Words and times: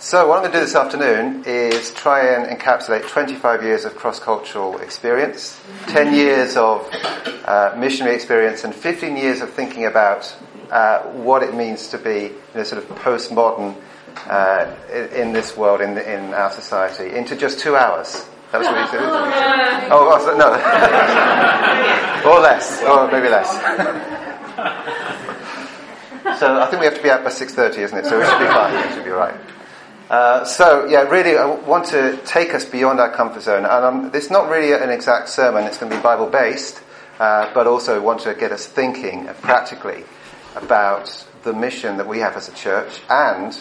So, 0.00 0.26
what 0.26 0.36
I'm 0.36 0.44
going 0.44 0.52
to 0.52 0.58
do 0.60 0.64
this 0.64 0.74
afternoon 0.74 1.44
is 1.44 1.92
try 1.92 2.28
and 2.28 2.58
encapsulate 2.58 3.06
25 3.06 3.62
years 3.62 3.84
of 3.84 3.96
cross 3.96 4.18
cultural 4.18 4.78
experience, 4.78 5.60
10 5.88 6.14
years 6.14 6.56
of 6.56 6.88
uh, 7.44 7.74
missionary 7.76 8.14
experience, 8.14 8.64
and 8.64 8.74
15 8.74 9.14
years 9.14 9.42
of 9.42 9.50
thinking 9.50 9.84
about 9.84 10.34
uh, 10.70 11.00
what 11.02 11.42
it 11.42 11.54
means 11.54 11.88
to 11.88 11.98
be 11.98 12.32
you 12.32 12.34
know, 12.54 12.62
sort 12.62 12.82
of 12.82 12.88
postmodern 12.96 13.76
uh, 14.26 14.74
in, 14.90 15.08
in, 15.08 15.32
this 15.34 15.54
world, 15.54 15.82
in, 15.82 15.98
in 15.98 16.32
our 16.32 16.50
society, 16.50 17.14
into 17.14 17.36
just 17.36 17.60
two 17.60 17.76
hours. 17.76 18.26
That 18.52 18.58
was 18.60 18.68
what 18.68 18.80
he 18.80 18.86
said. 18.90 19.00
Oh, 19.92 20.16
no. 20.38 20.48
or 22.30 22.40
less, 22.40 22.82
or 22.84 23.06
maybe 23.12 23.28
less. 23.28 23.50
so 26.40 26.58
I 26.58 26.66
think 26.70 26.80
we 26.80 26.86
have 26.86 26.96
to 26.96 27.02
be 27.02 27.10
out 27.10 27.22
by 27.22 27.28
6.30, 27.28 27.78
isn't 27.80 27.98
it? 27.98 28.06
So 28.06 28.18
we 28.18 28.24
should 28.24 28.38
be 28.38 28.46
fine. 28.46 28.88
We 28.88 28.94
should 28.94 29.04
be 29.04 29.10
right. 29.10 29.38
Uh, 30.10 30.44
so, 30.44 30.86
yeah, 30.86 31.02
really, 31.02 31.36
I 31.36 31.46
want 31.46 31.86
to 31.86 32.18
take 32.26 32.52
us 32.52 32.64
beyond 32.64 32.98
our 32.98 33.12
comfort 33.12 33.42
zone. 33.42 33.64
And 33.64 33.84
um, 33.84 34.10
it's 34.12 34.28
not 34.28 34.50
really 34.50 34.72
an 34.72 34.90
exact 34.90 35.28
sermon, 35.28 35.62
it's 35.64 35.78
going 35.78 35.88
to 35.92 35.96
be 35.96 36.02
Bible 36.02 36.26
based, 36.26 36.82
uh, 37.20 37.48
but 37.54 37.68
also 37.68 38.00
want 38.00 38.22
to 38.22 38.34
get 38.34 38.50
us 38.50 38.66
thinking 38.66 39.26
practically 39.40 40.02
about 40.56 41.24
the 41.44 41.52
mission 41.52 41.96
that 41.98 42.08
we 42.08 42.18
have 42.18 42.36
as 42.36 42.48
a 42.48 42.54
church 42.54 43.00
and 43.08 43.56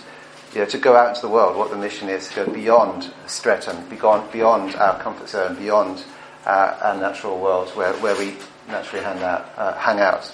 you 0.53 0.61
know, 0.61 0.65
to 0.65 0.79
go 0.79 0.95
out 0.95 1.09
into 1.09 1.21
the 1.21 1.29
world, 1.29 1.55
what 1.55 1.69
the 1.69 1.77
mission 1.77 2.09
is, 2.09 2.27
to 2.29 2.45
go 2.45 2.51
beyond 2.51 3.13
Streatham, 3.27 3.87
beyond, 3.87 4.31
beyond 4.31 4.73
our 4.73 4.99
comfort 4.99 5.29
zone, 5.29 5.55
beyond 5.55 6.03
uh, 6.47 6.79
our 6.81 6.97
natural 6.97 7.39
world 7.39 7.69
where, 7.75 7.93
where 7.99 8.17
we 8.17 8.35
naturally 8.67 9.05
hang 9.05 9.21
out. 9.21 9.47
Uh, 9.55 9.73
hang 9.73 9.99
out. 9.99 10.33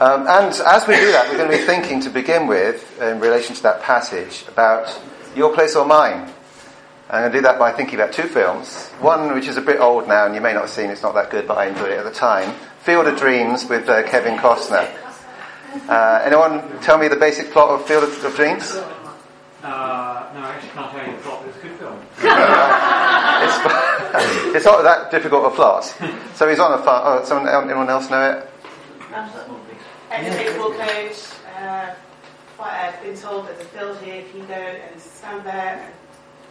Um, 0.00 0.26
and 0.26 0.54
as 0.64 0.88
we 0.88 0.96
do 0.96 1.12
that, 1.12 1.28
we're 1.28 1.36
going 1.36 1.50
to 1.50 1.58
be 1.58 1.62
thinking 1.62 2.00
to 2.00 2.08
begin 2.08 2.46
with, 2.46 3.02
in 3.02 3.20
relation 3.20 3.54
to 3.54 3.62
that 3.64 3.82
passage, 3.82 4.46
about 4.48 4.98
your 5.36 5.52
place 5.52 5.76
or 5.76 5.84
mine. 5.84 6.32
I'm 7.10 7.20
going 7.20 7.32
to 7.32 7.38
do 7.38 7.42
that 7.42 7.58
by 7.58 7.72
thinking 7.72 7.96
about 7.96 8.14
two 8.14 8.22
films. 8.22 8.88
One 9.00 9.34
which 9.34 9.46
is 9.46 9.58
a 9.58 9.60
bit 9.60 9.78
old 9.78 10.08
now, 10.08 10.24
and 10.24 10.34
you 10.34 10.40
may 10.40 10.54
not 10.54 10.62
have 10.62 10.70
seen 10.70 10.88
it's 10.88 11.02
not 11.02 11.12
that 11.16 11.28
good, 11.28 11.46
but 11.46 11.58
I 11.58 11.66
enjoyed 11.66 11.90
it 11.90 11.98
at 11.98 12.04
the 12.04 12.12
time. 12.12 12.54
Field 12.80 13.08
of 13.08 13.18
Dreams 13.18 13.68
with 13.68 13.90
uh, 13.90 14.08
Kevin 14.08 14.38
Costner. 14.38 14.90
Uh, 15.86 16.22
anyone 16.24 16.80
tell 16.80 16.96
me 16.96 17.08
the 17.08 17.16
basic 17.16 17.50
plot 17.50 17.68
of 17.68 17.86
Field 17.86 18.04
of, 18.04 18.24
of 18.24 18.34
Dreams? 18.36 18.72
Uh, 18.72 20.30
no, 20.32 20.40
I 20.40 20.52
actually 20.54 20.70
can't 20.70 20.90
tell 20.92 21.06
you 21.06 21.12
the 21.12 21.22
plot, 21.22 21.40
but 21.42 21.48
it's 21.50 21.58
a 21.58 21.60
good 21.60 21.78
film. 21.78 22.00
it's, 24.46 24.56
it's, 24.56 24.64
not 24.64 24.82
that 24.82 25.10
difficult 25.10 25.52
a 25.52 25.54
plot. 25.54 25.84
So 26.36 26.48
he's 26.48 26.58
on 26.58 26.72
a 26.72 26.82
farm. 26.82 27.02
Oh, 27.04 27.24
someone, 27.26 27.52
anyone 27.52 27.90
else 27.90 28.08
know 28.08 28.30
it? 28.30 28.46
Ex-baseball 30.10 30.72
coach, 30.72 31.38
uh, 31.56 31.94
uh, 32.58 33.02
been 33.02 33.16
told 33.16 33.46
there's 33.46 33.60
a 33.60 33.64
field 33.64 33.96
here, 33.98 34.16
if 34.16 34.34
you 34.34 34.42
go 34.42 34.54
and 34.54 35.00
stand 35.00 35.44
there 35.44 35.80
and 35.84 35.94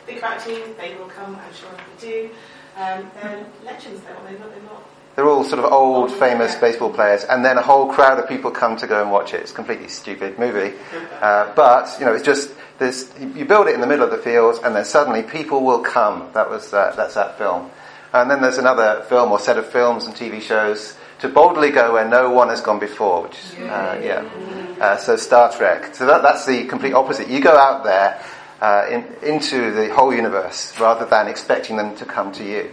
think 0.06 0.20
about 0.20 0.44
team, 0.44 0.64
they 0.78 0.96
will 0.96 1.08
come, 1.08 1.36
I'm 1.36 1.54
sure 1.54 1.70
they 1.72 2.08
do. 2.08 2.30
Um, 2.78 3.12
they're 3.16 3.46
legends 3.66 4.02
though, 4.02 4.16
they're 4.24 4.40
not, 4.40 4.50
they're 4.52 4.64
not 4.64 4.84
they're 5.16 5.28
all 5.28 5.44
sort 5.44 5.60
of 5.60 5.70
old, 5.74 6.14
famous 6.14 6.56
baseball 6.56 6.94
players, 6.94 7.26
and 7.26 7.44
then 7.44 7.58
a 7.58 7.62
whole 7.62 7.92
crowd 7.92 8.20
of 8.20 8.30
people 8.30 8.52
come 8.52 8.78
to 8.78 8.88
go 8.88 9.02
and 9.02 9.12
watch 9.12 9.34
it. 9.34 9.42
It's 9.42 9.52
a 9.52 9.56
completely 9.56 9.90
stupid 9.90 10.40
movie, 10.40 10.78
uh, 11.22 11.54
but 11.56 11.94
you 12.00 12.06
know, 12.06 12.14
it's 12.14 12.24
just 12.24 12.50
this. 12.78 13.14
You 13.20 13.44
build 13.44 13.68
it 13.68 13.74
in 13.74 13.82
the 13.82 13.88
middle 13.88 14.06
of 14.06 14.12
the 14.12 14.18
field, 14.18 14.62
and 14.64 14.74
then 14.74 14.86
suddenly 14.86 15.24
people 15.24 15.66
will 15.66 15.82
come. 15.82 16.30
That 16.36 16.50
was 16.50 16.74
uh, 16.74 16.94
that's 16.96 17.16
that 17.16 17.38
film, 17.38 17.70
and 18.14 18.32
then 18.32 18.42
there's 18.42 18.60
another 18.60 19.04
film 19.10 19.34
or 19.34 19.40
set 19.40 19.58
of 19.58 19.68
films 19.68 20.06
and 20.06 20.16
TV 20.16 20.42
shows 20.42 20.96
to 21.20 21.30
boldly 21.30 21.72
go 21.72 21.94
where 21.94 22.08
no 22.08 22.30
one 22.30 22.50
has 22.50 22.62
gone 22.62 22.80
before, 22.80 23.24
which 23.24 23.38
is, 23.38 23.56
uh, 23.56 24.02
yeah. 24.04 24.30
Uh, 24.80 24.96
so 24.96 25.18
Star 25.18 25.52
Trek. 25.52 25.94
So 25.94 26.06
that, 26.06 26.22
that's 26.22 26.46
the 26.46 26.64
complete 26.66 26.94
opposite. 26.94 27.28
You 27.28 27.42
go 27.42 27.58
out 27.58 27.84
there 27.84 28.24
uh, 28.62 28.86
in, 28.90 29.06
into 29.22 29.72
the 29.72 29.94
whole 29.94 30.14
universe 30.14 30.78
rather 30.80 31.06
than 31.06 31.28
expecting 31.28 31.76
them 31.76 31.96
to 31.98 32.06
come 32.06 32.32
to 32.34 32.44
you. 32.44 32.72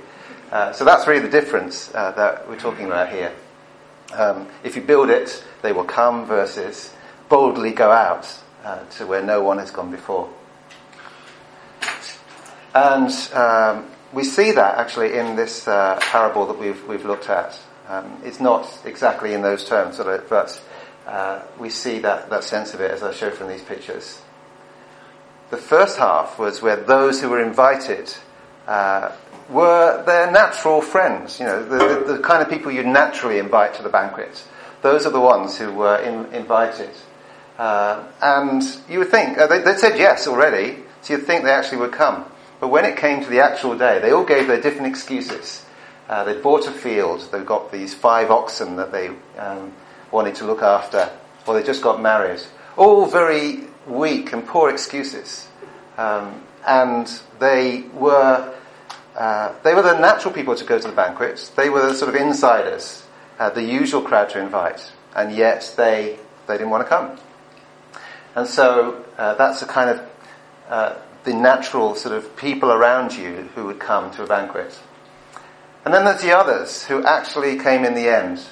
Uh, 0.52 0.72
so 0.72 0.84
that's 0.84 1.08
really 1.08 1.20
the 1.20 1.28
difference 1.28 1.92
uh, 1.94 2.12
that 2.12 2.48
we're 2.48 2.58
talking 2.58 2.86
about 2.86 3.08
here. 3.10 3.32
Um, 4.12 4.46
if 4.62 4.76
you 4.76 4.82
build 4.82 5.10
it, 5.10 5.44
they 5.62 5.72
will 5.72 5.84
come 5.84 6.26
versus 6.26 6.94
boldly 7.28 7.72
go 7.72 7.90
out 7.90 8.32
uh, 8.64 8.84
to 8.84 9.06
where 9.06 9.22
no 9.22 9.42
one 9.42 9.58
has 9.58 9.72
gone 9.72 9.90
before. 9.90 10.30
And 12.72 13.10
um, 13.32 13.90
we 14.12 14.22
see 14.22 14.52
that 14.52 14.78
actually 14.78 15.14
in 15.18 15.34
this 15.34 15.64
parable 15.64 16.46
that 16.46 16.58
we've, 16.58 16.86
we've 16.86 17.04
looked 17.04 17.28
at. 17.28 17.58
Um, 17.88 18.20
it's 18.24 18.40
not 18.40 18.68
exactly 18.84 19.32
in 19.32 19.42
those 19.42 19.68
terms, 19.68 19.98
but 19.98 20.62
uh, 21.06 21.42
we 21.58 21.70
see 21.70 22.00
that, 22.00 22.30
that 22.30 22.42
sense 22.42 22.74
of 22.74 22.80
it 22.80 22.90
as 22.90 23.02
I 23.02 23.12
show 23.12 23.30
from 23.30 23.48
these 23.48 23.62
pictures. 23.62 24.20
The 25.50 25.56
first 25.56 25.98
half 25.98 26.38
was 26.38 26.60
where 26.60 26.76
those 26.76 27.20
who 27.20 27.28
were 27.28 27.40
invited 27.40 28.12
uh, 28.66 29.12
were 29.48 30.02
their 30.04 30.30
natural 30.32 30.80
friends, 30.80 31.38
you 31.38 31.46
know, 31.46 31.62
the, 31.64 32.04
the, 32.04 32.12
the, 32.14 32.18
kind 32.18 32.42
of 32.42 32.50
people 32.50 32.72
you'd 32.72 32.86
naturally 32.86 33.38
invite 33.38 33.74
to 33.74 33.82
the 33.82 33.88
banquet. 33.88 34.42
Those 34.82 35.06
are 35.06 35.10
the 35.10 35.20
ones 35.20 35.56
who 35.56 35.72
were 35.72 35.98
in, 35.98 36.32
invited. 36.34 36.90
Uh, 37.56 38.04
and 38.20 38.62
you 38.88 38.98
would 38.98 39.08
think, 39.08 39.38
uh, 39.38 39.46
they, 39.46 39.60
they 39.60 39.76
said 39.76 39.96
yes 39.98 40.26
already, 40.26 40.78
so 41.02 41.14
you'd 41.14 41.24
think 41.24 41.44
they 41.44 41.52
actually 41.52 41.78
would 41.78 41.92
come. 41.92 42.24
But 42.58 42.68
when 42.68 42.84
it 42.84 42.96
came 42.96 43.22
to 43.22 43.30
the 43.30 43.40
actual 43.40 43.78
day, 43.78 44.00
they 44.00 44.10
all 44.10 44.24
gave 44.24 44.48
their 44.48 44.60
different 44.60 44.88
excuses. 44.88 45.64
Uh, 46.08 46.24
they 46.24 46.40
bought 46.40 46.66
a 46.66 46.72
field. 46.72 47.28
They've 47.32 47.44
got 47.44 47.72
these 47.72 47.94
five 47.94 48.30
oxen 48.30 48.76
that 48.76 48.92
they 48.92 49.10
um, 49.38 49.72
wanted 50.10 50.36
to 50.36 50.44
look 50.44 50.62
after, 50.62 51.10
or 51.46 51.54
they 51.54 51.66
just 51.66 51.82
got 51.82 52.00
married. 52.00 52.40
All 52.76 53.06
very 53.06 53.64
weak 53.86 54.32
and 54.32 54.46
poor 54.46 54.70
excuses. 54.70 55.48
Um, 55.96 56.42
and 56.66 57.08
they 57.38 57.82
were 57.94 58.54
uh, 59.16 59.54
they 59.62 59.74
were 59.74 59.82
the 59.82 59.98
natural 59.98 60.32
people 60.34 60.54
to 60.54 60.64
go 60.64 60.78
to 60.78 60.88
the 60.88 60.94
banquets. 60.94 61.48
They 61.50 61.70
were 61.70 61.80
the 61.80 61.94
sort 61.94 62.14
of 62.14 62.20
insiders, 62.20 63.02
uh, 63.38 63.50
the 63.50 63.62
usual 63.62 64.02
crowd 64.02 64.28
to 64.30 64.40
invite, 64.40 64.92
and 65.14 65.34
yet 65.34 65.72
they 65.76 66.18
they 66.46 66.58
didn't 66.58 66.70
want 66.70 66.84
to 66.84 66.88
come. 66.88 67.18
And 68.34 68.46
so 68.46 69.04
uh, 69.16 69.34
that's 69.34 69.60
the 69.60 69.66
kind 69.66 69.90
of 69.90 70.10
uh, 70.68 70.94
the 71.24 71.32
natural 71.32 71.94
sort 71.94 72.14
of 72.14 72.36
people 72.36 72.70
around 72.70 73.14
you 73.16 73.48
who 73.54 73.64
would 73.64 73.78
come 73.78 74.10
to 74.12 74.22
a 74.22 74.26
banquet. 74.26 74.78
And 75.86 75.94
then 75.94 76.04
there's 76.04 76.20
the 76.20 76.36
others 76.36 76.84
who 76.84 77.04
actually 77.04 77.60
came 77.60 77.84
in 77.84 77.94
the 77.94 78.08
end. 78.08 78.44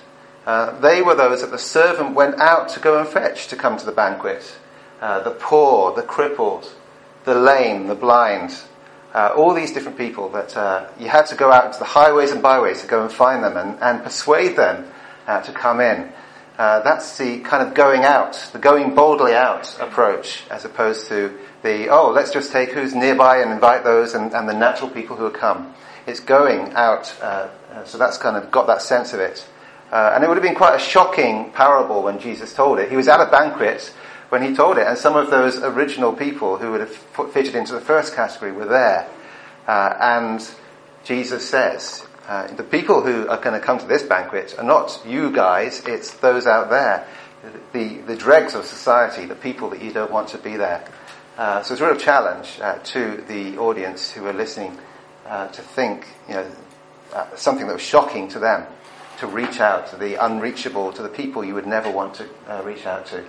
Uh, 0.47 0.79
they 0.79 1.03
were 1.03 1.17
those 1.17 1.41
that 1.41 1.51
the 1.51 1.59
servant 1.59 2.15
went 2.15 2.39
out 2.39 2.69
to 2.69 2.81
go 2.81 3.01
and 3.01 3.09
fetch 3.09 3.49
to 3.49 3.57
come 3.57 3.77
to 3.77 3.85
the 3.85 3.91
banquet. 3.91 4.57
Uh, 5.01 5.19
the 5.19 5.33
poor, 5.33 5.93
the 5.97 6.03
crippled, 6.03 6.73
the 7.25 7.35
lame, 7.35 7.89
the 7.89 7.95
blind, 7.97 8.57
uh, 9.15 9.33
all 9.37 9.53
these 9.53 9.73
different 9.73 9.99
people 9.99 10.29
that 10.29 10.57
uh, 10.57 10.89
you 10.97 11.09
had 11.09 11.27
to 11.27 11.35
go 11.35 11.51
out 11.51 11.67
into 11.67 11.81
the 11.81 11.85
highways 11.85 12.31
and 12.31 12.41
byways 12.41 12.83
to 12.83 12.87
go 12.87 13.03
and 13.03 13.11
find 13.11 13.43
them 13.43 13.57
and, 13.57 13.83
and 13.83 14.05
persuade 14.05 14.55
them 14.55 14.89
uh, 15.27 15.41
to 15.41 15.51
come 15.51 15.81
in. 15.81 16.13
Uh, 16.57 16.83
that's 16.83 17.19
the 17.19 17.41
kind 17.41 17.67
of 17.67 17.75
going 17.75 18.05
out, 18.05 18.49
the 18.53 18.61
going 18.61 18.95
boldly 18.95 19.35
out 19.35 19.77
approach, 19.81 20.45
as 20.53 20.65
opposed 20.65 21.09
to 21.09 21.37
the, 21.63 21.89
oh, 21.89 22.13
let's 22.13 22.31
just 22.31 22.53
take 22.53 22.71
who's 22.71 22.95
nearby 22.95 23.39
and 23.39 23.51
invite 23.51 23.83
those 23.83 24.15
and, 24.15 24.33
and 24.33 24.49
the 24.49 24.55
natural 24.55 24.89
people 24.89 25.17
who 25.17 25.25
have 25.25 25.33
come. 25.33 25.75
It's 26.07 26.21
going 26.21 26.73
out, 26.75 27.15
uh, 27.23 27.49
uh, 27.73 27.85
so 27.85 27.99
that's 27.99 28.19
kind 28.19 28.37
of 28.37 28.51
got 28.51 28.67
that 28.67 28.83
sense 28.83 29.13
of 29.13 29.21
it. 29.21 29.47
Uh, 29.91 30.13
and 30.15 30.25
it 30.25 30.29
would 30.29 30.37
have 30.37 30.43
been 30.43 30.55
quite 30.55 30.75
a 30.75 30.79
shocking 30.79 31.51
parable 31.53 32.03
when 32.03 32.19
Jesus 32.19 32.53
told 32.53 32.79
it. 32.79 32.91
He 32.91 32.97
was 32.97 33.09
at 33.09 33.21
a 33.21 33.31
banquet 33.31 33.93
when 34.29 34.43
he 34.43 34.55
told 34.55 34.77
it, 34.77 34.87
and 34.87 34.99
some 34.99 35.17
of 35.17 35.31
those 35.31 35.59
original 35.59 36.13
people 36.13 36.59
who 36.59 36.73
would 36.73 36.81
have 36.81 36.95
fitted 37.33 37.55
into 37.55 37.73
the 37.73 37.81
first 37.81 38.15
category 38.15 38.53
were 38.53 38.67
there. 38.67 39.09
Uh, 39.67 39.97
and 40.01 40.51
Jesus 41.05 41.49
says, 41.49 42.07
uh, 42.27 42.49
the 42.49 42.65
people 42.65 43.03
who 43.03 43.29
are 43.29 43.39
going 43.39 43.59
to 43.59 43.65
come 43.65 43.79
to 43.79 43.87
this 43.87 44.03
banquet 44.03 44.55
are 44.59 44.65
not 44.65 45.01
you 45.07 45.31
guys, 45.31 45.83
it's 45.87 46.15
those 46.15 46.47
out 46.47 46.71
there, 46.71 47.07
the, 47.73 47.99
the 48.07 48.17
dregs 48.17 48.55
of 48.55 48.65
society, 48.65 49.27
the 49.27 49.35
people 49.35 49.71
that 49.71 49.83
you 49.83 49.93
don't 49.93 50.11
want 50.11 50.29
to 50.29 50.39
be 50.39 50.57
there. 50.57 50.87
Uh, 51.37 51.63
so 51.63 51.75
it's 51.75 51.81
a 51.81 51.87
real 51.87 51.99
challenge 51.99 52.59
uh, 52.61 52.79
to 52.79 53.23
the 53.29 53.59
audience 53.59 54.11
who 54.11 54.27
are 54.27 54.33
listening 54.33 54.79
uh, 55.27 55.49
to 55.49 55.63
think, 55.63 56.07
you 56.29 56.35
know, 56.35 56.51
uh, 57.13 57.27
something 57.37 57.67
that 57.67 57.73
was 57.73 57.83
shocking 57.83 58.29
to 58.29 58.39
them, 58.39 58.67
to 59.19 59.27
reach 59.27 59.61
out 59.61 59.87
to 59.89 59.97
the 59.97 60.15
unreachable, 60.25 60.93
to 60.93 61.03
the 61.03 61.09
people 61.09 61.45
you 61.45 61.55
would 61.55 61.67
never 61.67 61.91
want 61.91 62.15
to 62.15 62.29
uh, 62.49 62.63
reach 62.65 62.87
out 62.87 63.07
to. 63.07 63.25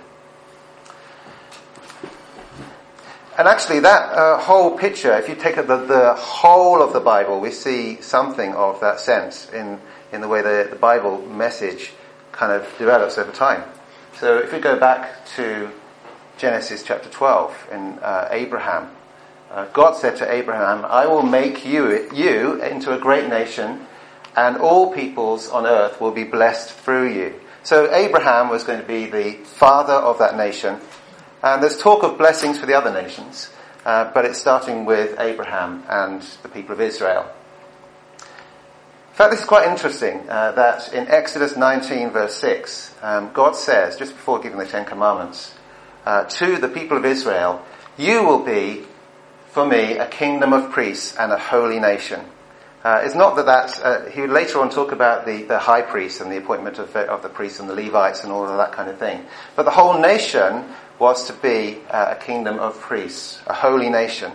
And 3.38 3.46
actually, 3.46 3.80
that 3.80 4.12
uh, 4.14 4.38
whole 4.38 4.78
picture, 4.78 5.14
if 5.16 5.28
you 5.28 5.34
take 5.34 5.56
the, 5.56 5.62
the 5.62 6.14
whole 6.14 6.82
of 6.82 6.94
the 6.94 7.00
Bible, 7.00 7.38
we 7.38 7.50
see 7.50 8.00
something 8.00 8.54
of 8.54 8.80
that 8.80 8.98
sense 8.98 9.50
in, 9.50 9.78
in 10.10 10.22
the 10.22 10.28
way 10.28 10.40
the, 10.40 10.68
the 10.70 10.76
Bible 10.76 11.20
message 11.26 11.92
kind 12.32 12.50
of 12.50 12.66
develops 12.78 13.18
over 13.18 13.32
time. 13.32 13.62
So 14.18 14.38
if 14.38 14.52
we 14.54 14.58
go 14.58 14.78
back 14.78 15.26
to 15.36 15.70
Genesis 16.38 16.82
chapter 16.82 17.10
12 17.10 17.68
in 17.72 17.98
uh, 17.98 18.28
Abraham, 18.30 18.95
uh, 19.56 19.64
God 19.72 19.96
said 19.96 20.16
to 20.16 20.30
Abraham, 20.30 20.84
I 20.84 21.06
will 21.06 21.22
make 21.22 21.64
you, 21.64 22.12
you 22.12 22.62
into 22.62 22.94
a 22.94 22.98
great 22.98 23.26
nation, 23.30 23.86
and 24.36 24.58
all 24.58 24.92
peoples 24.92 25.48
on 25.48 25.64
earth 25.64 25.98
will 25.98 26.12
be 26.12 26.24
blessed 26.24 26.70
through 26.70 27.14
you. 27.14 27.40
So 27.62 27.90
Abraham 27.90 28.50
was 28.50 28.64
going 28.64 28.82
to 28.82 28.86
be 28.86 29.06
the 29.06 29.32
father 29.44 29.94
of 29.94 30.18
that 30.18 30.36
nation, 30.36 30.78
And 31.42 31.62
there's 31.62 31.78
talk 31.78 32.02
of 32.02 32.18
blessings 32.18 32.58
for 32.58 32.66
the 32.66 32.74
other 32.74 32.92
nations, 32.92 33.48
uh, 33.86 34.10
but 34.12 34.26
it's 34.26 34.38
starting 34.38 34.84
with 34.84 35.18
Abraham 35.18 35.84
and 35.88 36.20
the 36.42 36.50
people 36.50 36.74
of 36.74 36.80
Israel. 36.82 37.26
In 38.18 39.14
fact, 39.14 39.30
this 39.30 39.40
is 39.40 39.46
quite 39.46 39.66
interesting 39.66 40.28
uh, 40.28 40.52
that 40.52 40.92
in 40.92 41.08
Exodus 41.08 41.56
19, 41.56 42.10
verse 42.10 42.34
6, 42.34 42.94
um, 43.00 43.30
God 43.32 43.56
says, 43.56 43.96
just 43.96 44.12
before 44.12 44.38
giving 44.38 44.58
the 44.58 44.66
Ten 44.66 44.84
Commandments, 44.84 45.54
uh, 46.04 46.24
to 46.24 46.58
the 46.58 46.68
people 46.68 46.98
of 46.98 47.06
Israel, 47.06 47.64
You 47.96 48.22
will 48.22 48.44
be 48.44 48.84
for 49.56 49.64
me 49.64 49.96
a 49.96 50.06
kingdom 50.06 50.52
of 50.52 50.70
priests 50.70 51.16
and 51.16 51.32
a 51.32 51.38
holy 51.38 51.80
nation. 51.80 52.20
Uh, 52.84 53.00
it's 53.02 53.14
not 53.14 53.36
that 53.36 53.46
that, 53.46 53.80
uh, 53.82 54.04
he 54.10 54.20
would 54.20 54.28
later 54.28 54.60
on 54.60 54.68
talk 54.68 54.92
about 54.92 55.24
the, 55.24 55.44
the 55.44 55.58
high 55.58 55.80
priest 55.80 56.20
and 56.20 56.30
the 56.30 56.36
appointment 56.36 56.78
of, 56.78 56.94
of 56.94 57.22
the 57.22 57.28
priests 57.30 57.58
and 57.58 57.66
the 57.66 57.74
Levites 57.74 58.22
and 58.22 58.30
all 58.30 58.44
of 58.44 58.54
that 58.58 58.72
kind 58.72 58.90
of 58.90 58.98
thing. 58.98 59.24
But 59.54 59.62
the 59.62 59.70
whole 59.70 59.98
nation 59.98 60.66
was 60.98 61.26
to 61.28 61.32
be 61.32 61.78
uh, 61.88 62.16
a 62.18 62.22
kingdom 62.22 62.58
of 62.58 62.78
priests, 62.78 63.40
a 63.46 63.54
holy 63.54 63.88
nation. 63.88 64.30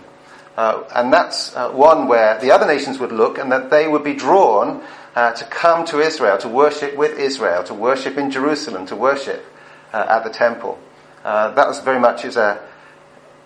Uh, 0.57 0.85
and 0.95 1.13
that's 1.13 1.56
uh, 1.56 1.69
one 1.69 2.07
where 2.07 2.39
the 2.39 2.50
other 2.50 2.65
nations 2.65 2.97
would 2.97 3.12
look 3.12 3.38
and 3.38 3.51
that 3.51 3.69
they 3.69 3.88
would 3.88 4.03
be 4.03 4.15
drawn 4.15 4.81
uh, 5.15 5.33
to 5.33 5.45
come 5.45 5.85
to 5.85 6.00
Israel, 6.00 6.39
to 6.39 6.50
worship 6.50 6.97
with 6.97 7.19
Israel, 7.19 7.63
to 7.65 7.75
worship 7.75 8.18
in 8.18 8.31
Jerusalem, 8.31 8.88
to 8.88 8.95
worship 8.95 9.45
uh, 9.94 10.03
at 10.09 10.23
the 10.23 10.31
temple. 10.31 10.79
Uh, 11.23 11.51
that 11.51 11.68
was 11.68 11.79
very 11.81 12.00
much 12.00 12.25
as 12.25 12.38
a 12.38 12.59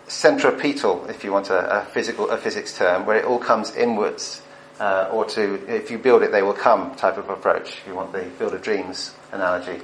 centripetal, 0.07 1.05
if 1.07 1.23
you 1.23 1.31
want 1.31 1.49
a, 1.49 1.81
a, 1.81 1.85
physical, 1.85 2.29
a 2.29 2.37
physics 2.37 2.77
term, 2.77 3.05
where 3.05 3.17
it 3.17 3.25
all 3.25 3.39
comes 3.39 3.75
inwards. 3.75 4.41
Uh, 4.79 5.09
or 5.11 5.23
to, 5.23 5.53
if 5.73 5.89
you 5.89 5.97
build 5.97 6.21
it, 6.21 6.33
they 6.33 6.41
will 6.41 6.53
come 6.53 6.93
type 6.95 7.17
of 7.17 7.29
approach, 7.29 7.77
if 7.77 7.87
you 7.87 7.95
want 7.95 8.11
the 8.11 8.25
Field 8.37 8.53
of 8.53 8.61
Dreams 8.61 9.15
analogy. 9.31 9.81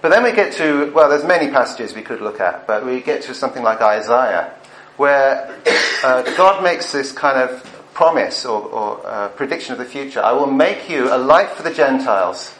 But 0.00 0.10
then 0.10 0.22
we 0.22 0.32
get 0.32 0.52
to, 0.54 0.92
well, 0.92 1.08
there's 1.08 1.24
many 1.24 1.50
passages 1.50 1.94
we 1.94 2.02
could 2.02 2.20
look 2.20 2.40
at, 2.40 2.66
but 2.66 2.86
we 2.86 3.00
get 3.00 3.22
to 3.22 3.34
something 3.34 3.62
like 3.62 3.80
Isaiah, 3.80 4.54
where 4.96 5.60
uh, 6.04 6.22
God 6.36 6.62
makes 6.62 6.92
this 6.92 7.10
kind 7.10 7.36
of 7.36 7.64
promise 7.94 8.46
or, 8.46 8.62
or 8.62 9.06
uh, 9.06 9.28
prediction 9.30 9.72
of 9.72 9.78
the 9.78 9.84
future. 9.84 10.22
I 10.22 10.32
will 10.32 10.46
make 10.46 10.88
you 10.88 11.12
a 11.12 11.18
light 11.18 11.50
for 11.50 11.64
the 11.64 11.74
Gentiles, 11.74 12.54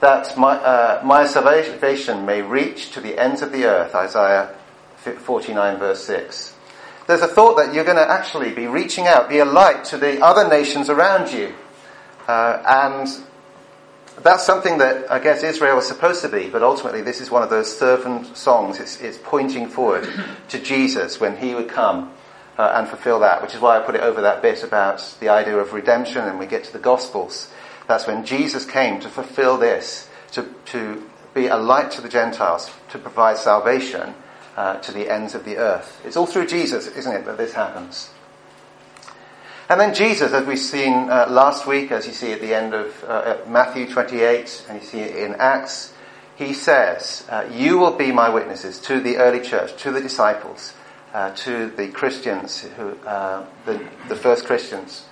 that 0.00 0.36
my, 0.36 0.56
uh, 0.56 1.00
my 1.02 1.26
salvation 1.26 2.26
may 2.26 2.42
reach 2.42 2.90
to 2.90 3.00
the 3.00 3.18
ends 3.18 3.40
of 3.40 3.50
the 3.50 3.64
earth. 3.64 3.94
Isaiah 3.94 4.54
49 5.12 5.78
verse 5.78 6.04
6. 6.04 6.54
There's 7.06 7.20
a 7.20 7.28
thought 7.28 7.56
that 7.56 7.74
you're 7.74 7.84
going 7.84 7.98
to 7.98 8.10
actually 8.10 8.52
be 8.52 8.66
reaching 8.66 9.06
out, 9.06 9.28
be 9.28 9.38
a 9.38 9.44
light 9.44 9.84
to 9.86 9.98
the 9.98 10.24
other 10.24 10.48
nations 10.48 10.88
around 10.88 11.32
you. 11.32 11.52
Uh, 12.26 12.62
and 12.66 13.08
that's 14.22 14.44
something 14.44 14.78
that 14.78 15.10
I 15.12 15.18
guess 15.18 15.42
Israel 15.42 15.76
was 15.76 15.86
supposed 15.86 16.22
to 16.22 16.28
be, 16.28 16.48
but 16.48 16.62
ultimately 16.62 17.02
this 17.02 17.20
is 17.20 17.30
one 17.30 17.42
of 17.42 17.50
those 17.50 17.76
servant 17.76 18.36
songs. 18.36 18.80
It's, 18.80 19.00
it's 19.00 19.18
pointing 19.22 19.68
forward 19.68 20.08
to 20.48 20.58
Jesus 20.58 21.20
when 21.20 21.36
he 21.36 21.54
would 21.54 21.68
come 21.68 22.12
uh, 22.56 22.72
and 22.74 22.88
fulfill 22.88 23.20
that, 23.20 23.42
which 23.42 23.54
is 23.54 23.60
why 23.60 23.76
I 23.76 23.80
put 23.80 23.96
it 23.96 24.00
over 24.00 24.22
that 24.22 24.40
bit 24.40 24.62
about 24.62 25.16
the 25.20 25.28
idea 25.28 25.58
of 25.58 25.74
redemption 25.74 26.24
and 26.24 26.38
we 26.38 26.46
get 26.46 26.64
to 26.64 26.72
the 26.72 26.78
Gospels. 26.78 27.50
That's 27.86 28.06
when 28.06 28.24
Jesus 28.24 28.64
came 28.64 29.00
to 29.00 29.10
fulfill 29.10 29.58
this, 29.58 30.08
to, 30.32 30.48
to 30.66 31.10
be 31.34 31.48
a 31.48 31.56
light 31.56 31.90
to 31.92 32.00
the 32.00 32.08
Gentiles, 32.08 32.70
to 32.90 32.98
provide 32.98 33.36
salvation 33.36 34.14
uh, 34.56 34.76
to 34.78 34.92
the 34.92 35.10
ends 35.10 35.34
of 35.34 35.44
the 35.44 35.56
earth. 35.56 36.00
It's 36.04 36.16
all 36.16 36.26
through 36.26 36.46
Jesus, 36.46 36.86
isn't 36.86 37.12
it, 37.12 37.24
that 37.26 37.36
this 37.36 37.52
happens. 37.52 38.10
And 39.68 39.80
then 39.80 39.94
Jesus, 39.94 40.32
as 40.32 40.46
we've 40.46 40.58
seen 40.58 41.08
uh, 41.08 41.26
last 41.28 41.66
week, 41.66 41.90
as 41.90 42.06
you 42.06 42.12
see 42.12 42.32
at 42.32 42.40
the 42.40 42.54
end 42.54 42.74
of 42.74 43.04
uh, 43.04 43.38
Matthew 43.48 43.88
28, 43.88 44.66
and 44.68 44.80
you 44.80 44.86
see 44.86 45.00
it 45.00 45.16
in 45.16 45.34
Acts, 45.36 45.94
he 46.36 46.52
says, 46.52 47.24
uh, 47.30 47.48
You 47.50 47.78
will 47.78 47.96
be 47.96 48.12
my 48.12 48.28
witnesses 48.28 48.78
to 48.80 49.00
the 49.00 49.16
early 49.16 49.40
church, 49.40 49.74
to 49.82 49.90
the 49.90 50.00
disciples, 50.00 50.74
uh, 51.14 51.30
to 51.36 51.70
the 51.70 51.88
Christians, 51.88 52.60
who, 52.76 52.90
uh, 53.06 53.46
the, 53.64 53.88
the, 54.08 54.16
first 54.16 54.44
Christians. 54.44 55.06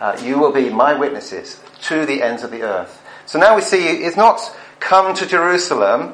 Uh, 0.00 0.20
you 0.22 0.38
will 0.38 0.52
be 0.52 0.68
my 0.68 0.92
witnesses 0.92 1.60
to 1.82 2.04
the 2.04 2.22
ends 2.22 2.42
of 2.42 2.50
the 2.50 2.62
earth. 2.62 3.00
So 3.24 3.38
now 3.38 3.56
we 3.56 3.62
see 3.62 3.86
it's 3.86 4.16
not 4.16 4.40
come 4.80 5.14
to 5.14 5.26
Jerusalem 5.26 6.12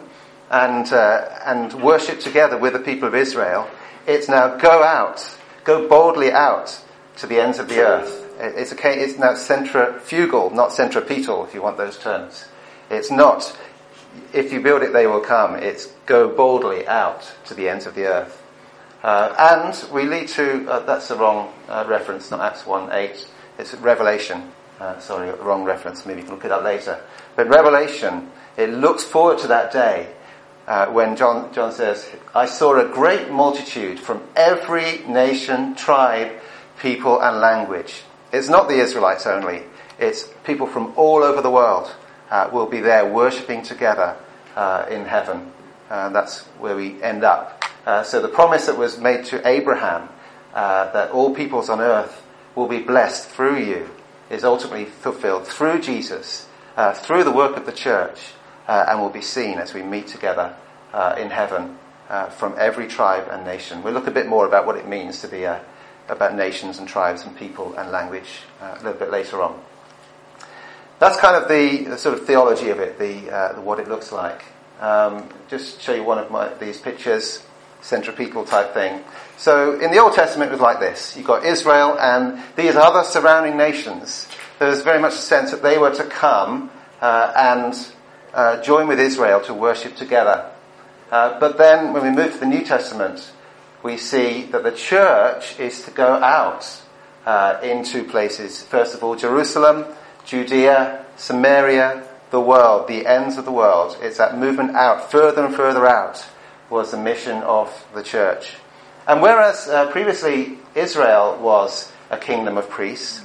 and, 0.50 0.92
and 0.92 1.72
worship 1.74 2.20
together 2.20 2.58
with 2.58 2.72
the 2.72 2.78
people 2.78 3.06
of 3.06 3.14
Israel. 3.14 3.70
It's 4.06 4.28
now 4.28 4.56
go 4.56 4.82
out, 4.82 5.36
go 5.64 5.88
boldly 5.88 6.32
out 6.32 6.82
to 7.16 7.26
the 7.26 7.40
ends 7.40 7.58
of 7.58 7.68
the 7.68 7.80
earth. 7.80 8.26
It's, 8.40 8.72
a, 8.72 9.02
it's 9.02 9.18
now 9.18 9.34
centrifugal, 9.34 10.50
not 10.50 10.72
centripetal, 10.72 11.44
if 11.44 11.54
you 11.54 11.62
want 11.62 11.76
those 11.76 11.98
terms. 11.98 12.46
It's 12.90 13.10
not, 13.10 13.56
if 14.32 14.52
you 14.52 14.60
build 14.60 14.82
it, 14.82 14.92
they 14.92 15.06
will 15.06 15.20
come. 15.20 15.54
It's 15.54 15.86
go 16.06 16.34
boldly 16.34 16.88
out 16.88 17.30
to 17.46 17.54
the 17.54 17.68
ends 17.68 17.86
of 17.86 17.94
the 17.94 18.06
earth. 18.06 18.42
Uh, 19.02 19.34
and 19.38 19.92
we 19.92 20.04
lead 20.04 20.28
to, 20.28 20.68
uh, 20.70 20.80
that's 20.80 21.08
the 21.08 21.16
wrong 21.16 21.52
uh, 21.68 21.84
reference, 21.88 22.30
not 22.30 22.40
Acts 22.40 22.66
1 22.66 22.90
8. 22.92 23.28
It's 23.58 23.74
Revelation. 23.74 24.50
Uh, 24.78 24.98
sorry, 24.98 25.30
wrong 25.40 25.64
reference. 25.64 26.06
Maybe 26.06 26.20
you 26.20 26.26
can 26.26 26.34
look 26.34 26.44
it 26.44 26.50
up 26.50 26.64
later. 26.64 27.00
But 27.36 27.48
Revelation, 27.48 28.30
it 28.56 28.70
looks 28.70 29.04
forward 29.04 29.38
to 29.40 29.46
that 29.48 29.72
day 29.72 30.08
uh, 30.70 30.86
when 30.86 31.16
John, 31.16 31.52
John 31.52 31.72
says, 31.72 32.08
I 32.32 32.46
saw 32.46 32.78
a 32.78 32.84
great 32.84 33.28
multitude 33.28 33.98
from 33.98 34.22
every 34.36 34.98
nation, 34.98 35.74
tribe, 35.74 36.30
people 36.78 37.20
and 37.20 37.40
language. 37.40 38.02
It's 38.32 38.48
not 38.48 38.68
the 38.68 38.78
Israelites 38.78 39.26
only. 39.26 39.64
It's 39.98 40.28
people 40.44 40.68
from 40.68 40.92
all 40.94 41.24
over 41.24 41.42
the 41.42 41.50
world 41.50 41.92
uh, 42.30 42.50
will 42.52 42.66
be 42.66 42.78
there 42.78 43.04
worshipping 43.04 43.62
together 43.62 44.16
uh, 44.54 44.86
in 44.88 45.06
heaven. 45.06 45.50
Uh, 45.90 46.10
that's 46.10 46.42
where 46.60 46.76
we 46.76 47.02
end 47.02 47.24
up. 47.24 47.64
Uh, 47.84 48.04
so 48.04 48.22
the 48.22 48.28
promise 48.28 48.66
that 48.66 48.78
was 48.78 48.96
made 48.96 49.24
to 49.24 49.44
Abraham 49.44 50.08
uh, 50.54 50.92
that 50.92 51.10
all 51.10 51.34
peoples 51.34 51.68
on 51.68 51.80
earth 51.80 52.22
will 52.54 52.68
be 52.68 52.78
blessed 52.78 53.28
through 53.28 53.58
you 53.58 53.90
is 54.30 54.44
ultimately 54.44 54.84
fulfilled 54.84 55.48
through 55.48 55.80
Jesus, 55.80 56.46
through 56.94 57.24
the 57.24 57.32
work 57.32 57.56
of 57.56 57.66
the 57.66 57.72
church, 57.72 58.34
and 58.70 59.00
will 59.00 59.10
be 59.10 59.22
seen 59.22 59.58
as 59.58 59.74
we 59.74 59.82
meet 59.82 60.06
together 60.06 60.54
in 61.18 61.30
heaven 61.30 61.76
from 62.30 62.54
every 62.56 62.86
tribe 62.86 63.28
and 63.30 63.44
nation. 63.44 63.82
We'll 63.82 63.94
look 63.94 64.06
a 64.06 64.12
bit 64.12 64.28
more 64.28 64.46
about 64.46 64.66
what 64.66 64.76
it 64.76 64.86
means 64.86 65.20
to 65.22 65.28
be 65.28 65.44
a 65.44 65.60
about 66.10 66.34
nations 66.34 66.78
and 66.78 66.88
tribes 66.88 67.24
and 67.24 67.36
people 67.36 67.74
and 67.74 67.90
language 67.90 68.42
uh, 68.60 68.76
a 68.78 68.82
little 68.82 68.98
bit 68.98 69.10
later 69.10 69.42
on. 69.42 69.58
That's 70.98 71.18
kind 71.18 71.36
of 71.36 71.48
the, 71.48 71.90
the 71.90 71.98
sort 71.98 72.18
of 72.18 72.26
theology 72.26 72.68
of 72.68 72.78
it, 72.78 72.98
the, 72.98 73.30
uh, 73.34 73.52
the 73.54 73.60
what 73.60 73.80
it 73.80 73.88
looks 73.88 74.12
like. 74.12 74.44
Um, 74.80 75.28
just 75.48 75.80
show 75.80 75.94
you 75.94 76.04
one 76.04 76.18
of 76.18 76.30
my, 76.30 76.52
these 76.54 76.78
pictures, 76.80 77.42
centripetal 77.80 78.44
type 78.44 78.74
thing. 78.74 79.02
So 79.38 79.78
in 79.78 79.90
the 79.90 79.98
Old 79.98 80.14
Testament 80.14 80.50
it 80.50 80.52
was 80.52 80.60
like 80.60 80.80
this. 80.80 81.16
You've 81.16 81.26
got 81.26 81.44
Israel 81.44 81.98
and 81.98 82.42
these 82.56 82.76
other 82.76 83.04
surrounding 83.04 83.56
nations. 83.56 84.28
There's 84.58 84.82
very 84.82 85.00
much 85.00 85.14
a 85.14 85.22
sense 85.22 85.50
that 85.52 85.62
they 85.62 85.78
were 85.78 85.94
to 85.94 86.04
come 86.04 86.70
uh, 87.00 87.32
and 87.34 87.74
uh, 88.34 88.62
join 88.62 88.88
with 88.88 89.00
Israel 89.00 89.40
to 89.42 89.54
worship 89.54 89.96
together. 89.96 90.50
Uh, 91.10 91.38
but 91.40 91.58
then 91.58 91.92
when 91.92 92.02
we 92.02 92.10
move 92.10 92.32
to 92.32 92.38
the 92.38 92.46
New 92.46 92.64
Testament, 92.64 93.32
we 93.82 93.96
see 93.96 94.44
that 94.44 94.62
the 94.62 94.72
church 94.72 95.58
is 95.58 95.82
to 95.84 95.90
go 95.90 96.14
out 96.14 96.82
uh, 97.26 97.58
into 97.62 98.04
places. 98.04 98.62
First 98.62 98.94
of 98.94 99.02
all, 99.02 99.16
Jerusalem, 99.16 99.86
Judea, 100.24 101.04
Samaria, 101.16 102.06
the 102.30 102.40
world, 102.40 102.88
the 102.88 103.06
ends 103.06 103.36
of 103.36 103.44
the 103.44 103.52
world. 103.52 103.96
It's 104.00 104.18
that 104.18 104.38
movement 104.38 104.76
out, 104.76 105.10
further 105.10 105.44
and 105.44 105.54
further 105.54 105.86
out, 105.86 106.24
was 106.68 106.92
the 106.92 106.96
mission 106.96 107.42
of 107.42 107.86
the 107.94 108.02
church. 108.02 108.54
And 109.08 109.20
whereas 109.20 109.66
uh, 109.66 109.90
previously 109.90 110.58
Israel 110.74 111.36
was 111.40 111.90
a 112.10 112.16
kingdom 112.16 112.56
of 112.56 112.70
priests 112.70 113.22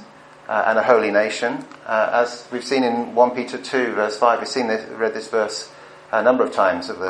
uh, 0.48 0.64
and 0.66 0.78
a 0.78 0.82
holy 0.82 1.10
nation, 1.10 1.64
uh, 1.86 2.10
as 2.12 2.46
we've 2.52 2.64
seen 2.64 2.84
in 2.84 3.14
1 3.14 3.30
Peter 3.32 3.58
2, 3.58 3.94
verse 3.94 4.18
5, 4.18 4.38
we've 4.40 4.48
seen 4.48 4.68
this, 4.68 4.88
read 4.90 5.14
this 5.14 5.28
verse 5.28 5.70
a 6.12 6.22
number 6.22 6.44
of 6.44 6.52
times 6.52 6.88
over 6.88 7.00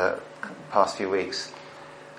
the 0.41 0.49
past 0.71 0.97
few 0.97 1.09
weeks. 1.09 1.51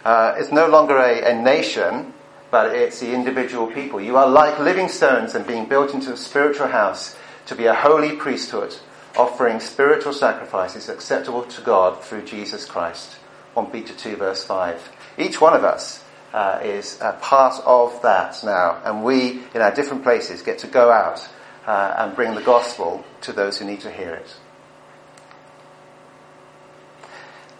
Uh, 0.04 0.34
it's 0.38 0.52
no 0.52 0.68
longer 0.68 0.96
a, 0.96 1.32
a 1.32 1.34
nation, 1.34 2.14
but 2.50 2.74
it's 2.74 3.00
the 3.00 3.12
individual 3.12 3.66
people. 3.66 4.00
You 4.00 4.16
are 4.16 4.28
like 4.28 4.58
living 4.58 4.88
stones 4.88 5.34
and 5.34 5.46
being 5.46 5.66
built 5.66 5.92
into 5.92 6.12
a 6.12 6.16
spiritual 6.16 6.68
house 6.68 7.16
to 7.46 7.54
be 7.54 7.66
a 7.66 7.74
holy 7.74 8.16
priesthood, 8.16 8.76
offering 9.16 9.58
spiritual 9.58 10.12
sacrifices 10.12 10.88
acceptable 10.88 11.42
to 11.42 11.62
God 11.62 12.02
through 12.02 12.22
Jesus 12.22 12.64
Christ. 12.64 13.14
1 13.54 13.66
Peter 13.66 13.92
2 13.92 14.16
verse 14.16 14.44
5. 14.44 14.90
Each 15.18 15.40
one 15.40 15.54
of 15.54 15.64
us 15.64 16.04
uh, 16.32 16.60
is 16.62 16.98
a 17.00 17.12
part 17.12 17.60
of 17.64 18.02
that 18.02 18.42
now, 18.44 18.80
and 18.84 19.02
we, 19.02 19.40
in 19.54 19.62
our 19.62 19.74
different 19.74 20.02
places, 20.02 20.42
get 20.42 20.58
to 20.58 20.66
go 20.66 20.90
out 20.90 21.26
uh, 21.66 21.94
and 21.98 22.16
bring 22.16 22.34
the 22.34 22.42
gospel 22.42 23.04
to 23.22 23.32
those 23.32 23.58
who 23.58 23.64
need 23.64 23.80
to 23.80 23.90
hear 23.90 24.14
it. 24.14 24.34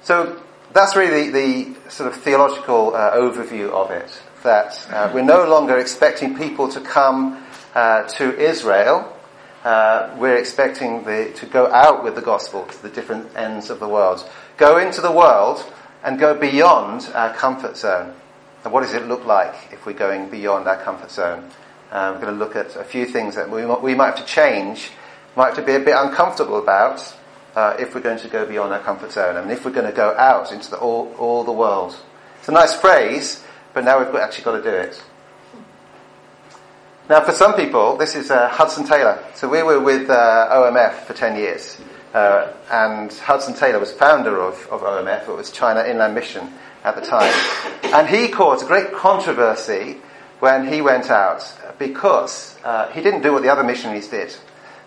So 0.03 0.41
that's 0.73 0.97
really 0.97 1.31
the, 1.31 1.75
the 1.85 1.91
sort 1.91 2.13
of 2.13 2.21
theological 2.21 2.95
uh, 2.95 3.13
overview 3.13 3.71
of 3.71 3.91
it. 3.91 4.23
That 4.43 4.87
uh, 4.91 5.11
we're 5.13 5.23
no 5.23 5.49
longer 5.49 5.77
expecting 5.79 6.37
people 6.37 6.69
to 6.69 6.81
come 6.81 7.45
uh, 7.75 8.05
to 8.05 8.39
Israel. 8.39 9.15
Uh, 9.65 10.15
we're 10.19 10.37
expecting 10.37 11.05
the, 11.05 11.33
to 11.37 11.47
go 11.47 11.67
out 11.67 12.05
with 12.05 12.15
the 12.15 12.23
gospel 12.23 12.65
to 12.65 12.83
the 12.83 12.89
different 12.89 13.37
ends 13.37 13.71
of 13.71 13.81
the 13.81 13.89
world. 13.89 14.29
Go 14.57 14.79
into 14.79 15.01
the 15.01 15.13
world 15.13 15.65
and 16.05 16.19
go 16.19 16.35
beyond 16.39 17.11
our 17.15 17.35
comfort 17.35 17.77
zone. 17.77 18.15
And 18.65 18.73
what 18.73 18.83
does 18.83 18.95
it 18.95 19.07
look 19.07 19.25
like 19.25 19.55
if 19.73 19.87
we're 19.87 19.93
going 19.93 20.29
beyond 20.31 20.67
our 20.67 20.83
comfort 20.83 21.11
zone? 21.11 21.51
Uh, 21.91 22.13
we're 22.15 22.21
going 22.21 22.39
to 22.39 22.45
look 22.45 22.57
at 22.57 22.77
a 22.77 22.85
few 22.85 23.07
things 23.07 23.35
that 23.37 23.51
we, 23.51 23.65
we 23.65 23.95
might 23.95 24.17
have 24.17 24.17
to 24.17 24.25
change, 24.25 24.91
might 25.37 25.47
have 25.47 25.57
to 25.57 25.63
be 25.63 25.75
a 25.75 25.81
bit 25.81 25.95
uncomfortable 25.97 26.59
about 26.59 27.15
uh, 27.57 27.77
if 27.79 27.95
we're 27.95 28.01
going 28.01 28.19
to 28.19 28.29
go 28.29 28.45
beyond 28.45 28.73
our 28.73 28.81
comfort 28.81 29.13
zone 29.13 29.37
I 29.37 29.41
and 29.41 29.51
if 29.51 29.65
we're 29.65 29.73
going 29.73 29.87
to 29.87 29.97
go 29.97 30.15
out 30.17 30.53
into 30.53 30.71
the, 30.71 30.77
all, 30.77 31.15
all 31.19 31.45
the 31.45 31.53
world. 31.53 31.97
It's 32.41 32.49
a 32.49 32.53
nice 32.53 32.75
phrase, 32.75 33.43
but 33.73 33.85
now 33.85 33.99
we've 33.99 34.15
actually 34.15 34.45
got 34.45 34.57
to 34.57 34.63
do 34.63 34.77
it. 34.77 35.03
Now, 37.09 37.23
for 37.23 37.33
some 37.33 37.55
people, 37.55 37.97
this 37.97 38.15
is 38.15 38.31
uh, 38.31 38.49
Hudson 38.49 38.85
Taylor. 38.87 39.25
So 39.35 39.49
we 39.49 39.63
were 39.63 39.81
with 39.81 40.11
uh, 40.11 40.49
OMF 40.53 41.05
for 41.05 41.15
10 41.15 41.37
years. 41.37 41.81
Uh, 42.13 42.53
and 42.71 43.13
Hudson 43.15 43.55
Taylor 43.55 43.79
was 43.79 43.93
founder 43.93 44.43
of, 44.43 44.55
of 44.71 44.83
OMF. 44.83 45.27
It 45.29 45.35
was 45.35 45.51
China 45.51 45.85
Inland 45.85 46.15
Mission 46.15 46.53
at 46.85 46.95
the 46.95 47.03
time. 47.03 47.33
And 47.85 48.09
he 48.09 48.29
caused 48.29 48.65
a 48.65 48.67
great 48.67 48.93
controversy 48.93 49.99
when 50.41 50.73
he 50.73 50.81
went 50.81 51.11
out 51.11 51.45
because 51.79 52.57
uh, 52.65 52.89
he 52.93 53.01
didn't 53.01 53.23
do 53.23 53.33
what 53.33 53.43
the 53.43 53.49
other 53.49 53.65
missionaries 53.65 54.09
did. 54.09 54.35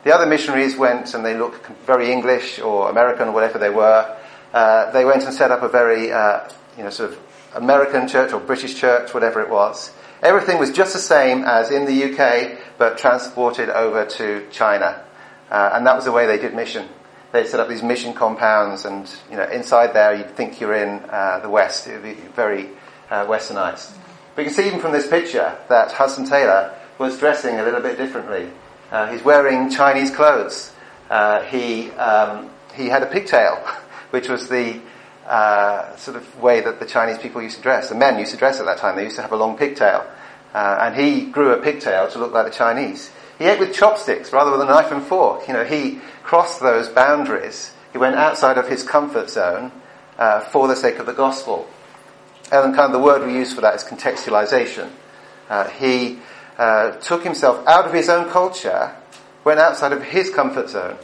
The 0.04 0.14
other 0.14 0.26
missionaries 0.26 0.78
went 0.78 1.14
and 1.14 1.26
they 1.26 1.38
looked 1.38 1.66
very 1.86 2.12
English 2.12 2.60
or 2.60 2.90
American 2.90 3.30
or 3.30 3.32
whatever 3.32 3.60
they 3.60 3.70
were. 3.70 4.18
Uh, 4.54 4.92
they 4.92 5.06
went 5.06 5.24
and 5.24 5.34
set 5.34 5.52
up 5.52 5.62
a 5.62 5.68
very, 5.68 6.12
uh, 6.12 6.50
you 6.78 6.84
know, 6.84 6.90
sort 6.90 7.12
of 7.12 7.20
American 7.56 8.08
church 8.08 8.34
or 8.34 8.40
British 8.40 8.76
church, 8.76 9.14
whatever 9.14 9.42
it 9.42 9.50
was. 9.50 9.92
Everything 10.22 10.60
was 10.60 10.72
just 10.72 10.94
the 10.94 11.00
same 11.00 11.44
as 11.44 11.72
in 11.72 11.86
the 11.86 12.14
UK, 12.14 12.58
but 12.78 12.98
transported 12.98 13.70
over 13.70 14.06
to 14.06 14.48
China. 14.52 15.04
Uh, 15.50 15.72
and 15.74 15.86
that 15.86 15.96
was 15.96 16.06
the 16.06 16.12
way 16.12 16.28
they 16.28 16.38
did 16.38 16.54
mission. 16.54 16.88
They 17.32 17.46
set 17.46 17.60
up 17.60 17.70
these 17.70 17.84
mission 17.84 18.14
compounds, 18.14 18.86
and 18.86 19.10
you 19.30 19.38
know, 19.38 19.46
inside 19.46 19.94
there, 19.94 20.14
you'd 20.14 20.36
think 20.36 20.60
you're 20.60 20.76
in 20.76 21.00
uh, 21.10 21.40
the 21.40 21.50
West. 21.50 21.88
It 21.88 21.94
would 21.94 22.04
be 22.04 22.22
very 22.36 22.70
uh, 23.10 23.26
westernized. 23.26 23.96
But 24.36 24.42
you 24.42 24.46
can 24.48 24.54
see 24.54 24.68
even 24.68 24.80
from 24.80 24.92
this 24.92 25.08
picture 25.08 25.58
that 25.70 25.92
Hudson 25.92 26.26
Taylor 26.26 26.74
was 26.98 27.18
dressing 27.18 27.60
a 27.60 27.64
little 27.64 27.82
bit 27.82 27.98
differently. 27.98 28.50
Uh, 28.92 29.12
he's 29.12 29.24
wearing 29.24 29.70
Chinese 29.70 30.12
clothes. 30.12 30.74
Uh, 31.10 31.42
he 31.44 31.90
um, 31.92 32.50
he 32.76 32.88
had 32.88 33.04
a 33.04 33.08
pigtail, 33.08 33.56
which 34.12 34.28
was 34.28 34.50
the 34.50 34.80
uh, 35.26 35.96
sort 35.96 36.18
of 36.18 36.42
way 36.42 36.62
that 36.62 36.80
the 36.80 36.86
Chinese 36.86 37.18
people 37.18 37.42
used 37.42 37.58
to 37.58 37.62
dress. 37.62 37.90
The 37.90 37.96
men 37.96 38.20
used 38.20 38.32
to 38.32 38.38
dress 38.38 38.60
at 38.60 38.66
that 38.66 38.78
time. 38.78 38.96
They 38.96 39.04
used 39.04 39.16
to 39.16 39.22
have 39.22 39.32
a 39.32 39.38
long 39.38 39.58
pigtail. 39.58 40.06
Uh, 40.54 40.80
and 40.82 40.96
he 40.96 41.28
grew 41.28 41.52
a 41.54 41.62
pigtail 41.62 42.10
to 42.10 42.20
look 42.20 42.34
like 42.34 42.46
the 42.46 42.52
Chinese. 42.52 43.10
He 43.42 43.48
ate 43.48 43.60
with 43.60 43.74
chopsticks 43.74 44.32
rather 44.32 44.52
than 44.52 44.68
a 44.68 44.70
knife 44.70 44.92
and 44.92 45.02
fork. 45.02 45.48
You 45.48 45.56
know, 45.56 45.64
he 45.64 46.00
crossed 46.22 46.62
those 46.62 46.88
boundaries. 46.88 47.74
He 47.92 47.98
went 47.98 48.16
outside 48.16 48.60
of 48.60 48.70
his 48.70 48.84
comfort 48.84 49.32
zone 49.32 49.72
uh, 50.20 50.42
for 50.42 50.68
the 50.68 50.76
sake 50.76 51.00
of 51.00 51.08
the 51.08 51.14
gospel. 51.14 51.68
And 52.52 52.76
kind 52.76 52.86
of 52.86 52.92
the 52.92 53.00
word 53.00 53.26
we 53.26 53.34
use 53.34 53.52
for 53.52 53.62
that 53.62 53.74
is 53.74 53.84
contextualization. 53.84 54.92
Uh, 55.50 55.70
he 55.70 56.20
uh, 56.60 56.92
took 56.98 57.24
himself 57.24 57.68
out 57.68 57.88
of 57.88 57.94
his 57.94 58.10
own 58.10 58.30
culture, 58.30 58.96
went 59.44 59.60
outside 59.60 59.92
of 59.92 60.04
his 60.04 60.30
comfort 60.30 60.70
zone 60.70 60.98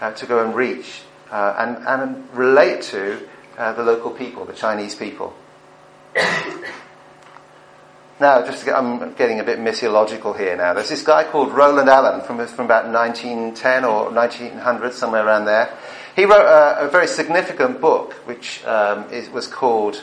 uh, 0.00 0.12
to 0.12 0.24
go 0.24 0.42
and 0.42 0.54
reach 0.54 1.02
uh, 1.30 1.56
and, 1.58 1.86
and 1.86 2.34
relate 2.34 2.80
to 2.84 3.20
uh, 3.58 3.74
the 3.74 3.82
local 3.82 4.12
people, 4.12 4.46
the 4.46 4.54
Chinese 4.54 4.94
people. 4.94 5.34
Now, 8.22 8.46
just 8.46 8.64
get, 8.64 8.74
I'm 8.74 9.12
getting 9.14 9.40
a 9.40 9.44
bit 9.44 9.58
missiological 9.58 10.38
here 10.38 10.56
now. 10.56 10.72
There's 10.72 10.88
this 10.88 11.02
guy 11.02 11.24
called 11.24 11.52
Roland 11.52 11.90
Allen 11.90 12.22
from, 12.22 12.44
from 12.46 12.64
about 12.64 12.86
1910 12.86 13.84
or 13.84 14.10
1900, 14.10 14.94
somewhere 14.94 15.26
around 15.26 15.44
there. 15.44 15.76
He 16.16 16.24
wrote 16.24 16.46
a, 16.46 16.86
a 16.86 16.88
very 16.88 17.06
significant 17.06 17.80
book, 17.80 18.14
which 18.26 18.64
um, 18.64 19.10
is, 19.10 19.28
was 19.28 19.46
called, 19.46 20.02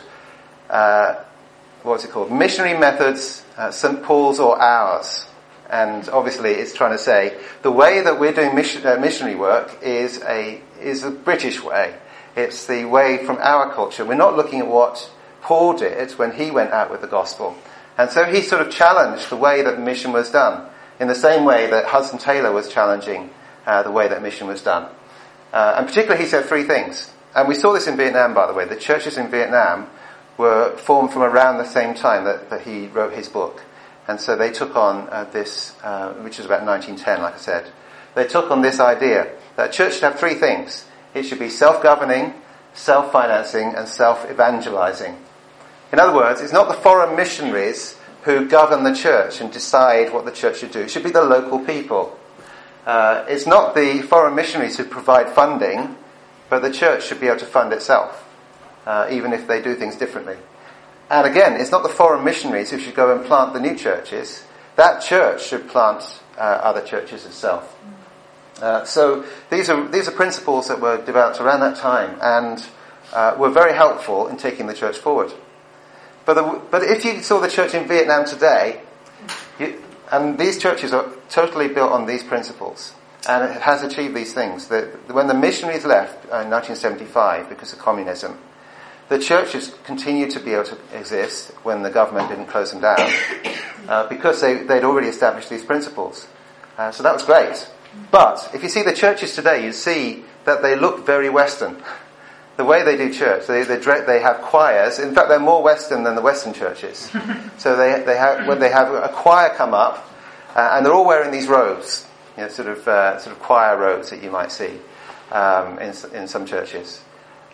uh, 0.68 1.16
what's 1.82 2.04
it 2.04 2.10
called? 2.10 2.30
Missionary 2.30 2.78
Methods, 2.78 3.44
uh, 3.56 3.70
St. 3.70 4.02
Paul's 4.02 4.38
or 4.38 4.60
Ours. 4.60 5.26
And 5.68 6.08
obviously, 6.08 6.50
it's 6.50 6.74
trying 6.74 6.92
to 6.92 6.98
say 6.98 7.38
the 7.62 7.70
way 7.70 8.02
that 8.02 8.20
we're 8.20 8.32
doing 8.32 8.54
mission, 8.54 8.84
uh, 8.86 8.96
missionary 8.96 9.36
work 9.36 9.78
is 9.82 10.20
a 10.22 10.60
is 10.80 11.04
a 11.04 11.10
British 11.12 11.62
way. 11.62 11.94
It's 12.34 12.66
the 12.66 12.86
way 12.86 13.24
from 13.24 13.38
our 13.38 13.72
culture. 13.72 14.04
We're 14.04 14.14
not 14.14 14.36
looking 14.36 14.58
at 14.58 14.66
what 14.66 15.08
Paul 15.42 15.74
did 15.74 16.10
when 16.12 16.32
he 16.32 16.50
went 16.50 16.72
out 16.72 16.90
with 16.90 17.02
the 17.02 17.06
gospel. 17.06 17.56
And 18.00 18.10
so 18.10 18.24
he 18.24 18.40
sort 18.40 18.62
of 18.62 18.72
challenged 18.72 19.28
the 19.28 19.36
way 19.36 19.60
that 19.60 19.78
mission 19.78 20.10
was 20.10 20.30
done, 20.30 20.66
in 20.98 21.06
the 21.06 21.14
same 21.14 21.44
way 21.44 21.68
that 21.68 21.84
Hudson 21.84 22.18
Taylor 22.18 22.50
was 22.50 22.72
challenging 22.72 23.28
uh, 23.66 23.82
the 23.82 23.90
way 23.90 24.08
that 24.08 24.22
mission 24.22 24.46
was 24.46 24.62
done. 24.62 24.90
Uh, 25.52 25.74
and 25.76 25.86
particularly, 25.86 26.24
he 26.24 26.26
said 26.26 26.46
three 26.46 26.64
things. 26.64 27.12
And 27.36 27.46
we 27.46 27.54
saw 27.54 27.74
this 27.74 27.86
in 27.86 27.98
Vietnam, 27.98 28.32
by 28.32 28.46
the 28.46 28.54
way. 28.54 28.64
The 28.64 28.74
churches 28.74 29.18
in 29.18 29.30
Vietnam 29.30 29.86
were 30.38 30.78
formed 30.78 31.12
from 31.12 31.20
around 31.20 31.58
the 31.58 31.66
same 31.66 31.94
time 31.94 32.24
that, 32.24 32.48
that 32.48 32.62
he 32.62 32.86
wrote 32.86 33.12
his 33.12 33.28
book. 33.28 33.62
And 34.08 34.18
so 34.18 34.34
they 34.34 34.50
took 34.50 34.76
on 34.76 35.06
uh, 35.10 35.24
this, 35.24 35.74
uh, 35.82 36.14
which 36.14 36.38
was 36.38 36.46
about 36.46 36.64
1910, 36.64 37.20
like 37.20 37.34
I 37.34 37.36
said. 37.36 37.70
They 38.14 38.26
took 38.26 38.50
on 38.50 38.62
this 38.62 38.80
idea 38.80 39.30
that 39.56 39.68
a 39.68 39.72
church 39.72 39.94
should 39.94 40.04
have 40.04 40.18
three 40.18 40.36
things 40.36 40.86
it 41.12 41.24
should 41.24 41.38
be 41.38 41.50
self-governing, 41.50 42.32
self-financing, 42.72 43.74
and 43.74 43.86
self-evangelizing. 43.86 45.18
In 45.92 45.98
other 45.98 46.14
words, 46.14 46.40
it's 46.40 46.52
not 46.52 46.68
the 46.68 46.74
foreign 46.74 47.16
missionaries 47.16 47.96
who 48.22 48.48
govern 48.48 48.84
the 48.84 48.94
church 48.94 49.40
and 49.40 49.52
decide 49.52 50.12
what 50.12 50.24
the 50.24 50.30
church 50.30 50.58
should 50.58 50.70
do. 50.70 50.80
It 50.80 50.90
should 50.90 51.02
be 51.02 51.10
the 51.10 51.24
local 51.24 51.58
people. 51.58 52.18
Uh, 52.86 53.24
it's 53.28 53.46
not 53.46 53.74
the 53.74 54.02
foreign 54.02 54.34
missionaries 54.34 54.76
who 54.76 54.84
provide 54.84 55.30
funding, 55.30 55.96
but 56.48 56.60
the 56.60 56.70
church 56.70 57.06
should 57.06 57.20
be 57.20 57.26
able 57.26 57.38
to 57.38 57.46
fund 57.46 57.72
itself, 57.72 58.28
uh, 58.86 59.08
even 59.10 59.32
if 59.32 59.46
they 59.46 59.60
do 59.62 59.74
things 59.74 59.96
differently. 59.96 60.36
And 61.10 61.26
again, 61.26 61.60
it's 61.60 61.70
not 61.70 61.82
the 61.82 61.88
foreign 61.88 62.24
missionaries 62.24 62.70
who 62.70 62.78
should 62.78 62.94
go 62.94 63.16
and 63.16 63.24
plant 63.26 63.52
the 63.52 63.60
new 63.60 63.76
churches. 63.76 64.44
That 64.76 65.00
church 65.00 65.44
should 65.44 65.68
plant 65.68 66.20
uh, 66.38 66.40
other 66.40 66.82
churches 66.82 67.26
itself. 67.26 67.76
Uh, 68.60 68.84
so 68.84 69.24
these 69.50 69.70
are 69.70 69.88
these 69.88 70.06
are 70.06 70.12
principles 70.12 70.68
that 70.68 70.80
were 70.80 71.02
developed 71.04 71.40
around 71.40 71.60
that 71.60 71.76
time 71.76 72.18
and 72.20 72.64
uh, 73.12 73.34
were 73.38 73.50
very 73.50 73.74
helpful 73.74 74.28
in 74.28 74.36
taking 74.36 74.66
the 74.66 74.74
church 74.74 74.98
forward. 74.98 75.32
But 76.30 76.34
the, 76.34 76.60
but 76.70 76.82
if 76.84 77.04
you 77.04 77.20
saw 77.22 77.40
the 77.40 77.50
church 77.50 77.74
in 77.74 77.88
Vietnam 77.88 78.24
today, 78.24 78.82
you, 79.58 79.82
and 80.12 80.38
these 80.38 80.58
churches 80.58 80.92
are 80.92 81.10
totally 81.28 81.66
built 81.66 81.90
on 81.90 82.06
these 82.06 82.22
principles, 82.22 82.94
and 83.28 83.50
it 83.50 83.60
has 83.60 83.82
achieved 83.82 84.14
these 84.14 84.32
things. 84.32 84.68
The, 84.68 84.96
when 85.08 85.26
the 85.26 85.34
missionaries 85.34 85.84
left 85.84 86.26
in 86.26 86.48
1975 86.48 87.48
because 87.48 87.72
of 87.72 87.80
communism, 87.80 88.38
the 89.08 89.18
churches 89.18 89.74
continued 89.82 90.30
to 90.30 90.38
be 90.38 90.52
able 90.52 90.66
to 90.66 90.78
exist 90.94 91.50
when 91.64 91.82
the 91.82 91.90
government 91.90 92.28
didn't 92.28 92.46
close 92.46 92.70
them 92.70 92.80
down 92.80 93.12
uh, 93.88 94.06
because 94.06 94.40
they, 94.40 94.54
would 94.54 94.84
already 94.84 95.08
established 95.08 95.50
these 95.50 95.64
principles. 95.64 96.28
Uh, 96.78 96.92
so 96.92 97.02
that 97.02 97.12
was 97.12 97.24
great. 97.24 97.68
But 98.12 98.52
if 98.54 98.62
you 98.62 98.68
see 98.68 98.84
the 98.84 98.94
churches 98.94 99.34
today, 99.34 99.64
you 99.64 99.72
see 99.72 100.22
that 100.44 100.62
they 100.62 100.76
look 100.76 101.04
very 101.04 101.28
Western. 101.28 101.82
The 102.60 102.66
way 102.66 102.82
they 102.82 102.98
do 102.98 103.10
church, 103.10 103.46
they, 103.46 103.62
they, 103.62 103.78
they 103.78 104.20
have 104.20 104.42
choirs. 104.42 104.98
In 104.98 105.14
fact, 105.14 105.30
they're 105.30 105.38
more 105.38 105.62
Western 105.62 106.02
than 106.02 106.14
the 106.14 106.20
Western 106.20 106.52
churches. 106.52 107.10
so 107.56 107.74
they, 107.74 108.02
they 108.04 108.18
have, 108.18 108.46
when 108.46 108.60
they 108.60 108.68
have 108.68 108.92
a 108.92 109.08
choir 109.08 109.48
come 109.48 109.72
up, 109.72 110.06
uh, 110.54 110.72
and 110.74 110.84
they're 110.84 110.92
all 110.92 111.06
wearing 111.06 111.30
these 111.30 111.48
robes, 111.48 112.06
you 112.36 112.42
know, 112.42 112.50
sort 112.50 112.68
of 112.68 112.86
uh, 112.86 113.18
sort 113.18 113.34
of 113.34 113.40
choir 113.40 113.78
robes 113.78 114.10
that 114.10 114.22
you 114.22 114.30
might 114.30 114.52
see 114.52 114.78
um, 115.32 115.78
in 115.78 115.94
in 116.12 116.28
some 116.28 116.44
churches. 116.44 117.02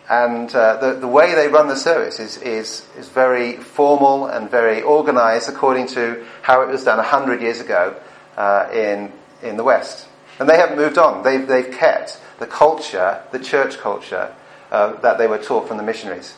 And 0.09 0.53
uh, 0.53 0.75
the 0.75 0.99
the 0.99 1.07
way 1.07 1.35
they 1.35 1.47
run 1.47 1.69
the 1.69 1.77
service 1.77 2.19
is 2.19 2.35
is 2.39 2.85
is 2.97 3.07
very 3.07 3.55
formal 3.55 4.25
and 4.25 4.51
very 4.51 4.83
organised 4.83 5.47
according 5.47 5.87
to 5.95 6.25
how 6.41 6.63
it 6.63 6.67
was 6.67 6.83
done 6.83 7.01
hundred 7.01 7.41
years 7.41 7.61
ago 7.61 7.95
uh, 8.35 8.67
in 8.73 9.13
in 9.41 9.55
the 9.55 9.63
West. 9.63 10.09
And 10.37 10.49
they 10.49 10.57
haven't 10.57 10.75
moved 10.75 10.97
on. 10.97 11.23
They've, 11.23 11.47
they've 11.47 11.71
kept 11.71 12.19
the 12.39 12.45
culture, 12.45 13.23
the 13.31 13.39
church 13.39 13.77
culture, 13.77 14.35
uh, 14.71 14.93
that 15.01 15.17
they 15.17 15.27
were 15.27 15.37
taught 15.37 15.67
from 15.67 15.77
the 15.77 15.83
missionaries. 15.83 16.35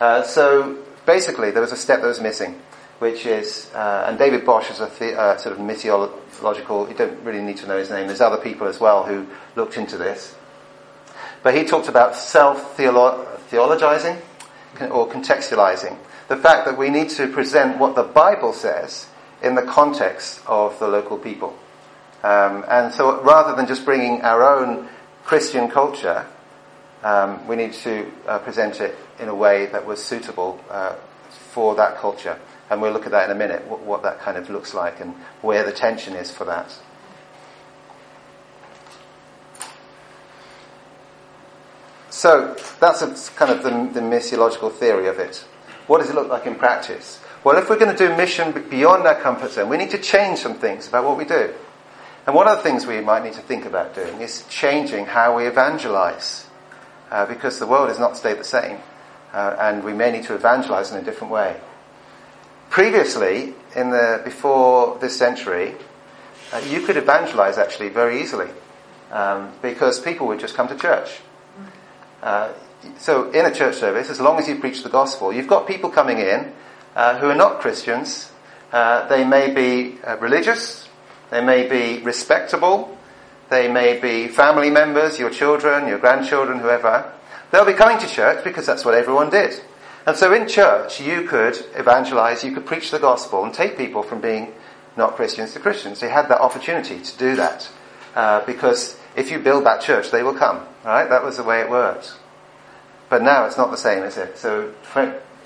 Uh, 0.00 0.22
so 0.22 0.78
basically, 1.06 1.50
there 1.50 1.62
was 1.62 1.72
a 1.72 1.76
step 1.76 2.00
that 2.00 2.06
was 2.06 2.20
missing, 2.20 2.60
which 2.98 3.26
is, 3.26 3.70
uh, 3.74 4.06
and 4.08 4.18
David 4.18 4.44
Bosch 4.44 4.70
is 4.70 4.80
a 4.80 4.90
the, 4.98 5.18
uh, 5.18 5.36
sort 5.36 5.58
of 5.58 5.64
missiological, 5.64 6.88
you 6.88 6.94
don't 6.94 7.22
really 7.22 7.42
need 7.42 7.56
to 7.58 7.66
know 7.66 7.78
his 7.78 7.90
name, 7.90 8.06
there's 8.06 8.20
other 8.20 8.36
people 8.36 8.66
as 8.66 8.80
well 8.80 9.04
who 9.04 9.26
looked 9.56 9.76
into 9.76 9.96
this. 9.96 10.34
But 11.42 11.54
he 11.54 11.64
talked 11.64 11.88
about 11.88 12.14
self-theologizing 12.14 14.20
or 14.90 15.08
contextualizing. 15.08 15.98
The 16.28 16.36
fact 16.36 16.66
that 16.66 16.78
we 16.78 16.88
need 16.88 17.10
to 17.10 17.26
present 17.26 17.78
what 17.78 17.94
the 17.94 18.04
Bible 18.04 18.52
says 18.52 19.06
in 19.42 19.56
the 19.56 19.62
context 19.62 20.40
of 20.46 20.78
the 20.78 20.86
local 20.86 21.18
people. 21.18 21.58
Um, 22.22 22.64
and 22.68 22.94
so 22.94 23.20
rather 23.22 23.56
than 23.56 23.66
just 23.66 23.84
bringing 23.84 24.22
our 24.22 24.42
own 24.42 24.88
Christian 25.24 25.68
culture, 25.68 26.26
um, 27.02 27.46
we 27.46 27.56
need 27.56 27.72
to 27.72 28.10
uh, 28.26 28.38
present 28.38 28.80
it 28.80 28.96
in 29.18 29.28
a 29.28 29.34
way 29.34 29.66
that 29.66 29.86
was 29.86 30.02
suitable 30.02 30.60
uh, 30.70 30.94
for 31.28 31.74
that 31.74 31.96
culture. 31.96 32.38
And 32.70 32.80
we'll 32.80 32.92
look 32.92 33.06
at 33.06 33.12
that 33.12 33.28
in 33.28 33.36
a 33.36 33.38
minute, 33.38 33.66
what, 33.66 33.80
what 33.80 34.02
that 34.02 34.20
kind 34.20 34.36
of 34.36 34.48
looks 34.48 34.72
like 34.72 35.00
and 35.00 35.14
where 35.42 35.64
the 35.64 35.72
tension 35.72 36.14
is 36.14 36.30
for 36.30 36.44
that. 36.44 36.74
So 42.08 42.56
that's 42.78 43.02
a, 43.02 43.34
kind 43.34 43.50
of 43.50 43.62
the, 43.62 43.70
the 44.00 44.06
missiological 44.06 44.72
theory 44.72 45.08
of 45.08 45.18
it. 45.18 45.44
What 45.86 45.98
does 45.98 46.08
it 46.08 46.14
look 46.14 46.28
like 46.28 46.46
in 46.46 46.54
practice? 46.54 47.20
Well, 47.42 47.58
if 47.58 47.68
we're 47.68 47.78
going 47.78 47.94
to 47.94 48.08
do 48.08 48.16
mission 48.16 48.52
beyond 48.70 49.06
our 49.06 49.20
comfort 49.20 49.50
zone, 49.50 49.68
we 49.68 49.76
need 49.76 49.90
to 49.90 49.98
change 49.98 50.38
some 50.38 50.54
things 50.54 50.86
about 50.86 51.04
what 51.04 51.18
we 51.18 51.24
do. 51.24 51.52
And 52.24 52.36
one 52.36 52.46
of 52.46 52.56
the 52.56 52.62
things 52.62 52.86
we 52.86 53.00
might 53.00 53.24
need 53.24 53.32
to 53.32 53.40
think 53.40 53.64
about 53.64 53.96
doing 53.96 54.20
is 54.20 54.46
changing 54.48 55.06
how 55.06 55.36
we 55.36 55.46
evangelize, 55.46 56.46
uh, 57.12 57.26
because 57.26 57.58
the 57.58 57.66
world 57.66 57.90
has 57.90 57.98
not 57.98 58.16
stayed 58.16 58.38
the 58.38 58.44
same, 58.44 58.78
uh, 59.34 59.54
and 59.60 59.84
we 59.84 59.92
may 59.92 60.10
need 60.10 60.24
to 60.24 60.34
evangelize 60.34 60.90
in 60.90 60.96
a 60.96 61.02
different 61.02 61.30
way. 61.30 61.60
Previously, 62.70 63.54
in 63.76 63.90
the 63.90 64.22
before 64.24 64.98
this 64.98 65.16
century, 65.16 65.74
uh, 66.52 66.62
you 66.66 66.80
could 66.80 66.96
evangelize 66.96 67.58
actually 67.58 67.90
very 67.90 68.22
easily, 68.22 68.48
um, 69.10 69.52
because 69.60 70.00
people 70.00 70.26
would 70.26 70.40
just 70.40 70.54
come 70.54 70.68
to 70.68 70.76
church. 70.76 71.20
Uh, 72.22 72.52
so, 72.98 73.30
in 73.30 73.44
a 73.44 73.54
church 73.54 73.76
service, 73.76 74.08
as 74.08 74.18
long 74.18 74.38
as 74.38 74.48
you 74.48 74.58
preach 74.58 74.82
the 74.82 74.88
gospel, 74.88 75.34
you've 75.34 75.46
got 75.46 75.66
people 75.66 75.90
coming 75.90 76.18
in 76.18 76.50
uh, 76.96 77.18
who 77.18 77.28
are 77.28 77.34
not 77.34 77.60
Christians. 77.60 78.32
Uh, 78.72 79.06
they 79.08 79.22
may 79.22 79.52
be 79.52 79.98
religious, 80.18 80.88
they 81.30 81.44
may 81.44 81.68
be 81.68 82.02
respectable. 82.02 82.96
They 83.52 83.68
may 83.68 84.00
be 84.00 84.28
family 84.28 84.70
members, 84.70 85.18
your 85.18 85.28
children, 85.28 85.86
your 85.86 85.98
grandchildren, 85.98 86.58
whoever. 86.58 87.12
They'll 87.50 87.66
be 87.66 87.74
coming 87.74 87.98
to 87.98 88.06
church 88.08 88.42
because 88.44 88.64
that's 88.64 88.82
what 88.82 88.94
everyone 88.94 89.28
did. 89.28 89.60
And 90.06 90.16
so 90.16 90.32
in 90.32 90.48
church, 90.48 91.02
you 91.02 91.28
could 91.28 91.62
evangelize, 91.74 92.42
you 92.42 92.52
could 92.52 92.64
preach 92.64 92.90
the 92.90 92.98
gospel 92.98 93.44
and 93.44 93.52
take 93.52 93.76
people 93.76 94.02
from 94.02 94.22
being 94.22 94.54
not 94.96 95.16
Christians 95.16 95.52
to 95.52 95.60
Christians. 95.60 96.00
You 96.00 96.08
had 96.08 96.30
that 96.30 96.40
opportunity 96.40 96.98
to 97.02 97.18
do 97.18 97.36
that. 97.36 97.70
Uh, 98.14 98.42
because 98.46 98.98
if 99.16 99.30
you 99.30 99.38
build 99.38 99.66
that 99.66 99.82
church, 99.82 100.10
they 100.10 100.22
will 100.22 100.32
come. 100.32 100.66
Right? 100.82 101.10
That 101.10 101.22
was 101.22 101.36
the 101.36 101.44
way 101.44 101.60
it 101.60 101.68
worked. 101.68 102.14
But 103.10 103.20
now 103.20 103.44
it's 103.44 103.58
not 103.58 103.70
the 103.70 103.76
same, 103.76 104.02
is 104.02 104.16
it? 104.16 104.38
So 104.38 104.72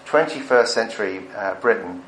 21st 0.07 0.69
century 0.69 1.25
uh, 1.35 1.55
Britain 1.55 2.05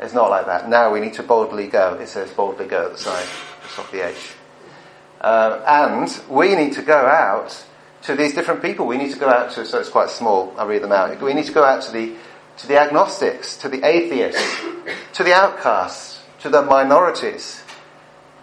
is 0.00 0.14
not 0.14 0.30
like 0.30 0.46
that. 0.46 0.70
Now 0.70 0.90
we 0.90 1.00
need 1.00 1.12
to 1.14 1.22
boldly 1.22 1.66
go. 1.66 1.98
It 2.00 2.08
says 2.08 2.30
boldly 2.30 2.68
go 2.68 2.86
at 2.86 2.92
the 2.92 2.98
side, 2.98 3.28
just 3.62 3.78
off 3.78 3.92
the 3.92 4.02
edge. 4.02 4.32
Uh, 5.22 5.62
and 5.66 6.20
we 6.28 6.54
need 6.54 6.72
to 6.74 6.82
go 6.82 7.06
out 7.06 7.64
to 8.02 8.16
these 8.16 8.34
different 8.34 8.60
people. 8.60 8.86
We 8.86 8.98
need 8.98 9.12
to 9.12 9.18
go 9.18 9.28
out 9.28 9.52
to, 9.52 9.64
so 9.64 9.78
it's 9.78 9.88
quite 9.88 10.10
small, 10.10 10.52
I'll 10.58 10.66
read 10.66 10.82
them 10.82 10.92
out. 10.92 11.22
We 11.22 11.32
need 11.32 11.46
to 11.46 11.52
go 11.52 11.64
out 11.64 11.82
to 11.84 11.92
the, 11.92 12.16
to 12.58 12.66
the 12.66 12.78
agnostics, 12.78 13.56
to 13.58 13.68
the 13.68 13.86
atheists, 13.86 14.60
to 15.14 15.22
the 15.22 15.32
outcasts, 15.32 16.20
to 16.40 16.48
the 16.48 16.62
minorities, 16.62 17.62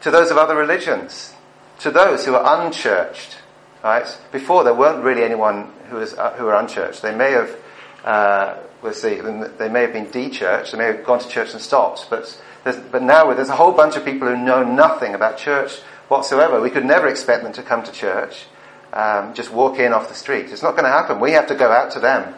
to 0.02 0.10
those 0.10 0.32
of 0.32 0.38
other 0.38 0.56
religions, 0.56 1.34
to 1.80 1.92
those 1.92 2.26
who 2.26 2.34
are 2.36 2.66
unchurched. 2.66 3.38
Right? 3.84 4.18
Before 4.32 4.64
there 4.64 4.74
weren't 4.74 5.04
really 5.04 5.24
anyone 5.24 5.72
who 5.90 5.98
was 5.98 6.14
uh, 6.14 6.34
who 6.34 6.46
were 6.46 6.56
unchurched. 6.56 7.02
They 7.02 7.16
may 7.16 7.32
have 7.32 7.56
uh, 8.04 8.58
we'll 8.82 8.94
see, 8.94 9.16
they 9.16 9.70
may 9.70 9.82
have 9.82 9.94
been 9.94 10.10
de-churched, 10.10 10.72
they 10.72 10.78
may 10.78 10.86
have 10.86 11.04
gone 11.04 11.20
to 11.20 11.28
church 11.28 11.52
and 11.52 11.62
stopped, 11.62 12.08
but, 12.10 12.42
but 12.64 13.02
now 13.02 13.34
there's 13.34 13.50
a 13.50 13.56
whole 13.56 13.72
bunch 13.72 13.96
of 13.96 14.06
people 14.06 14.28
who 14.28 14.38
know 14.38 14.64
nothing 14.64 15.14
about 15.14 15.38
church 15.38 15.82
whatsoever. 16.10 16.60
We 16.60 16.70
could 16.70 16.86
never 16.86 17.08
expect 17.08 17.44
them 17.44 17.54
to 17.54 17.63
come 17.63 17.84
to 17.84 17.92
church, 17.92 18.46
um, 18.92 19.34
just 19.34 19.51
walk 19.51 19.80
in 19.80 19.94
off 19.94 20.10
the 20.10 20.16
street. 20.16 20.48
It's 20.51 20.63
not 20.63 20.72
going 20.72 20.84
to 20.84 20.89
happen. 20.89 21.20
We 21.20 21.32
have 21.32 21.48
to 21.48 21.56
go 21.56 21.72
out 21.72 21.92
to 21.92 22.00
them. 22.00 22.36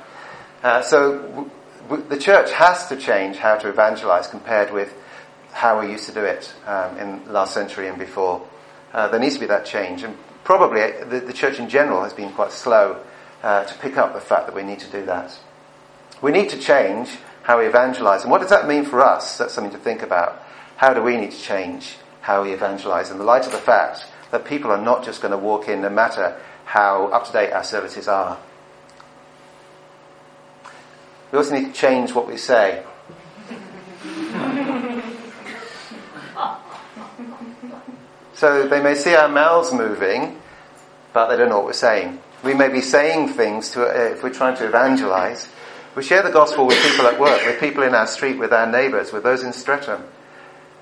Uh, 0.62 0.82
so 0.82 1.20
w- 1.20 1.50
w- 1.90 2.06
the 2.10 2.18
church 2.18 2.52
has 2.52 2.88
to 2.88 2.98
change 2.98 3.38
how 3.38 3.56
to 3.56 3.70
evangelize 3.70 4.28
compared 4.28 4.72
with 4.72 4.94
how 5.54 5.80
we 5.82 5.92
used 5.92 6.06
to 6.08 6.14
do 6.14 6.24
it 6.24 6.54
um, 6.68 6.98
in 6.98 7.34
last 7.34 7.54
century 7.54 7.88
and 7.88 7.98
before. 7.98 8.46
Uh, 8.94 9.08
there 9.08 9.20
needs 9.20 9.36
to 9.36 9.40
be 9.40 9.48
that 9.48 9.66
change, 9.66 10.04
and 10.04 10.16
probably 10.44 10.82
uh, 10.82 11.06
the, 11.06 11.22
the 11.22 11.34
church 11.34 11.58
in 11.58 11.70
general 11.70 12.04
has 12.04 12.14
been 12.14 12.32
quite 12.34 12.52
slow 12.52 13.02
uh, 13.42 13.64
to 13.64 13.74
pick 13.80 13.98
up 13.98 14.14
the 14.14 14.22
fact 14.22 14.46
that 14.46 14.56
we 14.56 14.64
need 14.64 14.80
to 14.80 14.92
do 14.92 15.06
that. 15.06 15.38
We 16.22 16.32
need 16.32 16.50
to 16.50 16.60
change 16.60 17.18
how 17.44 17.60
we 17.60 17.66
evangelize. 17.66 18.22
And 18.22 18.32
what 18.32 18.42
does 18.42 18.52
that 18.52 18.68
mean 18.68 18.86
for 18.86 19.02
us? 19.02 19.38
That's 19.38 19.54
something 19.54 19.74
to 19.74 19.80
think 19.80 20.04
about. 20.04 20.44
How 20.76 20.94
do 20.94 21.02
we 21.02 21.18
need 21.18 21.32
to 21.32 21.42
change 21.42 21.96
how 22.22 22.44
we 22.44 22.54
evangelize 22.54 23.12
in 23.12 23.18
the 23.18 23.24
light 23.24 23.46
of 23.46 23.52
the 23.52 23.58
fact 23.58 24.06
that 24.32 24.46
people 24.46 24.72
are 24.72 24.82
not 24.82 25.04
just 25.04 25.22
going 25.22 25.32
to 25.32 25.38
walk 25.38 25.68
in 25.68 25.82
no 25.82 25.90
matter 25.90 26.40
how 26.66 27.08
up 27.08 27.26
to 27.26 27.34
date 27.34 27.52
our 27.52 27.64
services 27.64 28.08
are? 28.08 28.38
We 31.32 31.38
also 31.38 31.56
need 31.56 31.74
to 31.74 31.74
change 31.74 32.14
what 32.14 32.28
we 32.28 32.38
say. 32.38 32.84
so 38.34 38.68
they 38.68 38.82
may 38.82 38.96
see 38.96 39.16
our 39.16 39.30
mouths 39.30 39.72
moving, 39.72 40.42
but 41.14 41.28
they 41.28 41.38
don't 41.38 41.50
know 41.50 41.58
what 41.58 41.66
we're 41.66 41.74
saying. 41.74 42.20
We 42.44 42.54
may 42.54 42.70
be 42.70 42.82
saying 42.82 43.30
things 43.30 43.72
to, 43.72 43.86
uh, 43.86 44.14
if 44.14 44.24
we're 44.24 44.34
trying 44.34 44.58
to 44.58 44.66
evangelize, 44.68 45.48
we 45.96 46.04
share 46.04 46.24
the 46.24 46.32
gospel 46.32 46.66
with 46.66 46.82
people 46.84 47.06
at 47.06 47.20
work, 47.20 47.46
with 47.46 47.60
people 47.60 47.84
in 47.84 47.94
our 47.94 48.08
street, 48.08 48.38
with 48.38 48.52
our 48.52 48.66
neighbours, 48.70 49.12
with 49.12 49.24
those 49.24 49.44
in 49.44 49.54
Streatham. 49.54 50.04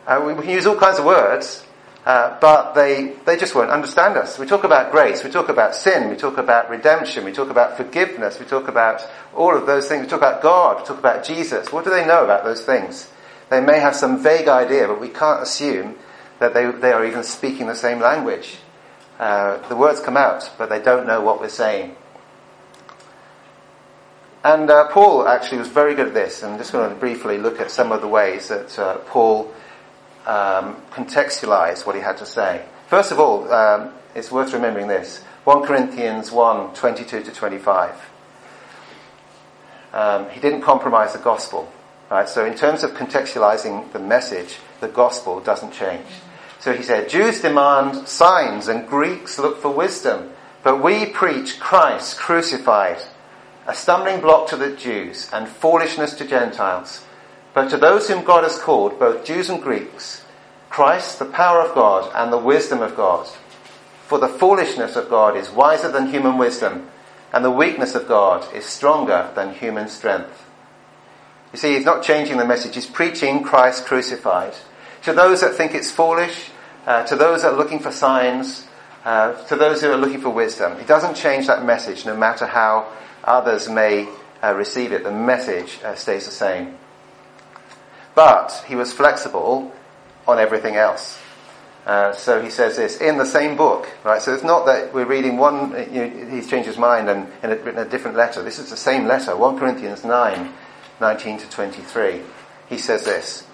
Uh, 0.08 0.24
we, 0.26 0.34
we, 0.34 0.44
can 0.44 0.52
use 0.52 0.66
all 0.66 0.78
kinds 0.78 1.00
of 1.00 1.06
words, 1.06 1.66
uh, 2.06 2.38
but 2.40 2.74
they, 2.74 3.14
they 3.26 3.38
just 3.38 3.54
won't 3.54 3.70
understand 3.70 4.18
us. 4.18 4.40
We 4.40 4.46
talk 4.46 4.64
about 4.64 4.92
grace, 4.92 5.24
we 5.24 5.30
talk 5.30 5.50
about 5.50 5.76
sin, 5.76 6.10
we 6.10 6.16
talk 6.16 6.38
about 6.38 6.70
redemption, 6.70 7.26
we 7.26 7.32
talk 7.32 7.50
about 7.50 7.78
forgiveness, 7.78 8.40
we 8.40 8.46
talk 8.46 8.68
about 8.68 9.08
all 9.36 9.56
of 9.56 9.66
those 9.66 9.88
things. 9.88 10.04
We 10.04 10.10
talk 10.10 10.20
about 10.20 10.42
God, 10.42 10.82
we 10.82 10.88
talk 10.88 11.00
about 11.00 11.24
Jesus. 11.24 11.72
What 11.72 11.84
do 11.84 11.92
they 11.92 12.06
know 12.06 12.24
about 12.24 12.44
those 12.44 12.62
things? 12.62 13.10
They 13.50 13.62
may 13.62 13.80
have 13.80 13.96
some 13.96 14.22
vague 14.22 14.48
idea, 14.48 14.88
but 14.88 15.00
we 15.00 15.10
can't 15.10 15.42
assume 15.42 15.96
that 16.40 16.54
they, 16.54 16.72
they 16.72 16.92
are 16.92 17.06
even 17.06 17.24
speaking 17.24 17.68
the 17.68 17.76
same 17.76 18.00
language. 18.00 18.58
Uh, 19.20 19.58
the 19.68 19.76
words 19.76 20.00
come 20.00 20.16
out, 20.16 20.50
but 20.58 20.70
they 20.70 20.82
don't 20.82 21.06
know 21.06 21.22
what 21.22 21.42
we're 21.42 21.50
saying. 21.50 21.96
And 24.44 24.70
uh, 24.70 24.88
Paul 24.88 25.28
actually 25.28 25.58
was 25.58 25.68
very 25.68 25.96
good 25.96 26.08
at 26.08 26.14
this. 26.14 26.44
I'm 26.44 26.58
just 26.58 26.72
going 26.72 26.90
to 26.90 26.96
briefly 26.96 27.38
look 27.38 27.60
at 27.60 27.70
some 27.72 27.92
of 27.92 28.00
the 28.00 28.08
ways 28.08 28.48
that 28.48 28.80
uh, 28.80 28.98
Paul 29.00 29.52
um, 30.26 30.76
contextualized 30.92 31.86
what 31.86 31.96
he 31.96 32.02
had 32.02 32.18
to 32.18 32.26
say. 32.26 32.66
First 32.88 33.12
of 33.12 33.20
all, 33.20 33.52
um, 33.52 33.92
it's 34.16 34.32
worth 34.32 34.54
remembering 34.54 34.88
this 34.88 35.24
1 35.44 35.64
Corinthians 35.64 36.32
1 36.32 36.74
22 36.74 37.24
to 37.24 37.32
25. 37.32 37.96
Um, 39.92 40.30
he 40.30 40.40
didn't 40.40 40.62
compromise 40.62 41.14
the 41.14 41.20
gospel. 41.20 41.72
Right? 42.12 42.28
So, 42.28 42.46
in 42.46 42.56
terms 42.56 42.84
of 42.84 42.92
contextualizing 42.92 43.92
the 43.92 44.00
message, 44.00 44.58
the 44.80 44.88
gospel 44.88 45.40
doesn't 45.40 45.74
change. 45.74 46.06
So 46.60 46.74
he 46.74 46.84
said, 46.84 47.10
Jews 47.10 47.42
demand 47.42 48.08
signs 48.08 48.68
and 48.68 48.88
Greeks 48.88 49.40
look 49.40 49.62
for 49.62 49.72
wisdom, 49.72 50.32
but 50.62 50.84
we 50.84 51.06
preach 51.06 51.60
Christ 51.60 52.18
crucified 52.18 53.02
a 53.66 53.74
stumbling 53.74 54.20
block 54.20 54.50
to 54.50 54.58
the 54.58 54.76
Jews 54.76 55.30
and 55.32 55.48
foolishness 55.48 56.16
to 56.16 56.26
Gentiles. 56.26 57.06
But 57.54 57.70
to 57.70 57.78
those 57.78 58.08
whom 58.08 58.24
God 58.24 58.44
has 58.44 58.60
called, 58.60 59.00
both 59.00 59.26
Jews 59.26 59.50
and 59.50 59.62
Greeks, 59.62 60.24
Christ, 60.70 61.20
the 61.20 61.26
power 61.26 61.62
of 61.62 61.74
God 61.74 62.12
and 62.16 62.32
the 62.32 62.38
wisdom 62.38 62.82
of 62.82 62.96
God. 62.96 63.28
For 64.06 64.20
the 64.20 64.28
foolishness 64.28 64.96
of 64.96 65.10
God 65.10 65.36
is 65.36 65.50
wiser 65.50 65.92
than 65.92 66.10
human 66.10 66.38
wisdom, 66.38 66.90
and 67.34 67.44
the 67.44 67.52
weakness 67.52 67.96
of 67.96 68.08
God 68.08 68.54
is 68.54 68.66
stronger 68.66 69.32
than 69.36 69.54
human 69.54 69.88
strength. 69.88 70.46
You 71.52 71.60
see, 71.60 71.76
he's 71.76 71.86
not 71.86 72.04
changing 72.04 72.38
the 72.38 72.46
message, 72.46 72.76
he's 72.76 72.86
preaching 72.86 73.44
Christ 73.44 73.86
crucified. 73.86 74.54
To 75.04 75.14
those 75.14 75.42
that 75.42 75.56
think 75.56 75.74
it's 75.74 75.92
foolish, 75.92 76.52
uh, 76.86 77.04
to 77.06 77.16
those 77.16 77.42
that 77.42 77.54
are 77.54 77.58
looking 77.58 77.80
for 77.80 77.92
signs, 77.92 78.68
uh, 79.06 79.34
to 79.46 79.56
those 79.56 79.82
who 79.82 79.92
are 79.92 79.98
looking 79.98 80.22
for 80.22 80.30
wisdom, 80.30 80.78
he 80.78 80.86
doesn't 80.86 81.16
change 81.16 81.48
that 81.48 81.66
message 81.66 82.06
no 82.06 82.16
matter 82.16 82.46
how 82.46 82.88
Others 83.24 83.70
may 83.70 84.08
uh, 84.42 84.54
receive 84.56 84.92
it. 84.92 85.04
The 85.04 85.12
message 85.12 85.80
uh, 85.84 85.96
stays 85.96 86.26
the 86.26 86.32
same. 86.32 86.78
But 88.20 88.66
he 88.68 88.76
was 88.76 88.92
flexible 88.92 89.72
on 90.28 90.40
everything 90.40 90.76
else. 90.76 91.18
Uh, 91.86 92.12
so 92.12 92.42
he 92.42 92.50
says 92.50 92.76
this 92.76 92.98
in 93.00 93.18
the 93.18 93.26
same 93.26 93.56
book, 93.56 93.88
right? 94.04 94.22
So 94.22 94.34
it's 94.34 94.44
not 94.44 94.66
that 94.66 94.94
we're 94.94 95.06
reading 95.06 95.38
one, 95.38 95.72
you 95.90 96.06
know, 96.06 96.26
he's 96.30 96.50
changed 96.50 96.68
his 96.68 96.78
mind 96.78 97.10
and, 97.10 97.32
and 97.42 97.54
written 97.64 97.78
a 97.78 97.86
different 97.86 98.18
letter. 98.18 98.44
This 98.44 98.60
is 98.60 98.70
the 98.70 98.76
same 98.76 99.06
letter, 99.06 99.38
1 99.38 99.58
Corinthians 99.58 100.04
9, 100.04 100.52
19 101.00 101.38
to 101.38 101.50
23. 101.50 102.20
He 102.68 102.78
says 102.78 103.06
this, 103.06 103.46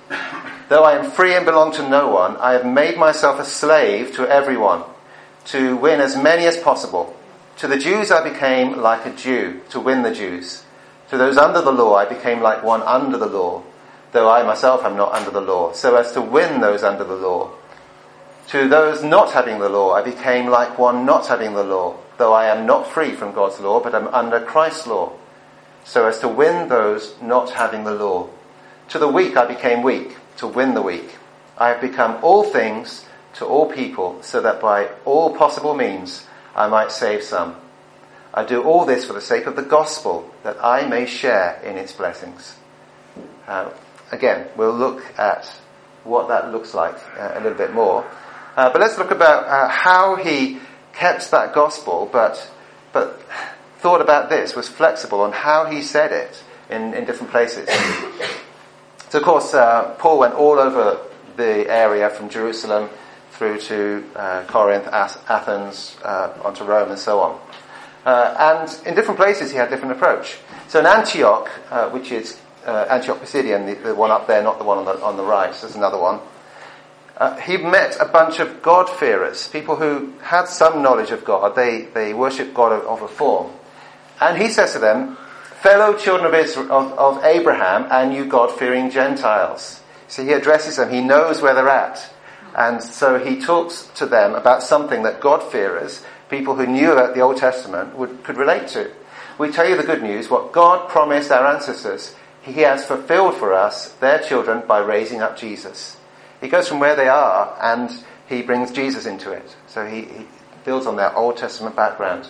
Though 0.67 0.83
I 0.83 0.97
am 0.97 1.11
free 1.11 1.35
and 1.35 1.45
belong 1.45 1.71
to 1.73 1.87
no 1.87 2.07
one, 2.07 2.35
I 2.37 2.53
have 2.53 2.65
made 2.65 2.97
myself 2.97 3.39
a 3.39 3.45
slave 3.45 4.15
to 4.15 4.27
everyone 4.27 4.81
to 5.53 5.77
win 5.77 6.01
as 6.01 6.17
many 6.17 6.47
as 6.47 6.57
possible. 6.57 7.15
To 7.57 7.67
the 7.67 7.77
Jews 7.77 8.09
I 8.09 8.27
became 8.27 8.81
like 8.81 9.05
a 9.05 9.15
Jew 9.15 9.61
to 9.69 9.79
win 9.79 10.01
the 10.01 10.11
Jews. 10.11 10.63
To 11.09 11.19
those 11.19 11.37
under 11.37 11.61
the 11.61 11.71
law 11.71 11.93
I 11.93 12.05
became 12.05 12.41
like 12.41 12.63
one 12.63 12.81
under 12.81 13.19
the 13.19 13.27
law, 13.27 13.61
though 14.15 14.31
I 14.31 14.43
myself 14.43 14.85
am 14.85 14.95
not 14.95 15.11
under 15.11 15.29
the 15.29 15.41
law, 15.41 15.73
so 15.73 15.97
as 15.97 16.13
to 16.13 16.21
win 16.21 16.61
those 16.61 16.83
under 16.83 17.03
the 17.03 17.17
law. 17.17 17.51
To 18.47 18.69
those 18.69 19.03
not 19.03 19.33
having 19.33 19.59
the 19.59 19.67
law 19.67 19.91
I 19.91 20.03
became 20.03 20.47
like 20.47 20.79
one 20.79 21.05
not 21.05 21.27
having 21.27 21.53
the 21.53 21.65
law, 21.65 21.97
though 22.17 22.31
I 22.31 22.45
am 22.45 22.65
not 22.65 22.87
free 22.87 23.11
from 23.11 23.33
God's 23.33 23.59
law, 23.59 23.81
but 23.81 23.93
am 23.93 24.07
under 24.07 24.39
Christ's 24.39 24.87
law, 24.87 25.11
so 25.83 26.07
as 26.07 26.19
to 26.19 26.29
win 26.29 26.69
those 26.69 27.13
not 27.21 27.49
having 27.49 27.83
the 27.83 27.91
law. 27.91 28.29
To 28.89 28.99
the 28.99 29.09
weak 29.09 29.35
I 29.35 29.45
became 29.47 29.83
weak, 29.83 30.15
to 30.37 30.47
win 30.47 30.75
the 30.75 30.81
weak. 30.81 31.17
I 31.57 31.67
have 31.67 31.81
become 31.81 32.17
all 32.23 32.45
things 32.45 33.05
to 33.33 33.45
all 33.45 33.69
people, 33.69 34.23
so 34.23 34.41
that 34.41 34.61
by 34.61 34.91
all 35.03 35.35
possible 35.35 35.73
means 35.73 36.25
I 36.55 36.67
might 36.67 36.93
save 36.93 37.21
some. 37.21 37.57
I 38.33 38.45
do 38.45 38.63
all 38.63 38.85
this 38.85 39.03
for 39.03 39.11
the 39.11 39.19
sake 39.19 39.45
of 39.45 39.57
the 39.57 39.61
gospel, 39.61 40.31
that 40.43 40.55
I 40.63 40.87
may 40.87 41.05
share 41.05 41.59
in 41.65 41.75
its 41.75 41.91
blessings. 41.91 42.55
Uh, 43.45 43.71
again, 44.11 44.47
we'll 44.55 44.75
look 44.75 45.03
at 45.17 45.45
what 46.03 46.27
that 46.29 46.51
looks 46.51 46.73
like 46.73 46.95
uh, 47.17 47.33
a 47.33 47.41
little 47.41 47.57
bit 47.57 47.73
more. 47.73 48.05
Uh, 48.55 48.69
but 48.71 48.79
let's 48.79 48.97
look 48.97 49.11
about 49.11 49.45
uh, 49.45 49.67
how 49.67 50.15
he 50.15 50.59
kept 50.93 51.29
that 51.31 51.53
gospel, 51.53 52.07
but, 52.11 52.49
but 52.93 53.21
thought 53.79 54.01
about 54.01 54.29
this, 54.29 54.55
was 54.55 54.69
flexible 54.69 55.21
on 55.21 55.31
how 55.31 55.65
he 55.65 55.81
said 55.81 56.11
it 56.13 56.41
in, 56.69 56.93
in 56.93 57.05
different 57.05 57.31
places. 57.31 57.67
so, 59.09 59.19
of 59.19 59.25
course, 59.25 59.53
uh, 59.53 59.95
Paul 59.99 60.19
went 60.19 60.35
all 60.35 60.57
over 60.59 60.99
the 61.35 61.69
area 61.69 62.09
from 62.09 62.29
Jerusalem 62.29 62.89
through 63.31 63.59
to 63.59 64.05
uh, 64.15 64.45
Corinth, 64.47 64.87
Athens, 64.87 65.97
uh, 66.03 66.31
onto 66.45 66.63
Rome, 66.63 66.91
and 66.91 66.99
so 66.99 67.19
on. 67.19 67.39
and 68.05 68.87
in 68.87 68.95
different 68.95 69.19
places, 69.19 69.51
he 69.51 69.57
had 69.57 69.69
different 69.69 69.91
approach. 69.91 70.37
So, 70.69 70.79
in 70.79 70.85
Antioch, 70.85 71.49
which 71.91 72.13
is 72.13 72.39
uh, 72.65 72.87
Antioch 72.89 73.21
Pisidian, 73.21 73.65
the, 73.65 73.89
the, 73.89 73.95
one 73.95 74.11
up 74.11 74.27
there, 74.27 74.41
not 74.41 74.57
the 74.57 74.63
one 74.63 74.79
on 74.79 74.85
the, 74.85 75.01
on 75.01 75.17
the 75.17 75.23
right. 75.23 75.53
There's 75.53 75.75
another 75.75 75.99
one. 75.99 76.19
Uh, 77.17 77.37
he 77.37 77.57
met 77.57 77.95
a 77.99 78.05
bunch 78.05 78.39
of 78.39 78.61
God-fearers, 78.61 79.47
people 79.47 79.77
who 79.77 80.13
had 80.21 80.45
some 80.45 80.81
knowledge 80.81 81.11
of 81.11 81.23
God. 81.23 81.55
They, 81.55 81.83
they 81.93 82.13
worship 82.13 82.53
God 82.53 82.73
of, 82.73 82.83
of 82.83 83.01
a 83.01 83.07
form. 83.07 83.51
And 84.19 84.41
he 84.41 84.49
says 84.49 84.73
to 84.73 84.79
them, 84.79 85.17
fellow 85.61 85.97
children 85.97 86.27
of, 86.27 86.33
Israel, 86.33 86.71
of, 86.71 86.91
of 86.93 87.23
Abraham 87.23 87.87
and 87.89 88.13
you 88.13 88.25
God-fearing 88.25 88.89
Gentiles. 88.89 89.81
So 90.07 90.23
he 90.23 90.33
addresses 90.33 90.75
them. 90.75 90.91
He 90.91 91.01
knows 91.01 91.41
where 91.41 91.53
they're 91.53 91.69
at. 91.69 92.11
And 92.55 92.81
so 92.81 93.19
he 93.19 93.41
talks 93.41 93.89
to 93.95 94.05
them 94.05 94.33
about 94.33 94.63
something 94.63 95.03
that 95.03 95.21
God-fearers, 95.21 96.03
people 96.29 96.55
who 96.55 96.65
knew 96.65 96.91
about 96.91 97.15
the 97.15 97.21
Old 97.21 97.37
Testament, 97.37 97.95
would, 97.97 98.23
could 98.23 98.37
relate 98.37 98.67
to. 98.69 98.91
We 99.37 99.51
tell 99.51 99.67
you 99.67 99.75
the 99.75 99.83
good 99.83 100.03
news, 100.03 100.29
what 100.29 100.51
God 100.51 100.89
promised 100.89 101.31
our 101.31 101.45
ancestors 101.45 102.15
he 102.45 102.61
has 102.61 102.85
fulfilled 102.85 103.35
for 103.35 103.53
us, 103.53 103.89
their 103.93 104.19
children, 104.19 104.63
by 104.67 104.79
raising 104.79 105.21
up 105.21 105.35
Jesus. 105.35 105.97
He 106.41 106.47
goes 106.47 106.67
from 106.67 106.79
where 106.79 106.95
they 106.95 107.07
are 107.07 107.57
and 107.59 107.91
he 108.27 108.43
brings 108.43 108.71
Jesus 108.71 109.07
into 109.07 109.31
it. 109.31 109.55
So 109.67 109.85
he, 109.85 110.01
he 110.01 110.27
builds 110.63 110.85
on 110.85 110.95
their 110.95 111.15
Old 111.15 111.37
Testament 111.37 111.75
background. 111.75 112.27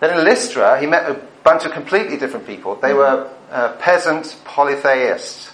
Then 0.00 0.18
in 0.18 0.24
Lystra, 0.24 0.80
he 0.80 0.86
met 0.86 1.10
a 1.10 1.14
bunch 1.44 1.66
of 1.66 1.72
completely 1.72 2.16
different 2.16 2.46
people. 2.46 2.74
They 2.76 2.94
were 2.94 3.30
uh, 3.50 3.72
peasant 3.74 4.34
polytheists. 4.44 5.52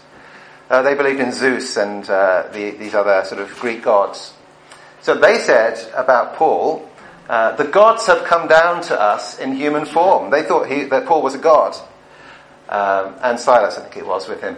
Uh, 0.71 0.83
they 0.83 0.95
believed 0.95 1.19
in 1.19 1.33
Zeus 1.33 1.77
and 1.77 2.09
uh, 2.09 2.49
the, 2.53 2.71
these 2.71 2.95
other 2.95 3.25
sort 3.25 3.41
of 3.41 3.51
Greek 3.59 3.83
gods. 3.83 4.35
So 5.01 5.17
they 5.17 5.39
said 5.39 5.85
about 5.95 6.37
Paul, 6.37 6.89
uh, 7.29 7.57
the 7.57 7.65
gods 7.65 8.07
have 8.07 8.25
come 8.25 8.47
down 8.47 8.83
to 8.85 9.01
us 9.01 9.39
in 9.41 9.57
human 9.57 9.85
form. 9.85 10.31
They 10.31 10.45
thought 10.45 10.69
he, 10.69 10.85
that 10.85 11.07
Paul 11.07 11.23
was 11.23 11.35
a 11.35 11.39
god 11.39 11.77
um, 12.69 13.15
and 13.23 13.39
Silas, 13.39 13.79
I 13.79 13.83
think 13.83 13.97
it 13.97 14.07
was, 14.07 14.29
with 14.29 14.41
him. 14.41 14.57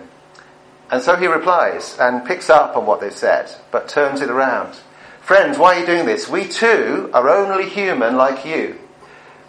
And 0.91 1.03
so 1.03 1.17
he 1.17 1.27
replies 1.27 1.97
and 1.99 2.25
picks 2.25 2.49
up 2.49 2.77
on 2.77 2.87
what 2.87 3.01
they've 3.01 3.13
said, 3.13 3.55
but 3.71 3.89
turns 3.89 4.21
it 4.21 4.31
around. 4.31 4.75
Friends, 5.21 5.59
why 5.59 5.77
are 5.77 5.81
you 5.81 5.87
doing 5.87 6.07
this? 6.07 6.29
We 6.29 6.49
too 6.49 7.11
are 7.13 7.29
only 7.29 7.69
human 7.69 8.17
like 8.17 8.47
you. 8.47 8.79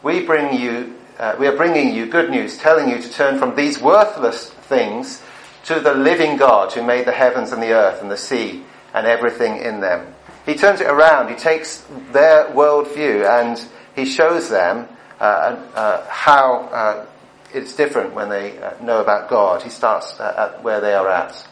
We 0.03 0.25
bring 0.25 0.59
you, 0.59 0.95
uh, 1.17 1.35
we 1.39 1.47
are 1.47 1.55
bringing 1.55 1.93
you 1.93 2.07
good 2.07 2.29
news, 2.29 2.57
telling 2.57 2.89
you 2.89 3.01
to 3.01 3.09
turn 3.11 3.39
from 3.39 3.55
these 3.55 3.79
worthless 3.79 4.49
things 4.49 5.21
to 5.65 5.79
the 5.79 5.93
living 5.93 6.35
God 6.35 6.73
who 6.73 6.83
made 6.83 7.05
the 7.05 7.13
heavens 7.13 7.53
and 7.53 7.63
the 7.63 7.71
earth 7.71 8.01
and 8.01 8.11
the 8.11 8.17
sea 8.17 8.63
and 8.93 9.07
everything 9.07 9.57
in 9.57 9.79
them. 9.79 10.13
He 10.45 10.55
turns 10.55 10.81
it 10.81 10.87
around. 10.87 11.29
He 11.29 11.35
takes 11.35 11.85
their 12.11 12.45
worldview 12.47 13.25
and 13.25 13.63
he 13.95 14.05
shows 14.05 14.49
them 14.49 14.87
uh, 15.19 15.23
uh, 15.75 16.05
how 16.09 16.69
uh, 16.73 17.05
it's 17.53 17.75
different 17.75 18.13
when 18.13 18.29
they 18.29 18.57
uh, 18.57 18.73
know 18.81 19.01
about 19.01 19.29
God. 19.29 19.63
He 19.63 19.69
starts 19.69 20.19
uh, 20.19 20.53
at 20.55 20.63
where 20.63 20.81
they 20.81 20.93
are 20.93 21.09
at. 21.09 21.47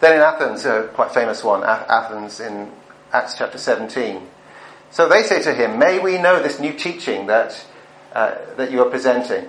Then 0.00 0.16
in 0.16 0.22
Athens, 0.22 0.64
a 0.66 0.90
quite 0.94 1.12
famous 1.12 1.42
one, 1.42 1.62
Athens 1.64 2.40
in 2.40 2.70
Acts 3.12 3.36
chapter 3.38 3.58
17. 3.58 4.26
So 4.90 5.08
they 5.08 5.22
say 5.22 5.42
to 5.42 5.54
him, 5.54 5.78
May 5.78 5.98
we 5.98 6.18
know 6.18 6.42
this 6.42 6.60
new 6.60 6.72
teaching 6.72 7.26
that, 7.26 7.64
uh, 8.12 8.36
that 8.56 8.70
you 8.70 8.82
are 8.82 8.90
presenting. 8.90 9.48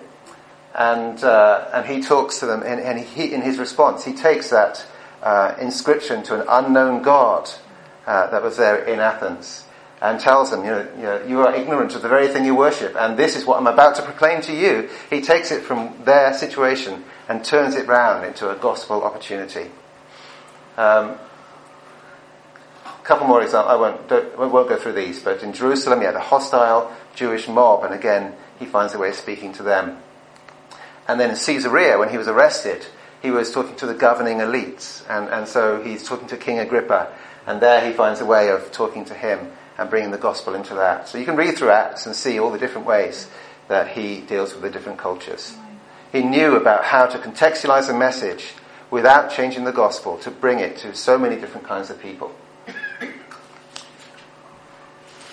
And, 0.73 1.21
uh, 1.23 1.69
and 1.73 1.85
he 1.85 2.01
talks 2.01 2.39
to 2.39 2.45
them, 2.45 2.61
and, 2.63 2.79
and 2.79 2.99
he, 2.99 3.33
in 3.33 3.41
his 3.41 3.57
response, 3.57 4.05
he 4.05 4.13
takes 4.13 4.49
that 4.51 4.85
uh, 5.21 5.55
inscription 5.59 6.23
to 6.23 6.39
an 6.39 6.45
unknown 6.47 7.01
God 7.01 7.49
uh, 8.05 8.29
that 8.29 8.41
was 8.41 8.57
there 8.57 8.83
in 8.85 8.99
Athens 8.99 9.66
and 10.01 10.19
tells 10.19 10.51
them, 10.51 10.63
you 10.63 10.69
know, 10.69 10.87
you 10.95 11.03
know, 11.03 11.25
you 11.25 11.41
are 11.41 11.55
ignorant 11.55 11.95
of 11.95 12.01
the 12.01 12.09
very 12.09 12.27
thing 12.27 12.45
you 12.45 12.55
worship, 12.55 12.95
and 12.95 13.17
this 13.17 13.35
is 13.35 13.45
what 13.45 13.57
I'm 13.57 13.67
about 13.67 13.95
to 13.95 14.03
proclaim 14.03 14.41
to 14.43 14.53
you. 14.53 14.89
He 15.09 15.21
takes 15.21 15.51
it 15.51 15.63
from 15.63 16.03
their 16.03 16.33
situation 16.33 17.03
and 17.27 17.43
turns 17.43 17.75
it 17.75 17.87
round 17.87 18.25
into 18.25 18.49
a 18.49 18.55
gospel 18.55 19.03
opportunity. 19.03 19.71
Um, 20.77 21.17
a 22.85 23.03
couple 23.03 23.27
more 23.27 23.41
examples. 23.41 23.71
I 23.71 23.75
won't, 23.75 24.11
I 24.11 24.45
won't 24.45 24.69
go 24.69 24.77
through 24.77 24.93
these, 24.93 25.19
but 25.19 25.41
in 25.41 25.53
Jerusalem, 25.53 25.99
he 25.99 26.05
had 26.05 26.15
a 26.15 26.19
hostile 26.19 26.95
Jewish 27.15 27.47
mob, 27.47 27.83
and 27.83 27.93
again, 27.93 28.33
he 28.59 28.65
finds 28.65 28.93
a 28.93 28.99
way 28.99 29.09
of 29.09 29.15
speaking 29.15 29.51
to 29.53 29.63
them. 29.63 29.97
And 31.07 31.19
then 31.19 31.31
in 31.31 31.37
Caesarea, 31.37 31.97
when 31.97 32.09
he 32.09 32.17
was 32.17 32.27
arrested, 32.27 32.85
he 33.21 33.31
was 33.31 33.51
talking 33.51 33.75
to 33.77 33.87
the 33.87 33.95
governing 33.95 34.37
elites, 34.37 35.01
and, 35.09 35.27
and 35.29 35.47
so 35.47 35.81
he's 35.81 36.07
talking 36.07 36.27
to 36.27 36.37
King 36.37 36.59
Agrippa, 36.59 37.11
and 37.47 37.59
there 37.61 37.83
he 37.83 37.93
finds 37.93 38.19
a 38.19 38.25
way 38.25 38.49
of 38.49 38.71
talking 38.71 39.05
to 39.05 39.15
him 39.15 39.51
and 39.77 39.89
bringing 39.89 40.11
the 40.11 40.17
gospel 40.17 40.55
into 40.55 40.73
that. 40.75 41.07
So 41.07 41.17
you 41.17 41.25
can 41.25 41.35
read 41.35 41.57
through 41.57 41.69
Acts 41.69 42.05
and 42.05 42.15
see 42.15 42.39
all 42.39 42.51
the 42.51 42.57
different 42.57 42.87
ways 42.87 43.27
that 43.67 43.89
he 43.89 44.21
deals 44.21 44.53
with 44.53 44.61
the 44.63 44.69
different 44.69 44.97
cultures. 44.97 45.55
He 46.11 46.21
knew 46.23 46.55
about 46.55 46.85
how 46.85 47.05
to 47.05 47.17
contextualize 47.17 47.89
a 47.89 47.93
message 47.93 48.53
without 48.89 49.29
changing 49.31 49.65
the 49.65 49.71
gospel 49.71 50.17
to 50.19 50.31
bring 50.31 50.59
it 50.59 50.77
to 50.77 50.95
so 50.95 51.17
many 51.17 51.35
different 51.35 51.67
kinds 51.67 51.89
of 51.89 52.01
people. 52.01 52.33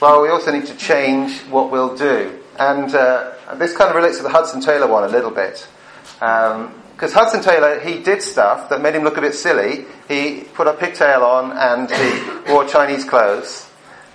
Well, 0.01 0.23
we 0.23 0.29
also 0.29 0.53
need 0.53 0.67
to 0.67 0.77
change 0.77 1.41
what 1.43 1.71
we'll 1.71 1.97
do. 1.97 2.39
And 2.59 2.95
uh, 2.95 3.33
this 3.55 3.77
kind 3.77 3.89
of 3.89 3.97
relates 3.97 4.19
to 4.19 4.23
the 4.23 4.29
Hudson 4.29 4.61
Taylor 4.61 4.87
one 4.87 5.05
a 5.05 5.09
little 5.09 5.31
bit. 5.31 5.67
Because 6.19 6.61
um, 6.61 7.13
Hudson 7.13 7.43
Taylor, 7.43 7.81
he 7.81 8.03
did 8.03 8.21
stuff 8.21 8.69
that 8.69 8.83
made 8.83 8.95
him 8.95 9.05
look 9.05 9.17
a 9.17 9.21
bit 9.21 9.35
silly. 9.35 9.87
He 10.09 10.43
put 10.53 10.67
a 10.67 10.75
pigtail 10.75 11.23
on 11.23 11.53
and 11.53 11.91
he 11.91 12.53
wore 12.53 12.67
Chinese 12.67 13.05
clothes. 13.05 13.71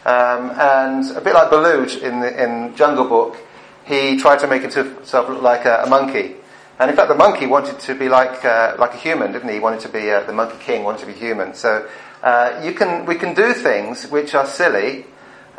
Um, 0.09 0.49
and 0.59 1.11
a 1.15 1.21
bit 1.21 1.35
like 1.35 1.51
Baloo 1.51 1.83
in, 2.01 2.19
the, 2.21 2.43
in 2.43 2.75
Jungle 2.75 3.05
Book, 3.05 3.37
he 3.85 4.17
tried 4.17 4.39
to 4.39 4.47
make 4.47 4.63
himself 4.63 5.29
look 5.29 5.43
like 5.43 5.65
a, 5.65 5.83
a 5.83 5.89
monkey. 5.89 6.35
And 6.79 6.89
in 6.89 6.95
fact, 6.95 7.09
the 7.09 7.15
monkey 7.15 7.45
wanted 7.45 7.79
to 7.81 7.93
be 7.93 8.09
like 8.09 8.43
uh, 8.43 8.75
like 8.79 8.95
a 8.95 8.97
human, 8.97 9.33
didn't 9.33 9.49
he? 9.49 9.55
He 9.55 9.59
wanted 9.59 9.81
to 9.81 9.89
be 9.89 10.09
uh, 10.09 10.23
the 10.23 10.33
monkey 10.33 10.57
king, 10.61 10.83
wanted 10.83 11.01
to 11.01 11.05
be 11.05 11.13
human. 11.13 11.53
So 11.53 11.87
uh, 12.23 12.59
you 12.63 12.73
can 12.73 13.05
we 13.05 13.15
can 13.15 13.35
do 13.35 13.53
things 13.53 14.07
which 14.07 14.33
are 14.33 14.47
silly 14.47 15.05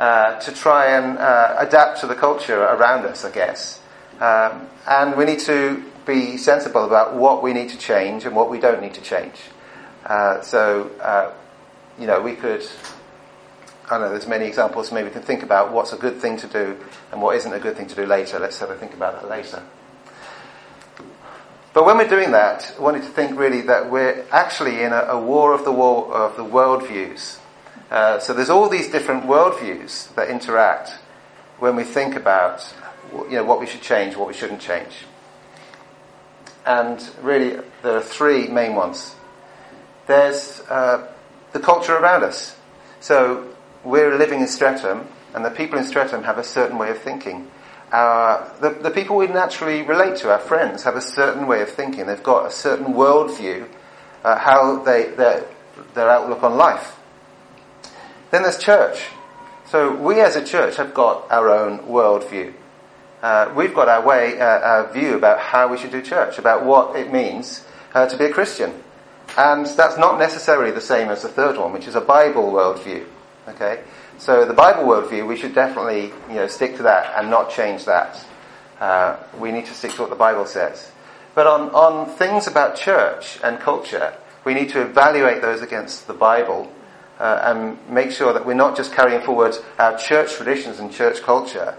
uh, 0.01 0.41
to 0.41 0.53
try 0.53 0.97
and 0.99 1.17
uh, 1.19 1.55
adapt 1.61 2.01
to 2.01 2.09
the 2.09 2.17
culture 2.17 2.61
around 2.61 3.07
us, 3.07 3.25
I 3.25 3.31
guess. 3.31 3.81
Um, 4.19 4.67
and 4.89 5.17
we 5.17 5.27
need 5.27 5.41
to 5.41 5.85
be 6.07 6.39
sensible 6.39 6.87
about 6.87 7.15
what 7.15 7.41
we 7.41 7.53
need 7.53 7.69
to 7.69 7.79
change 7.79 8.25
and 8.25 8.35
what 8.35 8.51
we 8.51 8.59
don't 8.59 8.83
need 8.83 8.95
to 8.95 9.03
change. 9.03 9.37
Uh, 10.05 10.41
so 10.41 10.91
you 12.01 12.07
know, 12.07 12.21
we 12.21 12.35
could 12.35 12.67
I 13.91 13.95
don't 13.99 14.03
know 14.03 14.11
there's 14.11 14.29
many 14.29 14.47
examples, 14.47 14.93
maybe 14.93 15.09
we 15.09 15.13
can 15.13 15.23
think 15.23 15.43
about 15.43 15.73
what's 15.73 15.93
a 15.93 15.97
good 15.97 16.19
thing 16.19 16.37
to 16.39 16.47
do 16.47 16.79
and 17.11 17.21
what 17.21 17.35
isn't 17.37 17.53
a 17.53 17.59
good 17.59 17.77
thing 17.77 17.89
to 17.89 17.95
do 17.97 18.07
later. 18.07 18.39
Let's 18.39 18.61
have 18.61 18.71
a 18.71 18.77
think 18.77 18.95
about 18.95 19.21
that 19.21 19.29
later. 19.29 19.65
But 21.73 21.87
when 21.87 21.99
we're 21.99 22.09
doing 22.09 22.31
that, 22.31 22.73
I 22.79 22.81
wanted 22.81 23.03
to 23.03 23.09
think 23.09 23.37
really 23.37 23.63
that 23.63 23.91
we're 23.91 24.25
actually 24.31 24.83
in 24.83 24.93
a, 24.93 25.07
a 25.09 25.21
war 25.21 25.55
of 25.55 25.65
the 25.65 25.73
war 25.73 26.13
of 26.15 26.37
the 26.37 26.45
worldviews. 26.45 27.39
Uh, 27.91 28.21
so 28.21 28.33
there's 28.33 28.51
all 28.51 28.69
these 28.69 28.89
different 28.89 29.25
worldviews 29.25 30.15
that 30.15 30.31
interact 30.31 30.91
when 31.59 31.75
we 31.75 31.83
think 31.83 32.15
about 32.15 32.73
you 33.29 33.37
know, 33.37 33.45
what 33.45 33.59
we 33.59 33.67
should 33.67 33.83
change, 33.83 34.15
what 34.15 34.29
we 34.29 34.35
shouldn't 34.35 34.61
change. 34.61 35.05
And 36.65 37.03
really, 37.23 37.59
there 37.83 37.97
are 37.97 38.03
three 38.03 38.47
main 38.47 38.77
ones. 38.77 39.17
There's 40.07 40.61
uh, 40.69 41.09
the 41.53 41.61
culture 41.61 41.97
around 41.97 42.23
us. 42.23 42.57
So 43.01 43.55
we're 43.85 44.17
living 44.17 44.41
in 44.41 44.49
Streatham, 44.49 45.07
and 45.35 45.45
the 45.45 45.51
people 45.51 45.79
in 45.79 45.85
Streatham 45.85 46.25
have 46.25 46.39
a 46.39 46.45
certain 46.45 46.79
way 46.79 46.91
of 46.91 46.99
thinking. 46.99 47.51
the, 47.91 48.79
the 48.83 48.91
people 48.91 49.17
we 49.17 49.27
naturally 49.27 49.83
relate 49.83 50.17
to, 50.19 50.31
our 50.31 50.39
friends, 50.39 50.83
have 50.85 50.97
a 50.97 51.01
certain 51.01 51.47
way 51.47 51.63
of 51.63 51.71
thinking. 51.71 52.07
They've 52.07 52.23
got 52.23 52.47
a 52.47 52.51
certain 52.51 52.95
worldview, 52.95 53.69
uh, 54.25 54.39
how 54.39 54.83
they, 54.83 55.07
their, 55.11 55.47
their 55.95 56.11
outlook 56.11 56.43
on 56.43 56.57
life. 56.57 56.97
Then 58.31 58.43
there's 58.43 58.59
church. 58.59 59.09
So 59.67 59.95
we 59.95 60.21
as 60.21 60.37
a 60.37 60.45
church 60.45 60.77
have 60.77 60.95
got 60.95 61.31
our 61.31 61.51
own 61.51 61.81
worldview. 61.81 62.55
Uh, 63.23 63.53
we've 63.55 63.75
got 63.75 63.89
our 63.89 64.05
way, 64.05 64.41
uh, 64.41 64.45
our 64.45 64.93
view 64.93 65.15
about 65.15 65.39
how 65.39 65.69
we 65.69 65.77
should 65.77 65.91
do 65.91 66.01
church, 66.01 66.39
about 66.39 66.65
what 66.65 66.97
it 66.97 67.13
means 67.13 67.65
uh, 67.95 68.07
to 68.07 68.17
be 68.17 68.25
a 68.25 68.33
Christian. 68.33 68.83
And 69.37 69.67
that's 69.67 69.97
not 69.97 70.19
necessarily 70.19 70.71
the 70.71 70.81
same 70.81 71.09
as 71.09 71.23
the 71.23 71.29
third 71.29 71.57
one, 71.57 71.73
which 71.73 71.87
is 71.87 71.95
a 71.95 72.01
Bible 72.01 72.51
worldview. 72.51 73.07
Okay? 73.49 73.83
So 74.19 74.45
the 74.45 74.55
Bible 74.55 74.85
worldview, 74.85 75.27
we 75.27 75.37
should 75.37 75.55
definitely 75.55 76.13
you 76.29 76.35
know 76.35 76.47
stick 76.47 76.77
to 76.77 76.83
that 76.85 77.19
and 77.19 77.31
not 77.31 77.51
change 77.51 77.85
that. 77.87 78.25
Uh, 78.81 79.17
we 79.39 79.53
need 79.53 79.67
to 79.67 79.75
stick 79.75 79.93
to 79.93 80.03
what 80.03 80.11
the 80.11 80.17
Bible 80.17 80.47
says. 80.47 80.91
But 81.35 81.47
on, 81.47 81.71
on 81.71 82.09
things 82.17 82.47
about 82.47 82.77
church 82.77 83.39
and 83.45 83.61
culture, 83.61 84.15
we 84.45 84.55
need 84.55 84.71
to 84.71 84.81
evaluate 84.81 85.43
those 85.43 85.63
against 85.63 86.07
the 86.07 86.15
Bible 86.15 86.73
uh, 87.19 87.41
and 87.45 87.79
make 87.89 88.11
sure 88.11 88.33
that 88.33 88.45
we're 88.45 88.55
not 88.55 88.77
just 88.77 88.93
carrying 88.93 89.21
forward 89.21 89.55
our 89.79 89.97
church 89.99 90.33
traditions 90.33 90.81
and 90.81 90.91
church 90.91 91.23
culture 91.23 91.77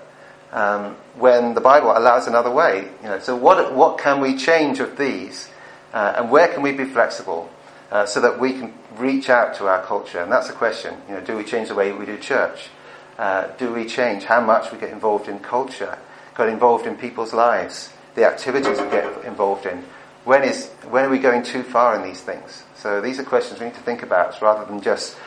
um, 0.51 0.95
when 1.15 1.53
the 1.53 1.61
Bible 1.61 1.91
allows 1.97 2.27
another 2.27 2.51
way. 2.51 2.89
You 3.01 3.09
know, 3.09 3.19
so 3.19 3.35
what, 3.35 3.73
what 3.73 3.97
can 3.97 4.21
we 4.21 4.37
change 4.37 4.79
of 4.79 4.97
these 4.97 5.49
uh, 5.93 6.13
and 6.17 6.31
where 6.31 6.47
can 6.47 6.61
we 6.61 6.71
be 6.71 6.85
flexible 6.85 7.49
uh, 7.91 8.05
so 8.05 8.21
that 8.21 8.39
we 8.39 8.53
can 8.53 8.73
reach 8.97 9.29
out 9.29 9.53
to 9.55 9.67
our 9.67 9.83
culture? 9.83 10.19
And 10.19 10.31
that's 10.31 10.47
the 10.47 10.53
question. 10.53 10.95
You 11.07 11.15
know, 11.15 11.21
do 11.21 11.35
we 11.35 11.43
change 11.43 11.67
the 11.67 11.75
way 11.75 11.91
we 11.91 12.05
do 12.05 12.17
church? 12.17 12.69
Uh, 13.17 13.47
do 13.57 13.71
we 13.71 13.85
change 13.85 14.23
how 14.23 14.41
much 14.41 14.71
we 14.71 14.79
get 14.79 14.89
involved 14.89 15.27
in 15.27 15.39
culture, 15.39 15.97
got 16.33 16.49
involved 16.49 16.87
in 16.87 16.95
people's 16.95 17.33
lives, 17.33 17.93
the 18.15 18.25
activities 18.25 18.79
we 18.79 18.89
get 18.89 19.25
involved 19.25 19.65
in? 19.65 19.83
When 20.23 20.43
is 20.43 20.69
when 20.89 21.05
are 21.05 21.09
we 21.09 21.19
going 21.19 21.43
too 21.43 21.63
far 21.63 21.95
in 21.95 22.03
these 22.03 22.21
things? 22.21 22.63
So 22.75 23.01
these 23.01 23.19
are 23.19 23.23
questions 23.23 23.59
we 23.59 23.67
need 23.67 23.75
to 23.75 23.81
think 23.81 24.03
about 24.03 24.41
rather 24.41 24.65
than 24.65 24.81
just 24.81 25.17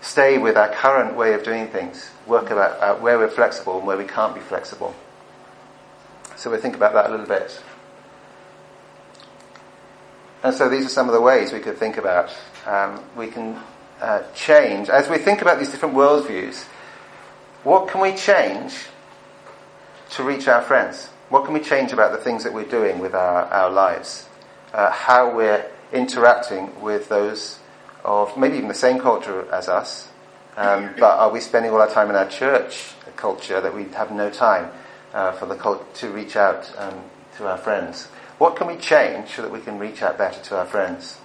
stay 0.00 0.38
with 0.38 0.56
our 0.56 0.68
current 0.68 1.16
way 1.16 1.34
of 1.34 1.42
doing 1.42 1.68
things. 1.68 2.10
Work 2.26 2.50
about 2.50 2.80
uh, 2.80 3.00
where 3.00 3.18
we're 3.18 3.28
flexible 3.28 3.78
and 3.78 3.86
where 3.86 3.96
we 3.96 4.04
can't 4.04 4.34
be 4.34 4.40
flexible. 4.40 4.94
So 6.36 6.50
we'll 6.50 6.60
think 6.60 6.74
about 6.74 6.94
that 6.94 7.06
a 7.06 7.10
little 7.10 7.26
bit. 7.26 7.62
And 10.42 10.54
so 10.54 10.68
these 10.68 10.86
are 10.86 10.90
some 10.90 11.08
of 11.08 11.14
the 11.14 11.20
ways 11.20 11.52
we 11.52 11.60
could 11.60 11.76
think 11.76 11.96
about. 11.96 12.34
Um, 12.66 13.02
we 13.16 13.28
can 13.28 13.58
uh, 14.00 14.22
change 14.34 14.88
as 14.88 15.08
we 15.08 15.18
think 15.18 15.42
about 15.42 15.58
these 15.58 15.70
different 15.70 15.94
worldviews. 15.94 16.64
What 17.62 17.88
can 17.88 18.00
we 18.00 18.14
change 18.14 18.74
to 20.12 20.22
reach 20.22 20.48
our 20.48 20.62
friends? 20.62 21.08
What 21.28 21.44
can 21.44 21.54
we 21.54 21.60
change 21.60 21.92
about 21.92 22.12
the 22.12 22.18
things 22.18 22.42
that 22.44 22.52
we're 22.52 22.64
doing 22.64 22.98
with 22.98 23.14
our, 23.14 23.44
our 23.44 23.70
lives? 23.70 24.26
Uh, 24.72 24.90
how 24.90 25.34
we're 25.34 25.70
interacting 25.92 26.80
with 26.80 27.08
those 27.08 27.58
of 28.04 28.36
maybe 28.36 28.56
even 28.56 28.68
the 28.68 28.74
same 28.74 28.98
culture 28.98 29.46
as 29.52 29.68
us, 29.68 30.08
um, 30.56 30.90
but 30.98 31.18
are 31.18 31.30
we 31.30 31.40
spending 31.40 31.70
all 31.70 31.80
our 31.80 31.90
time 31.90 32.10
in 32.10 32.16
our 32.16 32.28
church 32.28 32.92
culture 33.16 33.60
that 33.60 33.74
we 33.74 33.84
have 33.84 34.10
no 34.10 34.30
time 34.30 34.70
uh, 35.12 35.32
for 35.32 35.46
the 35.46 35.54
cult- 35.54 35.94
to 35.94 36.08
reach 36.08 36.36
out 36.36 36.72
um, 36.78 37.02
to 37.36 37.46
our 37.46 37.58
friends? 37.58 38.08
What 38.40 38.56
can 38.56 38.68
we 38.68 38.76
change 38.76 39.34
so 39.34 39.42
that 39.42 39.52
we 39.52 39.60
can 39.60 39.78
reach 39.78 40.00
out 40.00 40.16
better 40.16 40.40
to 40.44 40.56
our 40.56 40.64
friends? 40.64 41.18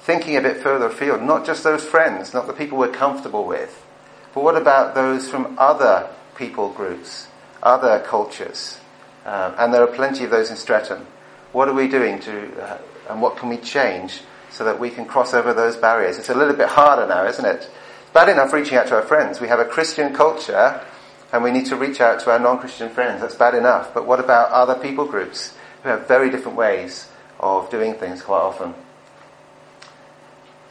Thinking 0.00 0.34
a 0.34 0.40
bit 0.40 0.62
further 0.62 0.86
afield, 0.86 1.22
not 1.22 1.44
just 1.44 1.62
those 1.62 1.84
friends, 1.84 2.32
not 2.32 2.46
the 2.46 2.54
people 2.54 2.78
we're 2.78 2.88
comfortable 2.88 3.44
with, 3.44 3.84
but 4.32 4.42
what 4.42 4.56
about 4.56 4.94
those 4.94 5.28
from 5.28 5.56
other 5.58 6.08
people 6.36 6.70
groups, 6.70 7.28
other 7.62 8.00
cultures? 8.00 8.80
Um, 9.26 9.56
and 9.58 9.74
there 9.74 9.82
are 9.82 9.94
plenty 9.94 10.24
of 10.24 10.30
those 10.30 10.48
in 10.48 10.56
Streatham. 10.56 11.06
What 11.52 11.68
are 11.68 11.74
we 11.74 11.86
doing 11.86 12.18
to, 12.20 12.62
uh, 12.62 12.78
and 13.10 13.20
what 13.20 13.36
can 13.36 13.50
we 13.50 13.58
change 13.58 14.22
so 14.48 14.64
that 14.64 14.80
we 14.80 14.88
can 14.88 15.04
cross 15.04 15.34
over 15.34 15.52
those 15.52 15.76
barriers. 15.76 16.18
It's 16.18 16.30
a 16.30 16.34
little 16.34 16.56
bit 16.56 16.68
harder 16.68 17.06
now, 17.06 17.26
isn't 17.26 17.44
it? 17.44 17.56
It's 17.56 18.10
bad 18.14 18.30
enough 18.30 18.54
reaching 18.54 18.78
out 18.78 18.86
to 18.86 18.94
our 18.94 19.02
friends. 19.02 19.38
We 19.38 19.48
have 19.48 19.60
a 19.60 19.66
Christian 19.66 20.14
culture 20.14 20.82
and 21.32 21.42
we 21.44 21.50
need 21.50 21.66
to 21.66 21.76
reach 21.76 22.00
out 22.00 22.20
to 22.20 22.30
our 22.30 22.38
non-Christian 22.38 22.90
friends. 22.90 23.20
That's 23.20 23.34
bad 23.34 23.54
enough. 23.54 23.92
But 23.92 24.06
what 24.06 24.20
about 24.20 24.50
other 24.50 24.74
people 24.74 25.04
groups 25.04 25.54
who 25.82 25.90
have 25.90 26.08
very 26.08 26.30
different 26.30 26.56
ways 26.56 27.08
of 27.38 27.70
doing 27.70 27.94
things 27.94 28.22
quite 28.22 28.40
often? 28.40 28.74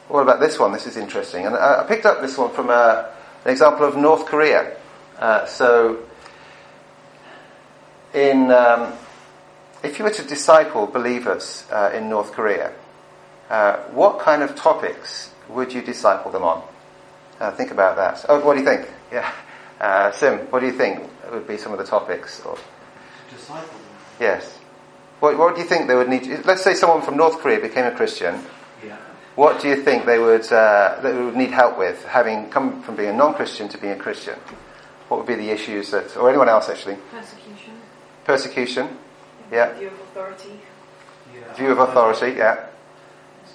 What 0.07 0.21
about 0.21 0.39
this 0.39 0.57
one? 0.57 0.71
This 0.71 0.87
is 0.87 0.97
interesting. 0.97 1.45
And 1.45 1.55
I 1.55 1.85
picked 1.87 2.05
up 2.05 2.21
this 2.21 2.37
one 2.37 2.51
from 2.51 2.69
a, 2.69 2.73
uh, 2.73 3.11
an 3.45 3.51
example 3.51 3.85
of 3.85 3.95
North 3.95 4.25
Korea. 4.25 4.75
Uh, 5.19 5.45
so, 5.45 5.99
in, 8.13 8.49
um, 8.51 8.93
if 9.83 9.99
you 9.99 10.05
were 10.05 10.11
to 10.11 10.23
disciple 10.23 10.87
believers 10.87 11.65
uh, 11.71 11.91
in 11.93 12.09
North 12.09 12.31
Korea, 12.31 12.73
uh, 13.49 13.77
what 13.91 14.19
kind 14.19 14.41
of 14.41 14.55
topics 14.55 15.31
would 15.49 15.73
you 15.73 15.81
disciple 15.81 16.31
them 16.31 16.43
on? 16.43 16.63
Uh, 17.39 17.51
think 17.51 17.71
about 17.71 17.95
that. 17.97 18.25
Oh, 18.27 18.39
what 18.39 18.53
do 18.53 18.59
you 18.59 18.65
think? 18.65 18.89
Yeah. 19.11 19.31
Uh, 19.79 20.11
Sim, 20.11 20.39
what 20.49 20.59
do 20.59 20.65
you 20.65 20.71
think 20.71 21.03
would 21.31 21.47
be 21.47 21.57
some 21.57 21.71
of 21.71 21.77
the 21.77 21.85
topics? 21.85 22.41
Or... 22.41 22.57
Disciple? 23.29 23.79
Yes. 24.19 24.57
What, 25.19 25.37
what, 25.37 25.55
do 25.55 25.61
you 25.61 25.67
think 25.67 25.87
they 25.87 25.95
would 25.95 26.09
need? 26.09 26.23
To, 26.23 26.41
let's 26.45 26.63
say 26.63 26.73
someone 26.73 27.01
from 27.01 27.17
North 27.17 27.39
Korea 27.39 27.59
became 27.59 27.85
a 27.85 27.91
Christian. 27.91 28.41
Yeah. 28.85 28.97
What 29.35 29.61
do 29.61 29.67
you 29.67 29.75
think 29.75 30.05
they 30.05 30.19
would, 30.19 30.51
uh, 30.51 30.99
they 31.01 31.13
would 31.13 31.35
need 31.35 31.51
help 31.51 31.77
with, 31.77 32.03
having 32.05 32.49
come 32.49 32.81
from 32.81 32.95
being 32.95 33.09
a 33.09 33.13
non-Christian 33.13 33.67
to 33.69 33.77
being 33.77 33.93
a 33.93 33.97
Christian? 33.97 34.39
What 35.09 35.17
would 35.17 35.27
be 35.27 35.35
the 35.35 35.49
issues 35.49 35.91
that, 35.91 36.17
or 36.17 36.29
anyone 36.29 36.49
else 36.49 36.69
actually? 36.69 36.97
Persecution. 37.11 37.73
Persecution. 38.25 38.97
Yeah. 39.51 39.73
View 39.77 39.87
of 39.87 39.93
authority. 39.93 40.59
Yeah. 41.33 41.53
View 41.53 41.71
of 41.71 41.79
authority. 41.79 42.37
Yeah 42.37 42.67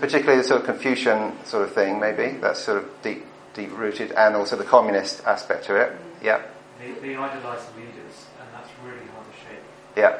particularly 0.02 0.42
the 0.42 0.48
sort 0.48 0.60
of 0.60 0.66
Confucian 0.66 1.32
sort 1.44 1.62
of 1.62 1.72
thing, 1.72 2.00
maybe 2.00 2.36
that's 2.38 2.60
sort 2.60 2.78
of 2.78 2.90
deep, 3.02 3.24
deep 3.54 3.70
rooted, 3.78 4.10
and 4.10 4.34
also 4.34 4.56
the 4.56 4.64
communist 4.64 5.24
aspect 5.24 5.64
to 5.66 5.76
it. 5.76 5.92
Yeah. 6.22 6.42
They, 6.78 6.92
they 6.92 7.16
idolise 7.16 7.64
the 7.66 7.80
leaders, 7.80 8.26
and 8.40 8.48
that's 8.52 8.70
really 8.84 9.06
hard 9.14 9.26
to 9.26 9.32
shake. 9.38 9.64
Yeah. 9.96 10.18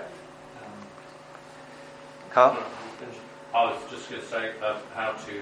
Um, 0.62 0.73
Carl. 2.31 2.59
I 3.55 3.65
was 3.71 3.91
just 3.91 4.09
going 4.11 4.23
to 4.23 4.29
say 4.29 4.53
uh, 4.62 4.79
how 4.95 5.12
to. 5.12 5.33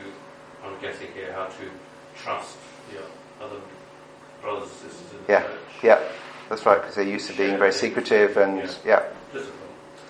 I'm 0.65 0.79
guessing 0.81 1.09
here 1.15 1.33
how 1.33 1.47
to 1.47 1.71
trust 2.17 2.57
your 2.93 3.03
other 3.41 3.61
brothers 4.43 4.69
and 4.83 4.91
sisters 4.91 5.13
in 5.13 5.27
the 5.27 5.33
yeah. 5.33 5.43
church. 5.43 5.59
Yeah. 5.83 6.09
That's 6.51 6.67
right, 6.67 6.81
because 6.81 6.97
they're 6.97 7.05
used 7.05 7.31
to 7.31 7.37
being 7.37 7.57
very 7.59 7.73
secretive 7.73 8.37
and 8.37 8.59
Yeah. 8.59 8.75
yeah. 8.85 9.03
Discipline. 9.33 9.55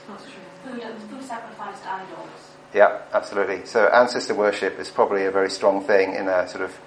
That's 0.08 0.24
true. 0.24 0.32
Food, 0.72 0.82
food 1.10 1.22
sacrificed 1.22 1.82
to 1.82 1.92
idols. 1.92 2.30
Yeah, 2.72 3.02
absolutely. 3.12 3.66
So 3.66 3.86
ancestor 3.86 4.34
worship 4.34 4.78
is 4.78 4.90
probably 4.90 5.26
a 5.26 5.30
very 5.30 5.50
strong 5.50 5.84
thing 5.84 6.14
in 6.14 6.28
a 6.28 6.48
sort 6.48 6.64
of 6.64 6.78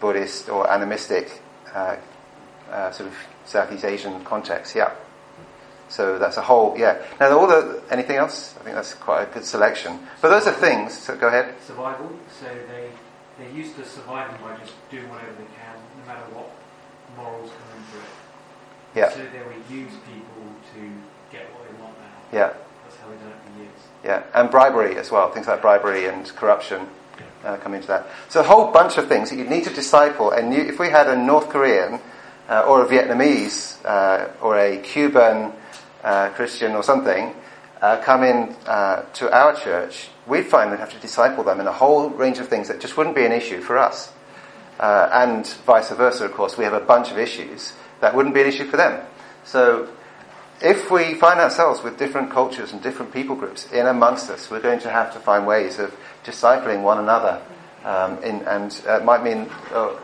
Buddhist 0.00 0.48
or 0.48 0.70
animistic 0.70 1.40
uh, 1.72 1.96
uh, 2.70 2.90
sort 2.90 3.08
of 3.08 3.16
Southeast 3.44 3.84
Asian 3.84 4.24
context. 4.24 4.74
Yeah. 4.74 4.92
So 5.88 6.18
that's 6.18 6.36
a 6.36 6.42
whole, 6.42 6.76
yeah. 6.78 7.02
Now, 7.18 7.38
all 7.38 7.46
the, 7.46 7.82
anything 7.90 8.16
else? 8.16 8.54
I 8.60 8.62
think 8.64 8.76
that's 8.76 8.92
quite 8.94 9.22
a 9.22 9.26
good 9.32 9.44
selection. 9.44 9.98
But 10.20 10.28
those 10.28 10.46
are 10.46 10.52
things, 10.52 10.96
so 10.98 11.16
go 11.16 11.28
ahead. 11.28 11.54
survival, 11.66 12.10
so 12.38 12.44
they, 12.44 12.90
they're 13.38 13.50
used 13.56 13.74
to 13.76 13.84
surviving 13.86 14.36
by 14.42 14.56
just 14.58 14.74
doing 14.90 15.08
whatever 15.08 15.32
they 15.32 15.48
can, 15.56 15.76
no 16.00 16.06
matter 16.06 16.24
what 16.34 16.50
morals 17.16 17.50
come 17.50 17.78
into 17.80 18.04
it. 18.04 18.10
Yeah. 18.94 19.10
So 19.10 19.24
they 19.32 19.42
will 19.42 19.62
use 19.74 19.92
people 20.04 20.44
to 20.74 20.80
get 21.32 21.46
what 21.54 21.64
they 21.70 21.82
want 21.82 21.94
now. 21.98 22.38
Yeah, 22.38 22.52
That's 22.84 22.96
how 22.96 23.08
they've 23.08 23.20
done 23.20 23.30
it 23.30 23.36
for 23.54 23.58
years. 23.62 23.80
yeah. 24.04 24.22
And 24.34 24.50
bribery 24.50 24.98
as 24.98 25.10
well. 25.10 25.30
Things 25.30 25.46
like 25.46 25.62
bribery 25.62 26.04
and 26.06 26.26
corruption 26.36 26.86
uh, 27.44 27.56
come 27.56 27.72
into 27.72 27.86
that. 27.88 28.06
So 28.28 28.40
a 28.40 28.42
whole 28.44 28.70
bunch 28.72 28.98
of 28.98 29.08
things 29.08 29.30
that 29.30 29.36
you 29.36 29.44
need 29.44 29.64
to 29.64 29.70
disciple. 29.72 30.32
And 30.32 30.52
you, 30.52 30.60
if 30.60 30.78
we 30.78 30.90
had 30.90 31.08
a 31.08 31.16
North 31.16 31.48
Korean 31.48 32.00
uh, 32.48 32.62
or 32.62 32.84
a 32.84 32.86
Vietnamese 32.86 33.84
uh, 33.84 34.32
or 34.40 34.58
a 34.58 34.78
Cuban 34.78 35.52
uh, 36.02 36.30
Christian 36.30 36.72
or 36.72 36.82
something 36.82 37.34
uh, 37.80 38.00
come 38.02 38.24
in 38.24 38.56
uh, 38.66 39.02
to 39.14 39.32
our 39.32 39.54
church, 39.54 40.08
we'd 40.26 40.46
find 40.46 40.70
we'd 40.70 40.80
have 40.80 40.92
to 40.92 40.98
disciple 40.98 41.44
them 41.44 41.60
in 41.60 41.66
a 41.66 41.72
whole 41.72 42.10
range 42.10 42.38
of 42.38 42.48
things 42.48 42.68
that 42.68 42.80
just 42.80 42.96
wouldn't 42.96 43.14
be 43.14 43.24
an 43.24 43.32
issue 43.32 43.60
for 43.60 43.78
us. 43.78 44.12
Uh, 44.80 45.08
and 45.12 45.46
vice 45.66 45.90
versa, 45.90 46.24
of 46.24 46.32
course, 46.32 46.56
we 46.56 46.64
have 46.64 46.72
a 46.72 46.80
bunch 46.80 47.10
of 47.10 47.18
issues 47.18 47.72
that 48.00 48.14
wouldn't 48.14 48.34
be 48.34 48.40
an 48.40 48.46
issue 48.46 48.64
for 48.64 48.76
them. 48.76 49.04
So 49.44 49.88
if 50.60 50.90
we 50.90 51.14
find 51.14 51.40
ourselves 51.40 51.82
with 51.82 51.98
different 51.98 52.30
cultures 52.30 52.72
and 52.72 52.82
different 52.82 53.12
people 53.12 53.36
groups 53.36 53.70
in 53.72 53.86
amongst 53.86 54.30
us, 54.30 54.50
we're 54.50 54.60
going 54.60 54.80
to 54.80 54.90
have 54.90 55.12
to 55.14 55.20
find 55.20 55.46
ways 55.46 55.78
of 55.78 55.94
discipling 56.24 56.82
one 56.82 56.98
another. 56.98 57.42
Um, 57.84 58.22
in, 58.24 58.42
and 58.42 58.80
uh, 58.86 58.98
it 58.98 59.04
might 59.04 59.22
mean 59.22 59.48
uh, 59.72 59.96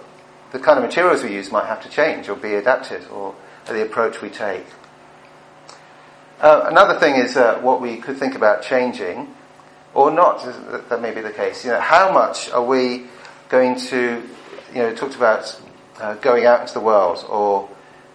the 0.54 0.60
kind 0.60 0.78
of 0.78 0.84
materials 0.84 1.24
we 1.24 1.34
use 1.34 1.50
might 1.50 1.66
have 1.66 1.82
to 1.82 1.88
change 1.88 2.28
or 2.28 2.36
be 2.36 2.54
adapted, 2.54 3.04
or 3.08 3.34
the 3.66 3.82
approach 3.82 4.22
we 4.22 4.30
take. 4.30 4.64
Uh, 6.40 6.66
another 6.66 6.96
thing 7.00 7.16
is 7.16 7.36
uh, 7.36 7.58
what 7.58 7.80
we 7.80 7.96
could 7.96 8.16
think 8.16 8.36
about 8.36 8.62
changing, 8.62 9.34
or 9.94 10.12
not. 10.12 10.44
That, 10.88 11.02
may 11.02 11.12
be 11.12 11.20
the 11.20 11.32
case. 11.32 11.64
You 11.64 11.72
know, 11.72 11.80
how 11.80 12.12
much 12.12 12.50
are 12.50 12.64
we 12.64 13.06
going 13.48 13.74
to? 13.90 14.22
You 14.72 14.78
know, 14.78 14.94
talked 14.94 15.16
about 15.16 15.60
uh, 16.00 16.14
going 16.14 16.46
out 16.46 16.60
into 16.60 16.74
the 16.74 16.80
world 16.80 17.26
or 17.28 17.68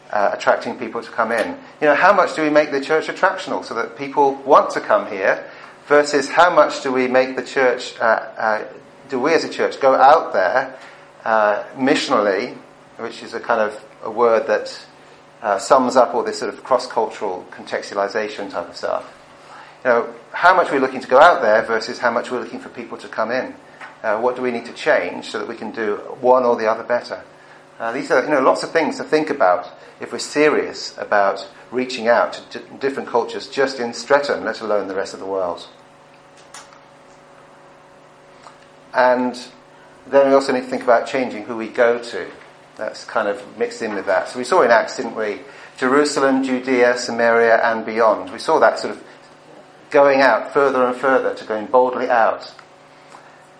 uh, 0.09 0.31
attracting 0.33 0.79
people 0.79 1.03
to 1.03 1.11
come 1.11 1.33
in. 1.33 1.57
You 1.81 1.87
know, 1.87 1.95
how 1.95 2.13
much 2.13 2.37
do 2.37 2.41
we 2.41 2.49
make 2.49 2.71
the 2.71 2.79
church 2.79 3.07
attractional 3.07 3.65
so 3.65 3.73
that 3.73 3.97
people 3.97 4.35
want 4.45 4.69
to 4.71 4.79
come 4.79 5.07
here 5.07 5.49
versus 5.87 6.29
how 6.29 6.53
much 6.53 6.83
do 6.83 6.93
we 6.93 7.09
make 7.09 7.35
the 7.35 7.43
church, 7.43 7.99
uh, 7.99 8.03
uh, 8.37 8.67
do 9.09 9.19
we 9.19 9.33
as 9.33 9.43
a 9.43 9.49
church 9.49 9.81
go 9.81 9.93
out 9.93 10.31
there 10.31 10.79
uh, 11.25 11.63
missionally, 11.75 12.55
which 12.97 13.23
is 13.23 13.33
a 13.33 13.39
kind 13.39 13.61
of 13.61 13.85
a 14.03 14.11
word 14.11 14.47
that 14.47 14.85
uh, 15.41 15.57
sums 15.57 15.95
up 15.95 16.13
all 16.13 16.23
this 16.23 16.39
sort 16.39 16.53
of 16.53 16.63
cross-cultural 16.63 17.47
contextualization 17.51 18.51
type 18.51 18.69
of 18.69 18.75
stuff. 18.75 19.15
You 19.83 19.89
know, 19.89 20.13
how 20.31 20.55
much 20.55 20.71
we're 20.71 20.79
looking 20.79 21.01
to 21.01 21.07
go 21.07 21.19
out 21.19 21.41
there 21.41 21.61
versus 21.63 21.99
how 21.99 22.11
much 22.11 22.31
we're 22.31 22.41
looking 22.41 22.59
for 22.59 22.69
people 22.69 22.97
to 22.97 23.07
come 23.07 23.31
in. 23.31 23.55
Uh, 24.03 24.19
what 24.19 24.35
do 24.35 24.41
we 24.41 24.51
need 24.51 24.65
to 24.65 24.73
change 24.73 25.25
so 25.25 25.39
that 25.39 25.47
we 25.47 25.55
can 25.55 25.71
do 25.71 25.97
one 26.21 26.43
or 26.43 26.55
the 26.55 26.69
other 26.69 26.83
better? 26.83 27.23
Uh, 27.79 27.91
these 27.93 28.11
are, 28.11 28.23
you 28.23 28.29
know, 28.29 28.41
lots 28.41 28.63
of 28.63 28.71
things 28.71 28.97
to 28.97 29.03
think 29.03 29.29
about 29.29 29.69
if 30.01 30.11
we're 30.11 30.19
serious 30.19 30.97
about 30.97 31.47
reaching 31.71 32.07
out 32.07 32.33
to 32.33 32.59
d- 32.59 32.65
different 32.79 33.07
cultures 33.07 33.47
just 33.47 33.79
in 33.79 33.93
Streatham, 33.93 34.43
let 34.43 34.59
alone 34.59 34.87
the 34.87 34.95
rest 34.95 35.13
of 35.13 35.19
the 35.19 35.25
world. 35.25 35.67
And 38.93 39.37
then 40.09 40.27
we 40.27 40.33
also 40.33 40.53
need 40.53 40.61
to 40.61 40.67
think 40.67 40.83
about 40.83 41.07
changing 41.07 41.43
who 41.43 41.55
we 41.55 41.67
go 41.67 42.01
to. 42.01 42.29
That's 42.75 43.03
kind 43.05 43.27
of 43.27 43.57
mixed 43.57 43.81
in 43.81 43.93
with 43.93 44.05
that. 44.05 44.29
So 44.29 44.39
we 44.39 44.45
saw 44.45 44.61
in 44.61 44.71
Acts, 44.71 44.97
didn't 44.97 45.15
we? 45.15 45.41
Jerusalem, 45.77 46.43
Judea, 46.43 46.97
Samaria, 46.97 47.57
and 47.63 47.85
beyond. 47.85 48.31
We 48.31 48.39
saw 48.39 48.59
that 48.59 48.79
sort 48.79 48.95
of 48.95 49.03
going 49.89 50.21
out 50.21 50.53
further 50.53 50.83
and 50.85 50.95
further 50.95 51.33
to 51.35 51.45
going 51.45 51.67
boldly 51.67 52.09
out. 52.09 52.53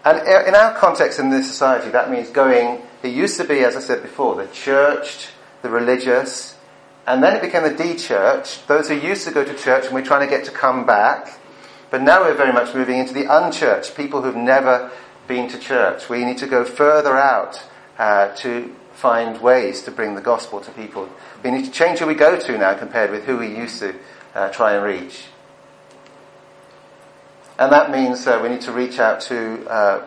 And 0.06 0.20
in 0.48 0.56
our 0.56 0.76
context 0.76 1.20
in 1.20 1.30
this 1.30 1.48
society, 1.48 1.90
that 1.90 2.10
means 2.10 2.30
going, 2.30 2.82
it 3.04 3.10
used 3.10 3.38
to 3.38 3.44
be, 3.44 3.60
as 3.60 3.76
I 3.76 3.80
said 3.80 4.02
before, 4.02 4.36
the 4.36 4.48
churched, 4.48 5.32
the 5.62 5.70
religious, 5.70 6.58
and 7.06 7.24
then 7.24 7.36
it 7.36 7.42
became 7.42 7.64
the 7.64 7.74
de-church, 7.74 8.66
those 8.68 8.88
who 8.88 8.96
used 8.96 9.26
to 9.28 9.34
go 9.34 9.44
to 9.44 9.54
church 9.56 9.86
and 9.86 9.94
we're 9.94 10.06
trying 10.06 10.28
to 10.28 10.34
get 10.34 10.46
to 10.46 10.52
come 10.52 10.86
back. 10.86 11.40
But 11.90 12.02
now 12.02 12.22
we're 12.22 12.36
very 12.36 12.54
much 12.54 12.76
moving 12.76 13.00
into 13.00 13.14
the 13.14 13.26
unchurched, 13.26 13.98
people 13.98 14.22
who've 14.22 14.36
never 14.36 14.92
been 15.30 15.48
to 15.48 15.60
church. 15.60 16.10
We 16.10 16.26
need 16.26 16.40
to 16.40 16.48
go 16.48 16.66
further 16.66 17.16
out 17.16 17.64
uh, 17.98 18.36
to 18.38 18.76
find 18.94 19.40
ways 19.42 19.84
to 19.84 19.92
bring 19.92 20.16
the 20.16 20.22
gospel 20.22 20.60
to 20.60 20.72
people. 20.72 21.08
We 21.42 21.52
need 21.52 21.64
to 21.66 21.72
change 21.72 22.00
who 22.00 22.08
we 22.08 22.16
go 22.16 22.38
to 22.38 22.58
now 22.58 22.74
compared 22.74 23.12
with 23.12 23.24
who 23.24 23.38
we 23.38 23.48
used 23.48 23.80
to 23.80 23.96
uh, 24.36 24.50
try 24.50 24.74
and 24.74 24.84
reach. 24.84 25.28
And 27.58 27.72
that 27.72 27.92
means 27.92 28.26
uh, 28.26 28.40
we 28.42 28.50
need 28.50 28.62
to 28.62 28.72
reach 28.72 29.00
out 29.00 29.22
to 29.22 29.66
uh, 29.70 30.06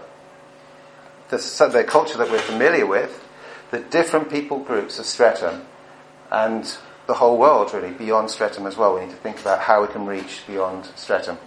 the, 1.31 1.37
the, 1.73 1.85
culture 1.85 2.19
that 2.19 2.31
we're 2.31 2.39
familiar 2.39 2.87
with, 2.87 3.23
the 3.71 3.79
different 3.79 4.31
people 4.31 4.59
groups 4.59 4.99
of 4.99 5.07
Streatham, 5.07 5.63
and 6.31 6.77
the 7.07 7.15
whole 7.15 7.39
world 7.39 7.73
really, 7.73 7.93
beyond 7.93 8.31
Streatham 8.31 8.67
as 8.67 8.77
well. 8.77 8.95
We 8.95 9.03
need 9.03 9.11
to 9.11 9.17
think 9.17 9.41
about 9.41 9.61
how 9.61 9.83
we 9.83 9.89
can 9.89 10.05
reach 10.05 10.43
beyond 10.47 10.87
Streatham. 10.97 11.39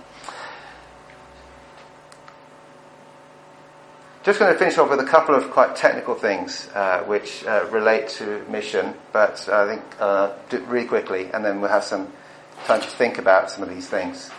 Just 4.26 4.40
going 4.40 4.52
to 4.52 4.58
finish 4.58 4.80
off 4.80 4.90
with 4.90 5.00
a 5.00 5.06
couple 5.06 5.36
of 5.36 5.52
quite 5.52 5.76
technical 5.76 6.16
things 6.16 6.68
uh, 6.74 7.04
which 7.04 7.46
uh, 7.46 7.68
relate 7.70 8.08
to 8.08 8.44
mission, 8.50 8.96
but 9.14 9.48
I 9.48 9.76
think 9.76 9.84
uh, 10.00 10.34
really 10.66 10.88
quickly, 10.88 11.30
and 11.32 11.46
then 11.46 11.62
we'll 11.62 11.70
have 11.70 11.84
some 11.84 12.12
time 12.66 12.82
to 12.82 12.88
think 12.88 13.20
about 13.20 13.52
some 13.52 13.62
of 13.62 13.70
these 13.70 13.88
things. 13.88 14.32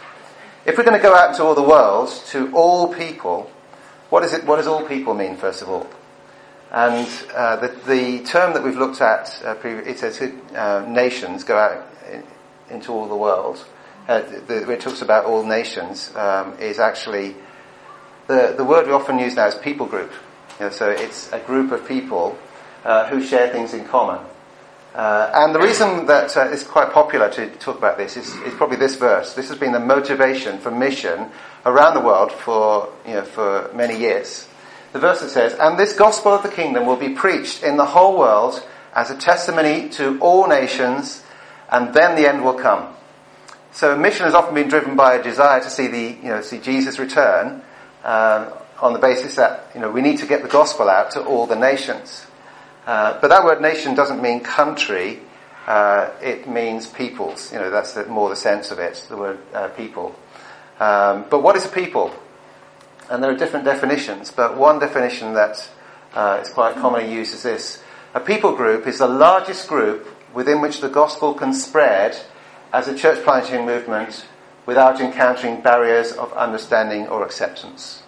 If 0.65 0.77
we're 0.77 0.83
going 0.83 1.01
to 1.01 1.03
go 1.03 1.15
out 1.15 1.31
into 1.31 1.45
all 1.45 1.55
the 1.55 1.63
world, 1.63 2.09
to 2.31 2.53
all 2.53 2.93
people, 2.93 3.49
what, 4.11 4.25
is 4.25 4.33
it, 4.33 4.45
what 4.45 4.57
does 4.57 4.67
all 4.67 4.85
people 4.85 5.15
mean, 5.15 5.37
first 5.37 5.63
of 5.63 5.69
all? 5.69 5.89
And 6.73 7.07
uh, 7.33 7.55
the, 7.55 7.69
the, 7.87 8.25
term 8.25 8.55
that 8.55 8.65
we've 8.65 8.77
looked 8.77 9.01
at, 9.01 9.41
uh, 9.45 9.55
it 9.63 10.01
says 10.01 10.21
uh, 10.21 10.85
nations 10.89 11.45
go 11.45 11.57
out 11.57 11.87
in, 12.11 12.25
into 12.71 12.91
all 12.91 13.07
the 13.07 13.15
world. 13.15 13.65
Uh, 14.09 14.23
the, 14.49 14.69
it 14.69 14.81
talks 14.81 15.01
about 15.01 15.27
all 15.27 15.47
nations 15.47 16.13
um, 16.17 16.59
is 16.59 16.81
actually 16.81 17.37
the, 18.27 18.55
the 18.57 18.65
word 18.65 18.87
we 18.87 18.93
often 18.93 19.19
use 19.19 19.37
now 19.37 19.47
is 19.47 19.55
people 19.55 19.87
group. 19.87 20.13
You 20.59 20.67
know, 20.67 20.71
so 20.71 20.91
it's 20.91 21.33
a 21.33 21.39
group 21.39 21.73
of 21.73 21.87
people 21.87 22.39
uh, 22.85 23.09
who 23.09 23.23
share 23.23 23.51
things 23.51 23.75
in 23.75 23.85
common. 23.85 24.25
Uh, 24.95 25.31
and 25.35 25.55
the 25.55 25.61
reason 25.61 26.07
that 26.07 26.35
uh, 26.37 26.49
it's 26.51 26.65
quite 26.65 26.91
popular 26.91 27.31
to 27.31 27.51
talk 27.57 27.77
about 27.77 27.99
this 27.99 28.17
is, 28.17 28.35
is, 28.37 28.55
probably 28.55 28.79
this 28.79 28.97
verse. 28.97 29.35
This 29.35 29.51
has 29.51 29.59
been 29.59 29.73
the 29.73 29.81
motivation 29.81 30.59
for 30.59 30.71
mission 30.71 31.31
around 31.67 31.95
the 31.95 32.01
world 32.01 32.33
for, 32.33 32.91
you 33.07 33.13
know, 33.13 33.25
for 33.25 33.71
many 33.75 33.99
years. 33.99 34.49
The 34.95 34.99
verse 34.99 35.21
that 35.21 35.29
says, 35.29 35.55
And 35.61 35.79
this 35.79 35.93
gospel 35.95 36.33
of 36.33 36.43
the 36.43 36.49
kingdom 36.49 36.87
will 36.87 36.97
be 36.97 37.11
preached 37.11 37.63
in 37.63 37.77
the 37.77 37.85
whole 37.85 38.19
world 38.19 38.67
as 38.95 39.11
a 39.11 39.17
testimony 39.19 39.91
to 39.91 40.19
all 40.21 40.49
nations, 40.49 41.23
and 41.71 41.93
then 41.93 42.17
the 42.17 42.27
end 42.27 42.43
will 42.43 42.55
come. 42.55 42.95
So 43.73 43.95
mission 43.95 44.25
has 44.25 44.33
often 44.35 44.55
been 44.55 44.69
driven 44.69 44.97
by 44.97 45.17
a 45.17 45.23
desire 45.23 45.61
to 45.61 45.69
see 45.69 45.89
the, 45.89 46.17
you 46.23 46.31
know, 46.31 46.41
see 46.41 46.59
Jesus 46.59 46.99
return, 46.99 47.61
um, 48.07 48.53
on 48.81 48.93
the 48.93 48.99
basis 48.99 49.35
that, 49.35 49.69
you 49.75 49.81
know, 49.81 49.91
we 49.91 50.01
need 50.01 50.19
to 50.19 50.27
get 50.27 50.43
the 50.43 50.49
gospel 50.49 50.89
out 50.89 51.11
to 51.11 51.25
all 51.25 51.47
the 51.47 51.57
nations. 51.57 52.25
Uh, 52.87 53.19
but 53.21 53.29
that 53.29 53.45
word 53.45 53.61
nation 53.61 53.97
doesn't 53.97 54.23
mean 54.23 54.41
country, 54.41 55.19
uh, 55.67 56.11
it 56.23 56.49
means 56.49 56.87
peoples. 56.87 57.53
You 57.53 57.59
know, 57.59 57.71
that's 57.71 57.95
the, 57.95 58.07
more 58.07 58.29
the 58.29 58.37
sense 58.37 58.71
of 58.71 58.79
it, 58.79 59.05
the 59.09 59.17
word 59.17 59.39
uh, 59.53 59.69
people. 59.69 60.15
Um, 60.79 61.25
but 61.29 61.43
what 61.43 61.57
is 61.57 61.67
a 61.67 61.69
people? 61.69 62.15
And 63.11 63.23
there 63.23 63.31
are 63.31 63.37
different 63.37 63.65
definitions, 63.65 64.31
but 64.31 64.57
one 64.57 64.79
definition 64.79 65.35
that 65.35 65.69
uh, 66.15 66.41
is 66.43 66.51
quite 66.51 66.77
commonly 66.77 67.13
used 67.13 67.35
is 67.35 67.43
this. 67.43 67.83
A 68.15 68.21
people 68.21 68.55
group 68.55 68.87
is 68.87 68.99
the 68.99 69.09
largest 69.09 69.69
group 69.69 70.07
within 70.33 70.61
which 70.61 70.81
the 70.81 70.89
gospel 70.89 71.35
can 71.35 71.53
spread 71.53 72.17
as 72.73 72.87
a 72.87 72.97
church 72.97 73.25
planting 73.25 73.67
movement 73.67 74.27
without 74.67 75.01
encountering 75.01 75.61
barriers 75.61 76.13
of 76.13 76.33
understanding 76.35 77.07
or 77.09 77.25
acceptance. 77.25 78.03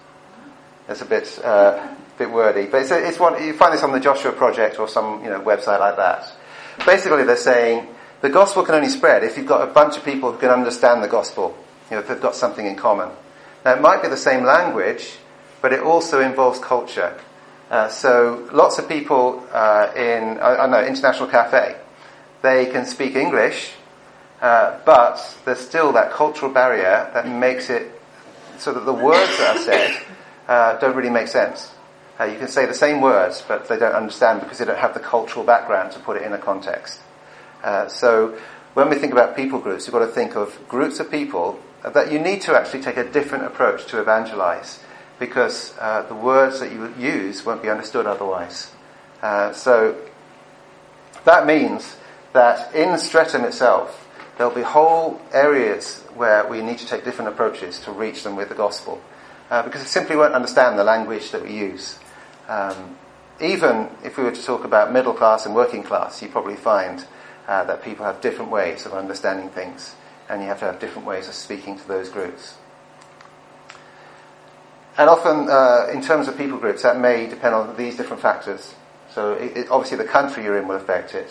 That's 0.87 1.01
a 1.01 1.07
bit 1.07 1.39
uh, 1.45 1.95
bit 2.19 2.31
wordy, 2.31 2.67
but 2.67 2.83
it's, 2.83 2.91
it's 2.91 3.19
one, 3.19 3.43
you 3.43 3.53
find 3.55 3.73
this 3.73 3.83
on 3.83 3.93
the 3.93 4.01
Joshua 4.01 4.33
Project 4.33 4.79
or 4.79 4.89
some 4.89 5.23
you 5.23 5.31
know, 5.31 5.41
website 5.41 5.79
like 5.79 5.97
that. 5.97 6.33
Basically, 6.85 7.23
they're 7.25 7.37
saying 7.37 7.87
the 8.21 8.29
gospel 8.29 8.65
can 8.65 8.75
only 8.75 8.89
spread 8.89 9.23
if 9.23 9.37
you've 9.37 9.47
got 9.47 9.67
a 9.67 9.73
bunch 9.73 9.97
of 9.97 10.05
people 10.05 10.33
who 10.33 10.39
can 10.39 10.51
understand 10.51 11.03
the 11.03 11.09
gospel, 11.09 11.57
you 11.91 11.97
know, 11.97 12.03
if 12.03 12.09
they've 12.09 12.21
got 12.21 12.35
something 12.35 12.67
in 12.67 12.75
common. 12.75 13.11
Now, 13.65 13.75
it 13.75 13.81
might 13.81 14.03
be 14.03 14.09
the 14.09 14.17
same 14.17 14.45
language, 14.45 15.19
but 15.63 15.73
it 15.73 15.81
also 15.81 16.21
involves 16.21 16.59
culture. 16.59 17.19
Uh, 17.71 17.89
so, 17.89 18.49
lots 18.53 18.79
of 18.79 18.89
people 18.89 19.47
uh, 19.53 19.93
in, 19.95 20.39
I, 20.39 20.57
I 20.57 20.67
know, 20.67 20.85
International 20.85 21.29
Cafe, 21.29 21.77
they 22.43 22.67
can 22.67 22.87
speak 22.87 23.15
English, 23.15 23.73
uh, 24.41 24.79
but 24.85 25.37
there's 25.45 25.59
still 25.59 25.93
that 25.93 26.13
cultural 26.13 26.53
barrier 26.53 27.11
that 27.13 27.27
makes 27.29 27.71
it 27.71 27.91
so 28.59 28.73
that 28.73 28.85
the 28.85 28.93
words 28.93 29.37
that 29.39 29.57
are 29.57 29.61
said 29.61 30.03
uh, 30.49 30.79
don't 30.79 30.97
really 30.97 31.11
make 31.11 31.29
sense. 31.29 31.73
Uh, 32.21 32.25
you 32.25 32.39
can 32.39 32.49
say 32.49 32.67
the 32.67 32.75
same 32.75 33.01
words, 33.01 33.43
but 33.47 33.69
they 33.69 33.79
don't 33.79 33.95
understand 33.95 34.41
because 34.41 34.59
they 34.59 34.65
don't 34.65 34.79
have 34.79 34.95
the 34.95 35.01
cultural 35.01 35.45
background 35.45 35.93
to 35.93 36.01
put 36.01 36.17
it 36.17 36.23
in 36.23 36.33
a 36.33 36.39
context. 36.39 37.01
Uh, 37.63 37.89
so 37.89 38.37
when 38.75 38.89
we 38.89 38.97
think 38.97 39.13
about 39.13 39.37
people 39.37 39.59
groups, 39.59 39.87
you've 39.87 39.93
got 39.93 40.01
to 40.01 40.07
think 40.07 40.37
of 40.37 40.57
groups 40.69 41.01
of 41.01 41.11
people 41.11 41.59
that 41.83 42.11
you 42.11 42.19
need 42.19 42.41
to 42.43 42.57
actually 42.57 42.83
take 42.83 42.97
a 42.97 43.05
different 43.05 43.45
approach 43.45 43.87
to 43.87 44.01
evangelize 44.01 44.81
because 45.19 45.75
uh, 45.79 46.03
the 46.03 46.15
words 46.15 46.61
that 46.61 46.73
you 46.73 46.93
use 46.99 47.45
won't 47.45 47.63
be 47.63 47.69
understood 47.69 48.07
otherwise. 48.07 48.71
So 49.53 49.97
that 51.25 51.47
means 51.47 51.97
that 52.33 52.75
in 52.75 52.97
Streatham 52.99 53.45
itself, 53.45 54.08
there'll 54.39 54.55
be 54.55 54.63
whole 54.63 55.21
areas 55.33 55.99
where 56.15 56.49
we 56.49 56.63
need 56.63 56.79
to 56.79 56.87
take 56.87 57.05
different 57.05 57.29
approaches 57.29 57.81
to 57.81 57.93
reach 57.93 58.23
them 58.23 58.37
with 58.37 58.49
the 58.49 58.55
gospel. 58.55 59.03
Uh, 59.51 59.63
because 59.63 59.83
they 59.83 59.89
simply 59.89 60.15
won't 60.15 60.35
understand 60.35 60.79
the 60.79 60.85
language 60.85 61.31
that 61.33 61.43
we 61.43 61.53
use. 61.53 61.99
Um, 62.49 62.97
even 63.41 63.89
if 64.05 64.17
we 64.17 64.25
were 64.25 64.33
to 64.33 64.43
talk 64.43 64.65
about 64.65 64.93
middle 64.93 65.15
class 65.15 65.47
and 65.47 65.55
working 65.55 65.83
class, 65.83 66.23
you 66.23 66.29
probably 66.29 66.57
find 66.57 67.05
uh, 67.47 67.65
that 67.65 67.83
people 67.83 68.05
have 68.05 68.21
different 68.21 68.51
ways 68.51 68.85
of 68.85 68.93
understanding 68.93 69.49
things, 69.49 69.95
and 70.29 70.43
you 70.43 70.49
have 70.49 70.59
to 70.61 70.67
have 70.67 70.79
different 70.79 71.07
ways 71.07 71.29
of 71.29 71.35
speaking 71.35 71.79
to 71.79 71.89
those 71.89 72.09
groups. 72.09 72.57
And 74.99 75.09
often, 75.09 75.49
uh, 75.49 75.87
in 75.93 76.03
terms 76.03 76.29
of 76.29 76.37
people 76.37 76.59
groups, 76.59 76.83
that 76.83 76.99
may 76.99 77.27
depend 77.27 77.55
on 77.55 77.77
these 77.77 77.97
different 77.97 78.21
factors. 78.21 78.75
So, 79.15 79.33
it, 79.35 79.57
it, 79.57 79.71
obviously, 79.71 79.97
the 79.97 80.05
country 80.05 80.45
you're 80.45 80.59
in 80.59 80.69
will 80.69 80.77
affect 80.77 81.15
it, 81.15 81.31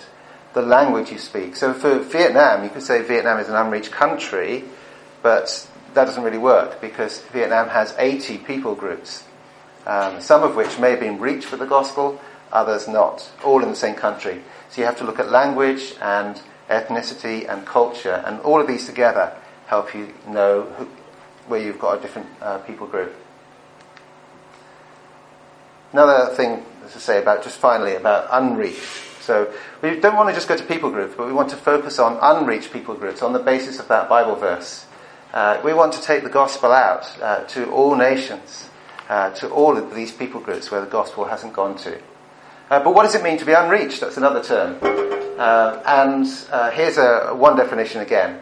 the 0.62 0.68
language 0.68 1.12
you 1.12 1.18
speak. 1.18 1.56
So, 1.56 1.74
for 1.74 2.00
Vietnam, 2.00 2.64
you 2.64 2.70
could 2.70 2.84
say 2.84 3.02
Vietnam 3.02 3.40
is 3.40 3.50
an 3.50 3.56
unreached 3.56 3.92
country, 3.92 4.64
but 5.22 5.68
that 5.94 6.06
doesn't 6.06 6.24
really 6.24 6.38
work 6.38 6.82
because 6.82 7.22
Vietnam 7.34 7.70
has 7.70 7.94
80 7.98 8.40
people 8.40 8.76
groups 8.76 9.24
um, 9.88 10.20
some 10.20 10.44
of 10.44 10.56
which 10.56 10.78
may 10.78 10.92
have 10.92 11.00
been 11.00 11.18
reached 11.18 11.50
with 11.50 11.62
the 11.62 11.66
gospel, 11.66 12.20
others 12.52 12.90
not, 12.90 13.32
all 13.44 13.64
in 13.64 13.70
the 13.70 13.76
same 13.76 13.96
country. 13.96 14.42
So 14.70 14.82
you 14.82 14.86
have 14.86 14.98
to 14.98 15.06
look 15.06 15.18
at 15.18 15.32
language 15.32 15.96
and 16.02 16.40
ethnicity 16.70 17.50
and 17.50 17.66
culture, 17.66 18.22
and 18.26 18.42
all 18.42 18.60
of 18.60 18.68
these 18.68 18.86
together 18.86 19.34
help 19.68 19.96
you 19.96 20.14
know 20.28 20.64
who, 20.64 20.86
where 21.48 21.62
you've 21.62 21.80
got 21.80 21.98
a 21.98 22.02
different 22.02 22.28
uh, 22.42 22.58
people 22.60 22.86
group. 22.86 23.16
Another 25.94 26.36
thing 26.36 26.66
to 26.92 27.00
say 27.00 27.22
about, 27.22 27.44
just 27.44 27.58
finally, 27.58 27.96
about 27.96 28.28
unreached. 28.30 29.07
So 29.28 29.54
we 29.82 30.00
don't 30.00 30.16
want 30.16 30.30
to 30.30 30.34
just 30.34 30.48
go 30.48 30.56
to 30.56 30.64
people 30.64 30.90
groups, 30.90 31.16
but 31.18 31.28
we 31.28 31.34
want 31.34 31.50
to 31.50 31.58
focus 31.58 32.00
on 32.00 32.18
unreached 32.22 32.72
people 32.72 32.96
groups 32.96 33.22
on 33.22 33.34
the 33.34 33.40
basis 33.40 33.78
of 33.78 33.90
that 33.90 34.08
Bible 34.08 34.38
verse. 34.38 34.86
Uh, 35.34 35.60
we 35.66 35.74
want 35.74 35.92
to 35.92 36.02
take 36.02 36.24
the 36.24 36.30
gospel 36.30 36.72
out 36.72 37.06
uh, 37.22 37.44
to 37.44 37.70
all 37.70 37.98
nations 37.98 38.70
uh, 39.10 39.32
to 39.32 39.50
all 39.50 39.76
of 39.76 39.94
these 39.94 40.14
people 40.14 40.40
groups 40.40 40.72
where 40.72 40.80
the 40.80 40.88
gospel 40.88 41.26
hasn't 41.26 41.52
gone 41.52 41.76
to. 41.80 42.00
Uh, 42.70 42.82
but 42.82 42.96
what 42.96 43.04
does 43.04 43.16
it 43.16 43.22
mean 43.22 43.38
to 43.38 43.46
be 43.46 43.52
unreached? 43.52 44.00
That's 44.00 44.16
another 44.16 44.42
term. 44.42 44.78
Uh, 45.38 45.82
and 45.86 46.26
uh, 46.50 46.72
here's 46.72 46.98
a, 46.98 47.36
one 47.36 47.58
definition 47.58 48.00
again. 48.00 48.40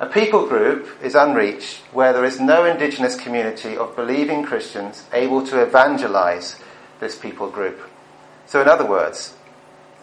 A 0.00 0.06
people 0.06 0.48
group 0.48 0.88
is 1.00 1.14
unreached 1.14 1.76
where 1.92 2.12
there 2.12 2.24
is 2.24 2.40
no 2.40 2.64
indigenous 2.64 3.14
community 3.14 3.76
of 3.76 3.94
believing 3.94 4.42
Christians 4.42 5.04
able 5.12 5.46
to 5.46 5.62
evangelize 5.62 6.56
this 6.98 7.16
people 7.16 7.48
group. 7.50 7.80
So, 8.46 8.60
in 8.60 8.68
other 8.68 8.86
words, 8.86 9.34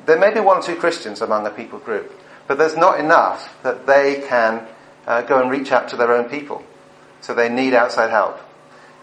there 0.05 0.19
may 0.19 0.33
be 0.33 0.39
one 0.39 0.57
or 0.57 0.61
two 0.61 0.75
Christians 0.75 1.21
among 1.21 1.45
a 1.47 1.49
people 1.49 1.79
group, 1.79 2.11
but 2.47 2.57
there's 2.57 2.77
not 2.77 2.99
enough 2.99 3.57
that 3.63 3.85
they 3.87 4.23
can 4.27 4.67
uh, 5.07 5.21
go 5.21 5.41
and 5.41 5.49
reach 5.49 5.71
out 5.71 5.89
to 5.89 5.95
their 5.95 6.13
own 6.13 6.29
people. 6.29 6.63
So 7.21 7.33
they 7.33 7.49
need 7.49 7.73
outside 7.73 8.11
help. 8.11 8.39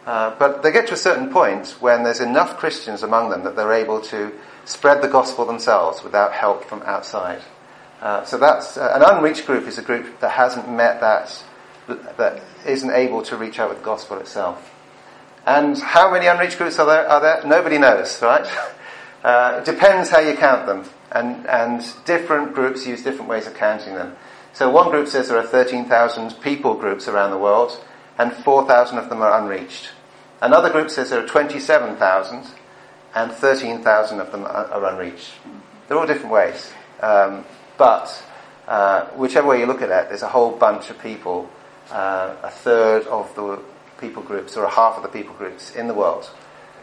Uh, 0.07 0.34
but 0.38 0.62
they 0.62 0.72
get 0.72 0.88
to 0.88 0.94
a 0.94 0.96
certain 0.96 1.30
point 1.30 1.76
when 1.80 2.03
there's 2.03 2.20
enough 2.20 2.57
Christians 2.57 3.03
among 3.03 3.30
them 3.30 3.44
that 3.44 3.55
they're 3.55 3.72
able 3.72 4.00
to 4.03 4.32
spread 4.64 5.03
the 5.03 5.09
gospel 5.09 5.44
themselves 5.44 6.03
without 6.03 6.32
help 6.32 6.64
from 6.64 6.82
outside. 6.82 7.40
Uh, 8.00 8.24
so 8.24 8.36
that's 8.36 8.76
uh, 8.76 8.92
an 8.94 9.03
unreached 9.03 9.46
group 9.46 9.66
is 9.66 9.78
a 9.78 9.82
group 9.82 10.18
that 10.20 10.30
hasn't 10.30 10.68
met 10.68 11.00
that, 11.00 11.42
that 12.16 12.42
isn't 12.66 12.90
able 12.90 13.22
to 13.22 13.36
reach 13.36 13.61
out 13.61 13.68
with 13.68 13.78
the 13.78 13.84
gospel 13.84 14.18
itself. 14.18 14.72
And 15.46 15.78
how 15.78 16.12
many 16.12 16.26
unreached 16.26 16.59
groups 16.59 16.78
are 16.78 16.86
there? 16.86 17.09
Are 17.09 17.20
there? 17.20 17.42
Nobody 17.46 17.78
knows, 17.78 18.20
right? 18.22 18.46
Uh, 19.22 19.60
it 19.60 19.64
depends 19.64 20.10
how 20.10 20.18
you 20.18 20.34
count 20.34 20.66
them, 20.66 20.84
and 21.12 21.46
and 21.46 21.84
different 22.04 22.54
groups 22.54 22.86
use 22.86 23.04
different 23.04 23.28
ways 23.28 23.46
of 23.46 23.54
counting 23.54 23.94
them. 23.94 24.16
So 24.52 24.68
one 24.68 24.90
group 24.90 25.08
says 25.08 25.28
there 25.28 25.38
are 25.38 25.46
13,000 25.46 26.40
people 26.42 26.74
groups 26.74 27.08
around 27.08 27.30
the 27.30 27.38
world, 27.38 27.82
and 28.18 28.32
4,000 28.32 28.98
of 28.98 29.08
them 29.08 29.22
are 29.22 29.40
unreached. 29.40 29.90
Another 30.42 30.70
group 30.70 30.90
says 30.90 31.08
there 31.08 31.24
are 31.24 31.26
27,000, 31.26 32.44
and 33.14 33.32
13,000 33.32 34.20
of 34.20 34.30
them 34.32 34.44
are, 34.44 34.66
are, 34.66 34.84
unreached. 34.92 35.30
They're 35.88 35.96
all 35.96 36.06
different 36.06 36.32
ways, 36.32 36.70
um, 37.00 37.46
but 37.78 38.22
uh, 38.68 39.06
whichever 39.10 39.48
way 39.48 39.60
you 39.60 39.66
look 39.66 39.80
at 39.80 39.90
it, 39.90 40.08
there's 40.08 40.22
a 40.22 40.28
whole 40.28 40.50
bunch 40.50 40.90
of 40.90 40.98
people, 40.98 41.48
uh, 41.90 42.34
a 42.42 42.50
third 42.50 43.06
of 43.06 43.34
the 43.34 43.62
people 43.98 44.22
groups 44.22 44.56
or 44.56 44.64
a 44.64 44.70
half 44.70 44.96
of 44.96 45.02
the 45.02 45.08
people 45.08 45.34
groups 45.36 45.74
in 45.76 45.86
the 45.86 45.94
world 45.94 46.28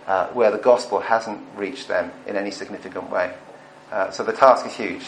uh, 0.09 0.27
where 0.29 0.49
the 0.49 0.57
gospel 0.57 0.99
hasn't 0.99 1.39
reached 1.55 1.87
them 1.87 2.11
in 2.25 2.35
any 2.35 2.49
significant 2.49 3.11
way. 3.11 3.31
Uh, 3.91 4.09
so 4.09 4.23
the 4.23 4.33
task 4.33 4.65
is 4.65 4.73
huge. 4.73 5.05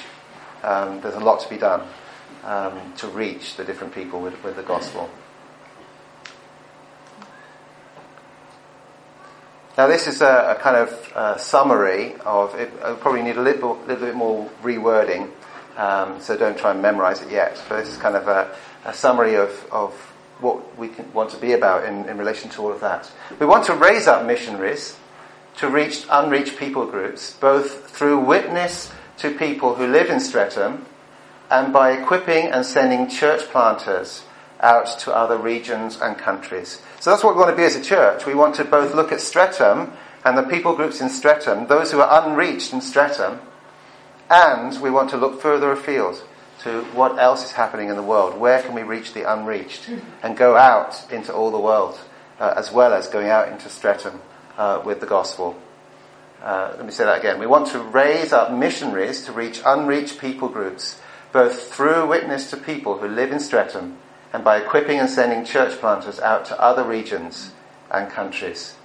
Um, 0.62 1.02
there's 1.02 1.16
a 1.16 1.20
lot 1.20 1.40
to 1.42 1.50
be 1.50 1.58
done 1.58 1.88
um, 2.44 2.94
to 2.98 3.08
reach 3.08 3.56
the 3.56 3.64
different 3.64 3.96
people 3.96 4.22
with, 4.22 4.42
with 4.44 4.56
the 4.56 4.64
gospel. 4.64 5.10
Now, 9.76 9.88
this 9.88 10.06
is 10.06 10.22
a, 10.22 10.56
a 10.56 10.62
kind 10.62 10.78
of 10.78 11.14
uh, 11.16 11.38
summary 11.38 12.14
of 12.24 12.54
it. 12.54 12.72
I 12.84 12.94
probably 12.94 13.24
need 13.24 13.38
a 13.38 13.42
little, 13.42 13.80
little 13.88 14.06
bit 14.06 14.16
more 14.16 14.48
rewording, 14.62 15.32
um, 15.78 16.22
so 16.22 16.38
don't 16.38 16.58
try 16.58 16.72
and 16.72 16.82
memorize 16.82 17.22
it 17.24 17.32
yet. 17.32 17.60
But 17.68 17.80
this 17.80 17.90
is 17.90 17.98
kind 17.98 18.16
of 18.16 18.28
a, 18.28 18.56
a 18.86 18.94
summary 18.94 19.34
of, 19.34 19.50
of 19.72 20.11
what 20.42 20.78
we 20.78 20.90
want 21.14 21.30
to 21.32 21.38
be 21.38 21.54
about 21.54 21.86
in, 21.86 22.10
in 22.10 22.18
relation 22.18 22.50
to 22.52 22.62
all 22.62 22.72
of 22.72 22.82
that. 22.82 23.10
We 23.40 23.46
want 23.46 23.66
to 23.66 23.74
raise 23.74 24.08
up 24.08 24.26
missionaries 24.26 24.98
to 25.58 25.70
reach 25.70 26.06
unreached 26.10 26.58
people 26.58 26.86
groups, 26.86 27.34
both 27.34 27.90
through 27.90 28.20
witness 28.20 28.92
to 29.18 29.32
people 29.32 29.76
who 29.76 29.88
live 29.88 30.10
in 30.10 30.20
Streatham 30.20 30.86
and 31.50 31.72
by 31.72 31.92
equipping 31.92 32.48
and 32.48 32.66
sending 32.66 33.10
church 33.10 33.42
planters 33.50 34.24
out 34.62 35.00
to 35.00 35.14
other 35.14 35.38
regions 35.38 36.00
and 36.02 36.18
countries. 36.18 36.82
So 37.00 37.10
that's 37.10 37.24
what 37.24 37.36
we 37.36 37.42
want 37.42 37.52
to 37.52 37.58
be 37.58 37.66
as 37.66 37.76
a 37.76 37.84
church. 37.84 38.26
We 38.26 38.36
want 38.36 38.56
to 38.56 38.64
both 38.64 38.96
look 38.96 39.12
at 39.12 39.22
Streatham 39.22 39.92
and 40.24 40.38
the 40.38 40.44
people 40.44 40.76
groups 40.76 41.02
in 41.02 41.10
Streatham, 41.10 41.68
those 41.68 41.92
who 41.92 42.00
are 42.00 42.28
unreached 42.28 42.74
in 42.74 42.82
Streatham, 42.82 43.40
and 44.30 44.82
we 44.82 44.90
want 44.90 45.10
to 45.10 45.18
look 45.18 45.42
further 45.42 45.72
afield 45.72 46.24
to 46.60 46.84
what 46.94 47.18
else 47.18 47.44
is 47.44 47.52
happening 47.52 47.90
in 47.90 47.96
the 47.96 48.04
world. 48.04 48.38
Where 48.38 48.62
can 48.62 48.74
we 48.74 48.84
reach 48.84 49.14
the 49.14 49.32
unreached 49.32 49.90
and 50.22 50.38
go 50.38 50.56
out 50.56 51.12
into 51.12 51.34
all 51.34 51.52
the 51.52 51.60
world, 51.60 52.00
uh, 52.40 52.54
as 52.56 52.72
well 52.72 52.94
as 52.94 53.08
going 53.08 53.30
out 53.30 53.48
into 53.50 53.70
Streatham 53.70 54.22
uh, 54.58 54.82
with 54.86 55.00
the 55.00 55.08
gospel. 55.08 55.60
Uh, 56.42 56.74
let 56.76 56.86
me 56.86 56.92
say 56.92 57.06
that 57.06 57.20
again. 57.20 57.40
We 57.40 57.48
want 57.48 57.68
to 57.68 57.80
raise 57.80 58.34
up 58.34 58.52
missionaries 58.52 59.26
to 59.26 59.32
reach 59.32 59.62
unreached 59.66 60.20
people 60.20 60.50
groups, 60.50 61.00
both 61.32 61.72
through 61.72 62.08
witness 62.08 62.50
to 62.52 62.58
people 62.58 62.98
who 62.98 63.08
live 63.08 63.32
in 63.32 63.40
Streatham 63.40 63.98
and 64.34 64.44
by 64.44 64.58
equipping 64.58 65.00
and 65.00 65.10
sending 65.10 65.46
church 65.46 65.80
planters 65.80 66.20
out 66.20 66.46
to 66.46 66.60
other 66.60 66.84
regions 66.84 67.52
and 67.92 68.10
countries. 68.10 68.76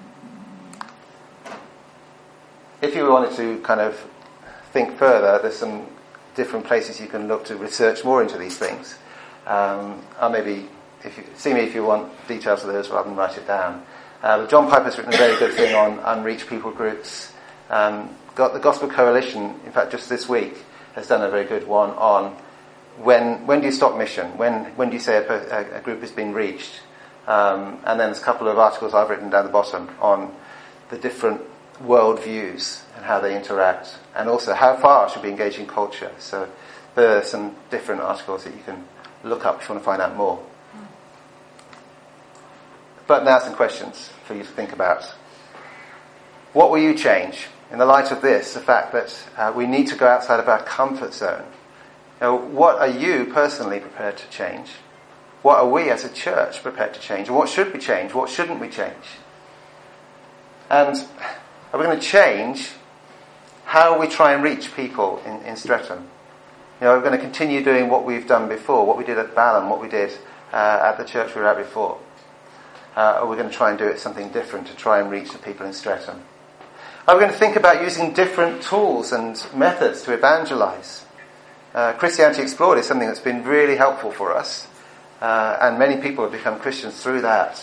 If 2.83 2.95
you 2.95 3.09
wanted 3.09 3.37
to 3.37 3.61
kind 3.63 3.81
of 3.81 4.07
think 4.73 4.99
further, 4.99 5.39
there's 5.41 5.57
some 5.57 5.87
different 6.37 6.67
places 6.67 7.01
you 7.01 7.09
can 7.09 7.27
look 7.27 7.45
to 7.47 7.57
research 7.57 8.05
more 8.05 8.23
into 8.23 8.39
these 8.39 8.57
things. 8.57 8.97
Um, 9.47 10.03
I'll 10.21 10.31
maybe 10.31 10.69
if 11.03 11.17
you, 11.19 11.25
see 11.35 11.53
me 11.53 11.61
if 11.61 11.75
you 11.75 11.85
want 11.85 12.13
details 12.29 12.63
of 12.63 12.73
those 12.73 12.91
rather 12.91 13.09
than 13.09 13.17
write 13.17 13.37
it 13.37 13.47
down. 13.47 13.85
Uh, 14.23 14.47
John 14.47 14.71
Piper's 14.71 14.97
written 14.99 15.15
a 15.15 15.17
very 15.17 15.39
good 15.39 15.55
thing 15.55 15.75
on 15.75 15.99
unreached 16.01 16.47
people 16.49 16.71
groups. 16.71 17.33
Um, 17.71 18.11
got 18.35 18.53
the 18.53 18.61
Gospel 18.61 18.89
Coalition, 18.89 19.55
in 19.65 19.73
fact, 19.73 19.91
just 19.91 20.09
this 20.09 20.29
week, 20.29 20.57
has 20.95 21.09
done 21.09 21.23
a 21.23 21.31
very 21.31 21.45
good 21.45 21.67
one 21.67 21.91
on 21.91 22.37
when 22.99 23.47
when 23.47 23.61
do 23.61 23.67
you 23.67 23.73
stop 23.73 23.97
mission? 23.97 24.37
When 24.39 24.65
when 24.77 24.89
do 24.89 24.95
you 24.95 25.01
say 25.01 25.17
a, 25.17 25.79
a 25.79 25.81
group 25.81 26.01
has 26.01 26.11
been 26.11 26.33
reached? 26.33 26.81
Um, 27.27 27.81
and 27.85 27.99
then 27.99 28.09
there's 28.09 28.21
a 28.21 28.25
couple 28.25 28.49
of 28.49 28.59
articles 28.59 28.95
I've 28.95 29.11
written 29.11 29.31
down 29.31 29.45
the 29.47 29.53
bottom 29.53 29.91
on 30.01 30.33
the 30.91 30.97
different 30.97 31.43
worldviews 31.83 32.83
how 33.07 33.21
they 33.21 33.37
interact, 33.37 33.97
and 34.15 34.29
also 34.29 34.53
how 34.53 34.77
far 34.77 35.09
should 35.09 35.23
we 35.23 35.31
engage 35.31 35.59
in 35.59 35.67
culture. 35.67 36.13
So 36.19 36.49
there 36.95 37.19
are 37.19 37.23
some 37.23 37.55
different 37.71 38.03
articles 38.03 38.45
that 38.45 38.55
you 38.55 38.63
can 38.65 38.85
look 39.25 39.47
up 39.47 39.61
if 39.61 39.69
you 39.69 39.75
want 39.75 39.83
to 39.83 39.87
find 39.87 40.03
out 40.03 40.17
more. 40.17 40.43
But 43.07 43.25
now 43.25 43.39
some 43.39 43.55
questions 43.55 44.11
for 44.25 44.35
you 44.35 44.43
to 44.43 44.49
think 44.49 44.73
about. 44.73 45.05
What 46.53 46.71
will 46.71 46.79
you 46.79 46.95
change 46.95 47.47
in 47.71 47.79
the 47.79 47.85
light 47.85 48.11
of 48.11 48.23
this, 48.23 48.55
the 48.55 48.61
fact 48.61 48.93
that 48.93 49.29
uh, 49.37 49.53
we 49.55 49.67
need 49.67 49.89
to 49.89 49.97
go 49.97 50.09
outside 50.09 50.41
of 50.41 50.49
our 50.49 50.63
comfort 50.63 51.15
zone? 51.15 51.45
Know, 52.21 52.35
what 52.37 52.79
are 52.79 52.89
you 52.89 53.27
personally 53.27 53.79
prepared 53.81 54.17
to 54.17 54.29
change? 54.31 54.71
What 55.43 55.59
are 55.59 55.69
we 55.69 55.91
as 55.91 56.05
a 56.05 56.09
church 56.09 56.63
prepared 56.63 56.95
to 56.95 57.01
change? 57.01 57.29
And 57.29 57.37
what 57.37 57.49
should 57.49 57.73
we 57.73 57.79
change? 57.79 58.15
What 58.15 58.31
shouldn't 58.31 58.59
we 58.59 58.69
change? 58.69 59.05
And 60.71 60.97
are 61.73 61.79
we 61.79 61.85
going 61.85 62.01
to 62.01 62.05
change 62.05 62.71
how 63.67 63.99
we 63.99 64.07
try 64.07 64.33
and 64.33 64.43
reach 64.43 64.75
people 64.75 65.21
in, 65.27 65.43
in 65.43 65.57
Streatham? 65.57 66.09
You 66.81 66.87
know, 66.87 66.95
we're 66.95 67.03
going 67.03 67.19
to 67.19 67.19
continue 67.19 67.63
doing 67.65 67.89
what 67.89 68.05
we've 68.05 68.27
done 68.27 68.49
before, 68.49 68.87
what 68.87 68.97
we 68.97 69.05
did 69.05 69.19
at 69.19 69.35
Balham, 69.35 69.69
what 69.69 69.83
we 69.83 69.89
did 69.89 70.17
uh, 70.53 70.81
at 70.83 70.99
the 70.99 71.05
church 71.05 71.35
we 71.35 71.41
were 71.41 71.49
at 71.49 71.59
before. 71.59 71.99
Uh, 72.97 73.19
or 73.21 73.29
we're 73.29 73.37
going 73.37 73.51
to 73.51 73.55
try 73.55 73.71
and 73.71 73.79
do 73.79 73.87
it 73.87 73.99
something 73.99 74.31
different 74.31 74.69
to 74.69 74.77
try 74.77 75.01
and 75.01 75.11
reach 75.11 75.33
the 75.33 75.39
people 75.39 75.67
in 75.67 75.73
Streatham. 75.73 76.23
Are 77.09 77.17
we 77.17 77.21
going 77.21 77.33
to 77.33 77.39
think 77.39 77.57
about 77.57 77.83
using 77.83 78.13
different 78.13 78.63
tools 78.63 79.13
and 79.13 79.45
methods 79.55 80.03
to 80.03 80.13
evangelize? 80.13 81.05
Uh, 81.75 81.93
Christianity 81.93 82.43
Explored 82.43 82.79
is 82.79 82.87
something 82.87 83.07
that's 83.07 83.21
been 83.21 83.45
really 83.45 83.77
helpful 83.77 84.11
for 84.11 84.35
us, 84.35 84.67
uh, 85.21 85.59
and 85.61 85.79
many 85.79 86.01
people 86.01 86.25
have 86.25 86.33
become 86.33 86.59
Christians 86.59 87.03
through 87.03 87.23
that. 87.23 87.63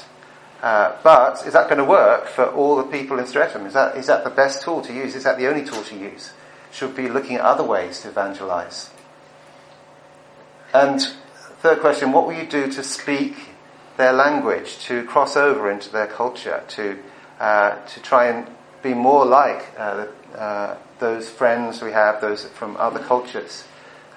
Uh, 0.64 0.96
but 1.04 1.46
is 1.46 1.52
that 1.52 1.68
going 1.68 1.78
to 1.78 1.84
work 1.84 2.26
for 2.26 2.46
all 2.46 2.78
the 2.78 2.86
people 2.86 3.20
in 3.20 3.28
Streatham? 3.28 3.66
Is 3.66 3.74
that, 3.74 3.98
is 3.98 4.08
that 4.08 4.24
the 4.24 4.30
best 4.30 4.62
tool 4.62 4.82
to 4.84 4.94
use? 4.94 5.14
Is 5.14 5.26
that 5.26 5.38
the 5.38 5.48
only 5.48 5.66
tool 5.66 5.84
to 5.84 5.96
use? 5.96 6.32
Should 6.72 6.96
be 6.96 7.10
looking 7.10 7.36
at 7.36 7.42
other 7.42 7.66
ways 7.66 8.00
to 8.02 8.08
evangelize? 8.08 8.90
And 10.74 11.02
third 11.60 11.82
question, 11.82 12.14
what 12.14 12.26
will 12.26 12.34
you 12.34 12.48
do 12.48 12.72
to 12.72 12.82
speak 12.82 13.36
their 13.98 14.14
language, 14.14 14.80
to 14.86 15.04
cross 15.04 15.36
over 15.36 15.70
into 15.70 15.92
their 15.92 16.08
culture, 16.08 16.64
to 16.70 16.98
uh, 17.42 17.76
to 17.86 18.00
try 18.00 18.28
and 18.28 18.48
be 18.82 18.94
more 18.94 19.26
like 19.26 19.66
uh, 19.78 20.06
uh, 20.34 20.78
those 21.00 21.30
friends 21.30 21.82
we 21.82 21.92
have, 21.92 22.22
those 22.22 22.46
from 22.46 22.78
other 22.78 23.00
cultures, 23.00 23.66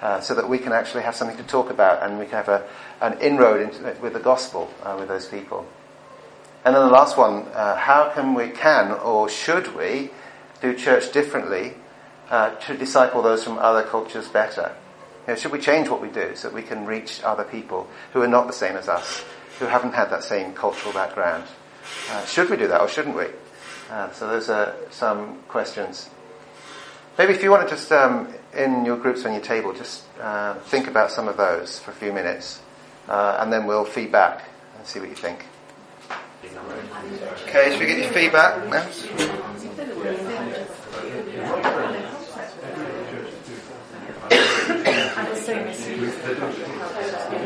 uh, 0.01 0.21
so 0.21 0.33
that 0.33 0.47
we 0.47 0.57
can 0.57 0.71
actually 0.71 1.03
have 1.03 1.13
something 1.13 1.35
to 1.35 1.43
talk 1.43 1.69
about 1.69 2.01
and 2.03 2.17
we 2.17 2.25
can 2.25 2.35
have 2.35 2.47
a, 2.47 2.65
an 3.01 3.19
inroad 3.19 3.61
into 3.61 4.01
with 4.01 4.13
the 4.13 4.19
gospel 4.19 4.71
uh, 4.83 4.95
with 4.97 5.09
those 5.09 5.27
people. 5.27 5.67
And 6.67 6.75
then 6.75 6.83
the 6.83 6.91
last 6.91 7.17
one: 7.17 7.45
uh, 7.53 7.77
how 7.77 8.11
can 8.13 8.33
we, 8.33 8.49
can 8.49 8.91
or 8.91 9.29
should 9.29 9.73
we, 9.73 10.11
do 10.61 10.75
church 10.75 11.13
differently 11.13 11.73
to 12.29 12.77
disciple 12.77 13.21
those 13.21 13.43
from 13.43 13.57
other 13.57 13.83
cultures 13.83 14.27
better? 14.27 14.75
You 15.25 15.33
know, 15.33 15.39
should 15.39 15.53
we 15.53 15.59
change 15.59 15.87
what 15.87 16.01
we 16.01 16.09
do 16.09 16.35
so 16.35 16.49
that 16.49 16.53
we 16.53 16.61
can 16.63 16.85
reach 16.85 17.23
other 17.23 17.45
people 17.45 17.87
who 18.11 18.21
are 18.21 18.27
not 18.27 18.47
the 18.47 18.53
same 18.53 18.75
as 18.75 18.89
us? 18.89 19.23
who 19.59 19.65
haven't 19.65 19.93
had 19.93 20.09
that 20.09 20.23
same 20.23 20.53
cultural 20.53 20.93
background. 20.93 21.43
Uh, 22.09 22.25
should 22.25 22.49
we 22.49 22.57
do 22.57 22.67
that 22.67 22.81
or 22.81 22.87
shouldn't 22.87 23.15
we? 23.15 23.25
Uh, 23.89 24.11
so 24.11 24.27
those 24.27 24.49
are 24.49 24.75
some 24.91 25.37
questions. 25.47 26.09
Maybe 27.17 27.33
if 27.33 27.41
you 27.41 27.49
want 27.49 27.67
to 27.67 27.73
just, 27.73 27.91
um, 27.91 28.31
in 28.53 28.85
your 28.85 28.97
groups 28.97 29.25
on 29.25 29.33
your 29.33 29.41
table, 29.41 29.73
just 29.73 30.03
uh, 30.21 30.55
think 30.65 30.87
about 30.87 31.11
some 31.11 31.27
of 31.27 31.37
those 31.37 31.79
for 31.79 31.91
a 31.91 31.95
few 31.95 32.13
minutes, 32.13 32.61
uh, 33.07 33.37
and 33.39 33.51
then 33.51 33.65
we'll 33.65 33.85
feedback 33.85 34.43
and 34.77 34.85
see 34.85 34.99
what 34.99 35.09
you 35.09 35.15
think. 35.15 35.45
Okay, 37.47 37.71
so 37.71 37.79
we 37.79 37.85
get 37.85 37.97
your 37.97 38.11
feedback 38.11 38.67
now? 38.69 38.87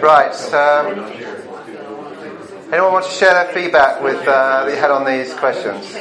Right. 0.02 0.54
Um, 0.54 1.42
Anyone 2.72 2.94
want 2.94 3.06
to 3.06 3.12
share 3.12 3.34
their 3.34 3.54
feedback 3.54 4.02
with 4.02 4.26
uh, 4.26 4.64
that 4.64 4.72
you 4.74 4.78
had 4.80 4.92
on 4.92 5.04
these 5.04 5.34
questions? 5.34 5.94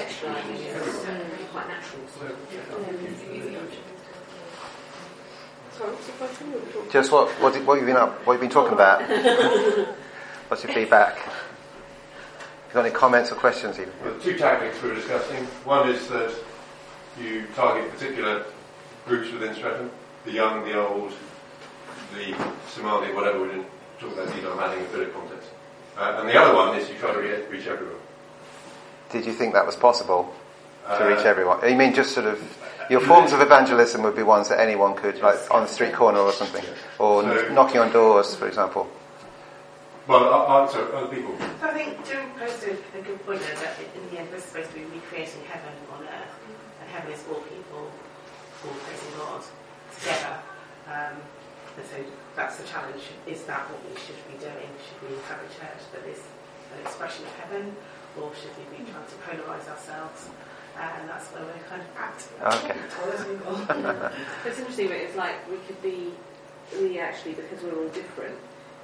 Just 6.93 7.11
what 7.11 7.29
what, 7.41 7.57
what 7.65 7.79
have 7.79 7.81
you 7.81 7.93
been 7.93 7.97
up? 8.01 8.25
What 8.25 8.35
have 8.35 8.43
you 8.43 8.49
been 8.49 8.55
talking 8.55 8.73
about? 8.73 9.03
What's 10.49 10.63
your 10.63 10.73
feedback? 10.73 11.19
You 12.71 12.75
got 12.75 12.87
any 12.87 12.95
comments 12.95 13.33
or 13.33 13.35
questions? 13.35 13.81
Even? 13.81 13.93
Well, 14.05 14.15
two 14.21 14.37
tactics 14.39 14.81
we 14.81 14.91
were 14.91 14.95
discussing. 14.95 15.45
One 15.65 15.89
is 15.89 16.07
that 16.09 16.33
you 17.21 17.45
target 17.57 17.91
particular 17.91 18.45
groups 19.09 19.33
within 19.33 19.55
Streatham, 19.57 19.91
the 20.25 20.31
young, 20.31 20.65
the 20.65 20.79
old, 20.87 21.13
the 22.15 22.33
Somali, 22.69 23.13
whatever 23.13 23.43
we 23.43 23.49
didn't 23.49 23.67
talk 23.99 24.13
about 24.13 24.29
adding 24.71 24.85
a 24.85 24.89
bit 24.89 25.09
of 25.09 25.15
context. 25.15 25.49
Uh, 25.99 26.19
and 26.21 26.29
the 26.29 26.41
other 26.41 26.55
one 26.55 26.79
is 26.79 26.89
you 26.89 26.95
try 26.97 27.13
to 27.13 27.19
re- 27.19 27.43
reach 27.51 27.67
everyone. 27.67 27.97
Did 29.11 29.27
you 29.27 29.33
think 29.33 29.53
that 29.55 29.67
was 29.67 29.75
possible 29.75 30.33
to 30.87 31.05
Uh, 31.05 31.09
reach 31.09 31.27
everyone? 31.27 31.59
You 31.69 31.75
mean 31.75 31.93
just 31.93 32.15
sort 32.15 32.27
of 32.27 32.41
your 32.89 33.01
forms 33.01 33.33
of 33.33 33.41
evangelism 33.41 34.03
would 34.05 34.15
be 34.15 34.23
ones 34.23 34.49
that 34.49 34.61
anyone 34.61 34.95
could, 34.95 35.21
like 35.21 35.39
on 35.51 35.63
the 35.63 35.69
street 35.69 35.93
corner 35.93 36.21
or 36.21 36.33
something, 36.33 36.65
or 37.01 37.23
So- 37.25 37.49
knocking 37.49 37.81
on 37.81 37.91
doors, 37.91 38.37
for 38.37 38.47
example. 38.47 38.89
Well, 40.11 40.27
uh, 40.27 40.43
uh, 40.43 40.67
sorry, 40.67 40.91
other 40.91 41.07
people. 41.07 41.39
So 41.39 41.71
I 41.71 41.71
think 41.71 41.95
Jim 42.03 42.35
posted 42.35 42.83
a 42.99 43.01
good 43.01 43.23
point 43.23 43.39
there 43.47 43.55
that 43.63 43.79
in 43.95 44.03
the 44.11 44.19
end 44.19 44.27
we're 44.35 44.43
supposed 44.43 44.75
to 44.75 44.75
be 44.75 44.83
recreating 44.91 45.39
heaven 45.47 45.71
on 45.87 46.03
earth, 46.03 46.35
and 46.83 46.91
heaven 46.91 47.15
is 47.15 47.23
all 47.31 47.39
people, 47.47 47.87
all 47.87 48.75
praising 48.83 49.15
God 49.15 49.39
together. 49.95 50.43
Um, 50.91 51.15
and 51.79 51.87
so 51.87 52.03
that's 52.35 52.59
the 52.59 52.67
challenge. 52.67 53.07
Is 53.31 53.47
that 53.47 53.71
what 53.71 53.79
we 53.87 53.95
should 54.03 54.19
be 54.27 54.35
doing? 54.43 54.67
Should 54.83 54.99
we 55.07 55.15
have 55.31 55.47
a 55.47 55.51
church 55.55 55.79
that 55.95 56.03
is 56.11 56.19
an 56.75 56.83
expression 56.83 57.23
of 57.31 57.33
heaven, 57.47 57.71
or 58.19 58.35
should 58.35 58.51
we 58.59 58.67
be 58.67 58.83
trying 58.91 59.07
to 59.07 59.17
polarise 59.23 59.71
ourselves? 59.71 60.27
Uh, 60.75 60.91
and 60.99 61.07
that's 61.07 61.31
where 61.31 61.47
we're 61.47 61.63
kind 61.71 61.87
of 61.87 61.91
at. 61.95 62.19
Okay. 62.59 62.75
It's 64.43 64.59
interesting, 64.59 64.91
but 64.91 64.99
it's 64.99 65.15
like 65.15 65.39
we 65.47 65.63
could 65.71 65.79
be, 65.79 66.11
we 66.83 66.99
actually, 66.99 67.39
because 67.39 67.63
we're 67.63 67.79
all 67.79 67.95
different, 67.95 68.35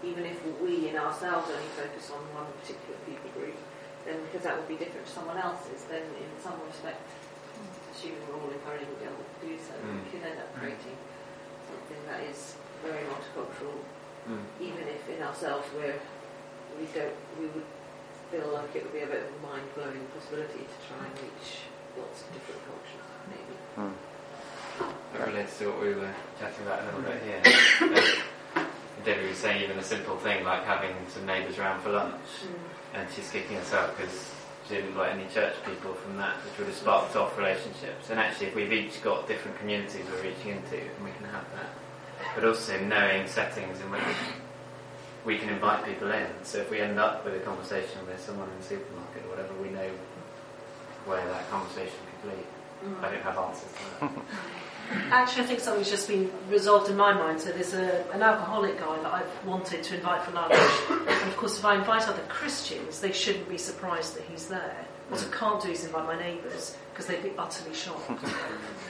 even 0.04 0.24
if 0.26 0.36
we 0.60 0.88
in 0.88 0.96
ourselves 0.96 1.48
only 1.48 1.70
focus 1.76 2.10
on 2.12 2.20
one 2.36 2.46
particular 2.60 2.96
people 3.08 3.30
group, 3.36 3.56
then 4.04 4.20
because 4.28 4.44
that 4.44 4.56
would 4.56 4.68
be 4.68 4.76
different 4.76 5.06
to 5.06 5.12
someone 5.12 5.38
else's, 5.38 5.84
then 5.88 6.02
in 6.20 6.30
some 6.42 6.54
respect, 6.68 7.00
assuming 7.94 8.20
we're 8.28 8.38
all 8.38 8.50
encouraging 8.52 8.92
the 9.00 9.06
other 9.08 9.24
to 9.24 9.38
do 9.46 9.56
so, 9.58 9.72
we 9.82 9.96
Mm. 9.98 10.10
can 10.12 10.22
end 10.30 10.38
up 10.40 10.50
creating 10.60 10.96
something 11.66 12.00
that 12.06 12.20
is 12.28 12.54
very 12.84 13.02
multicultural, 13.08 13.80
even 14.60 14.84
if 14.86 15.02
in 15.08 15.22
ourselves 15.22 15.66
we're, 15.74 15.98
we 16.78 16.86
don't, 16.94 17.14
we 17.40 17.46
would 17.50 17.64
feel 18.30 18.48
like 18.52 18.74
it 18.76 18.82
would 18.84 18.92
be 18.92 19.00
a 19.00 19.06
bit 19.06 19.22
of 19.22 19.30
a 19.32 19.38
mind-blowing 19.46 20.06
possibility 20.14 20.66
to 20.66 20.76
try 20.86 21.02
and 21.06 21.14
reach 21.22 21.64
lots 21.96 22.22
of 22.22 22.32
different 22.34 22.60
cultures, 22.68 23.06
maybe. 23.30 23.56
Hmm. 23.74 23.94
It 25.16 25.26
relates 25.26 25.58
to 25.58 25.70
what 25.72 25.80
we 25.80 25.94
were 25.94 26.14
chatting 26.38 26.66
about 26.66 26.82
a 26.82 26.84
little 26.86 27.00
bit 27.02 27.22
here. 27.22 27.42
Debbie 29.06 29.28
was 29.28 29.38
saying 29.38 29.62
even 29.62 29.78
a 29.78 29.84
simple 29.84 30.16
thing 30.16 30.44
like 30.44 30.64
having 30.64 30.90
some 31.08 31.24
neighbours 31.24 31.58
around 31.58 31.80
for 31.80 31.90
lunch, 31.90 32.26
and 32.92 33.06
she's 33.14 33.30
kicking 33.30 33.56
us 33.56 33.72
out 33.72 33.96
because 33.96 34.34
she 34.66 34.74
didn't 34.74 34.88
invite 34.88 35.12
any 35.14 35.26
church 35.32 35.54
people 35.64 35.94
from 35.94 36.16
that, 36.16 36.34
which 36.44 36.58
would 36.58 36.66
have 36.66 36.76
sparked 36.76 37.14
off 37.14 37.38
relationships. 37.38 38.10
And 38.10 38.18
actually, 38.18 38.48
if 38.48 38.56
we've 38.56 38.72
each 38.72 39.00
got 39.04 39.28
different 39.28 39.56
communities 39.60 40.04
we're 40.10 40.28
reaching 40.28 40.58
into, 40.58 40.82
and 40.82 41.04
we 41.04 41.12
can 41.12 41.26
have 41.26 41.46
that. 41.54 41.70
But 42.34 42.44
also 42.46 42.80
knowing 42.80 43.28
settings 43.28 43.80
in 43.80 43.92
which 43.92 44.02
we 45.24 45.38
can 45.38 45.50
invite 45.50 45.84
people 45.84 46.10
in. 46.10 46.26
So 46.42 46.58
if 46.58 46.70
we 46.70 46.80
end 46.80 46.98
up 46.98 47.24
with 47.24 47.34
a 47.34 47.40
conversation 47.40 48.04
with 48.08 48.20
someone 48.20 48.48
in 48.48 48.58
the 48.58 48.64
supermarket 48.64 49.24
or 49.24 49.30
whatever, 49.30 49.54
we 49.62 49.68
know 49.68 49.88
where 51.04 51.24
that 51.28 51.48
conversation 51.48 51.94
could 52.10 52.32
lead. 52.32 52.46
I 52.82 53.06
mm. 53.06 53.12
don't 53.12 53.22
have 53.22 53.38
answers 53.38 53.70
to 53.70 54.00
that. 54.00 54.10
Actually, 55.10 55.44
I 55.44 55.46
think 55.46 55.60
something's 55.60 55.90
just 55.90 56.08
been 56.08 56.30
resolved 56.50 56.90
in 56.90 56.96
my 56.96 57.12
mind. 57.12 57.40
So 57.40 57.50
there's 57.50 57.74
a, 57.74 58.04
an 58.12 58.22
alcoholic 58.22 58.78
guy 58.78 58.96
that 59.02 59.12
I've 59.12 59.46
wanted 59.46 59.82
to 59.82 59.94
invite 59.96 60.22
for 60.22 60.32
lunch. 60.32 60.54
and 60.90 61.28
of 61.28 61.36
course, 61.36 61.58
if 61.58 61.64
I 61.64 61.76
invite 61.76 62.08
other 62.08 62.22
Christians, 62.28 63.00
they 63.00 63.12
shouldn't 63.12 63.48
be 63.48 63.58
surprised 63.58 64.16
that 64.16 64.24
he's 64.24 64.46
there. 64.46 64.86
What 65.08 65.24
I 65.24 65.36
can't 65.36 65.62
do 65.62 65.70
is 65.70 65.84
invite 65.84 66.04
my 66.04 66.18
neighbours 66.18 66.76
because 66.92 67.06
they'd 67.06 67.22
be 67.22 67.32
utterly 67.38 67.74
shocked. 67.74 68.10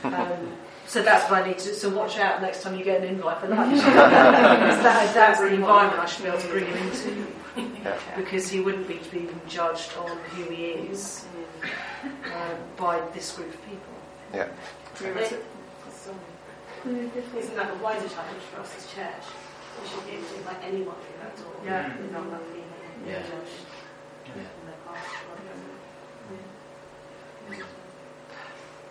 Um, 0.05 0.53
so 0.87 1.03
that's 1.03 1.29
what 1.31 1.43
I 1.43 1.49
need 1.49 1.59
to. 1.59 1.69
Do. 1.69 1.75
So 1.75 1.91
watch 1.91 2.19
out 2.19 2.41
next 2.41 2.63
time 2.63 2.79
you 2.79 2.85
get 2.85 3.03
an 3.03 3.09
invite 3.09 3.39
for 3.39 3.49
lunch. 3.49 3.81
That, 3.83 5.15
that's 5.15 5.41
the 5.41 5.53
environment 5.53 6.01
I 6.01 6.07
should 6.07 6.23
be 6.23 6.29
able 6.29 6.41
to 6.41 6.49
bring 6.49 6.67
him 6.67 6.89
into. 6.89 7.27
Yeah. 7.57 7.99
Because 8.17 8.49
he 8.49 8.61
wouldn't 8.61 8.87
be 8.87 9.01
being 9.11 9.41
judged 9.49 9.97
on 9.97 10.17
who 10.17 10.45
he 10.45 10.65
is 10.65 11.25
uh, 12.05 12.55
by 12.77 13.01
this 13.13 13.33
group 13.35 13.53
of 13.53 13.65
people. 13.65 13.81
Yeah. 14.33 14.49
Isn't 16.87 17.57
that 17.57 17.71
a 17.73 17.83
wider 17.83 18.09
challenge 18.09 18.43
for 18.53 18.61
us 18.61 18.77
as 18.79 18.87
church? 18.95 19.27
We 19.83 19.89
should 19.89 20.07
be 20.07 20.13
able 20.13 20.29
to 20.29 20.35
invite 20.37 20.59
anyone 20.63 20.95
through 20.95 21.19
that 21.21 21.37
door 21.37 21.53
Yeah. 21.65 21.97
without 22.01 22.31
them 22.31 22.41
being 22.53 22.73
Yeah. 23.05 23.23
judged 23.23 23.67
Yeah. 24.27 24.33
in 24.35 24.67
their 24.67 24.77
past. 24.87 25.07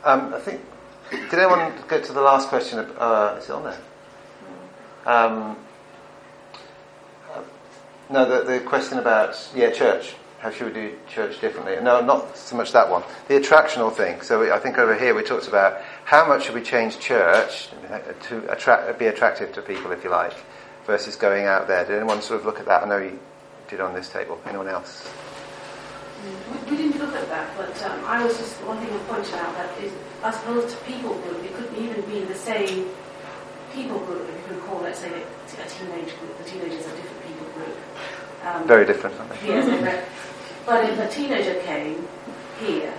Um, 0.04 0.34
I 0.34 0.40
think. 0.40 0.62
Did 1.10 1.34
anyone 1.40 1.74
get 1.88 2.04
to 2.06 2.14
the 2.14 2.22
last 2.22 2.50
question? 2.50 2.80
Uh, 2.80 3.38
is 3.40 3.50
it 3.50 3.52
on 3.52 3.64
there? 3.64 3.78
Um, 5.06 5.58
uh, 7.34 7.42
no, 8.10 8.26
the, 8.26 8.44
the 8.44 8.60
question 8.60 9.00
about 9.00 9.36
yeah, 9.56 9.72
church. 9.72 10.16
How 10.40 10.52
should 10.52 10.68
we 10.68 10.74
do 10.74 10.96
church 11.08 11.42
differently? 11.42 11.78
No, 11.82 12.02
not 12.02 12.38
so 12.38 12.56
much 12.56 12.72
that 12.74 12.90
one. 12.90 13.04
The 13.28 13.40
attractional 13.40 13.92
thing. 13.92 14.22
So 14.22 14.42
we, 14.42 14.52
I 14.52 14.60
think 14.60 14.78
over 14.78 14.94
here 14.94 15.16
we 15.16 15.24
talked 15.24 15.48
about 15.48 15.82
how 16.06 16.28
much 16.28 16.46
should 16.46 16.54
we 16.54 16.62
change 16.62 17.00
church 17.00 17.70
to 18.28 18.52
attract, 18.52 18.98
be 19.00 19.08
attractive 19.08 19.52
to 19.54 19.62
people, 19.62 19.92
if 19.92 20.04
you 20.04 20.12
like, 20.12 20.36
versus 20.86 21.16
going 21.16 21.46
out 21.46 21.68
there. 21.68 21.84
Did 21.84 21.98
anyone 21.98 22.22
sort 22.22 22.40
of 22.40 22.46
look 22.46 22.60
at 22.60 22.68
that? 22.68 22.84
I 22.84 22.88
know 22.88 22.98
you 23.00 23.20
did 23.68 23.82
on 23.82 23.96
this 23.96 24.08
table. 24.10 24.40
Anyone 24.46 24.68
else? 24.68 25.12
We 26.70 26.78
didn't 26.78 27.00
look 27.00 27.14
at 27.16 27.28
that, 27.30 27.58
but 27.58 27.84
um, 27.84 28.06
I 28.06 28.24
was 28.24 28.38
just 28.38 28.54
one 28.64 28.78
thing 28.78 28.94
I 28.94 28.98
pointed 29.10 29.34
out 29.34 29.54
that 29.56 29.78
is, 29.82 29.92
as 30.24 30.36
suppose 30.36 30.72
to 30.72 30.78
people 30.86 31.16
group, 31.22 31.44
it 31.44 31.54
couldn't 31.56 31.78
even 31.78 32.02
be 32.04 32.24
the 32.24 32.36
same 32.36 32.90
people 33.74 34.00
group, 34.00 34.30
if 34.30 34.38
you 34.42 34.56
can 34.56 34.62
call 34.68 34.86
it, 34.86 34.96
say, 34.96 35.10
a, 35.10 35.18
a 35.18 35.68
teenage 35.68 36.18
group. 36.20 36.38
The 36.38 36.44
teenagers 36.50 36.86
are 36.86 36.94
a 36.94 36.96
different 36.98 37.26
people 37.26 37.48
group. 37.54 37.78
Um, 38.46 38.68
Very 38.68 38.86
different, 38.86 39.20
aren't 39.20 39.42
they? 39.42 39.48
Yes, 39.48 40.08
but 40.68 40.90
if 40.90 41.00
a 41.00 41.10
teenager 41.10 41.60
came 41.62 42.08
here, 42.60 42.94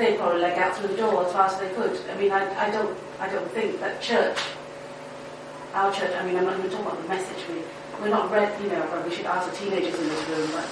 they'd 0.00 0.18
probably 0.18 0.40
leg 0.40 0.58
out 0.58 0.76
through 0.76 0.88
the 0.88 0.96
door 0.96 1.26
as 1.26 1.32
fast 1.32 1.60
as 1.60 1.68
they 1.68 1.74
could. 1.74 2.00
I 2.10 2.16
mean, 2.18 2.32
I, 2.32 2.42
I 2.66 2.70
don't, 2.70 2.96
I 3.20 3.28
don't 3.28 3.50
think 3.52 3.78
that 3.80 4.00
church, 4.00 4.38
our 5.74 5.92
church. 5.92 6.14
I 6.16 6.26
mean, 6.26 6.36
I'm 6.36 6.44
not 6.44 6.58
even 6.58 6.70
talking 6.70 6.86
about 6.86 7.02
the 7.02 7.08
message. 7.08 7.44
We, 7.48 7.62
we're 8.00 8.08
not 8.08 8.30
read, 8.30 8.60
you 8.62 8.70
know. 8.70 9.02
We 9.06 9.14
should 9.14 9.26
ask 9.26 9.50
the 9.50 9.56
teenagers 9.56 9.98
in 10.00 10.08
this 10.08 10.28
room, 10.28 10.48
but 10.52 10.66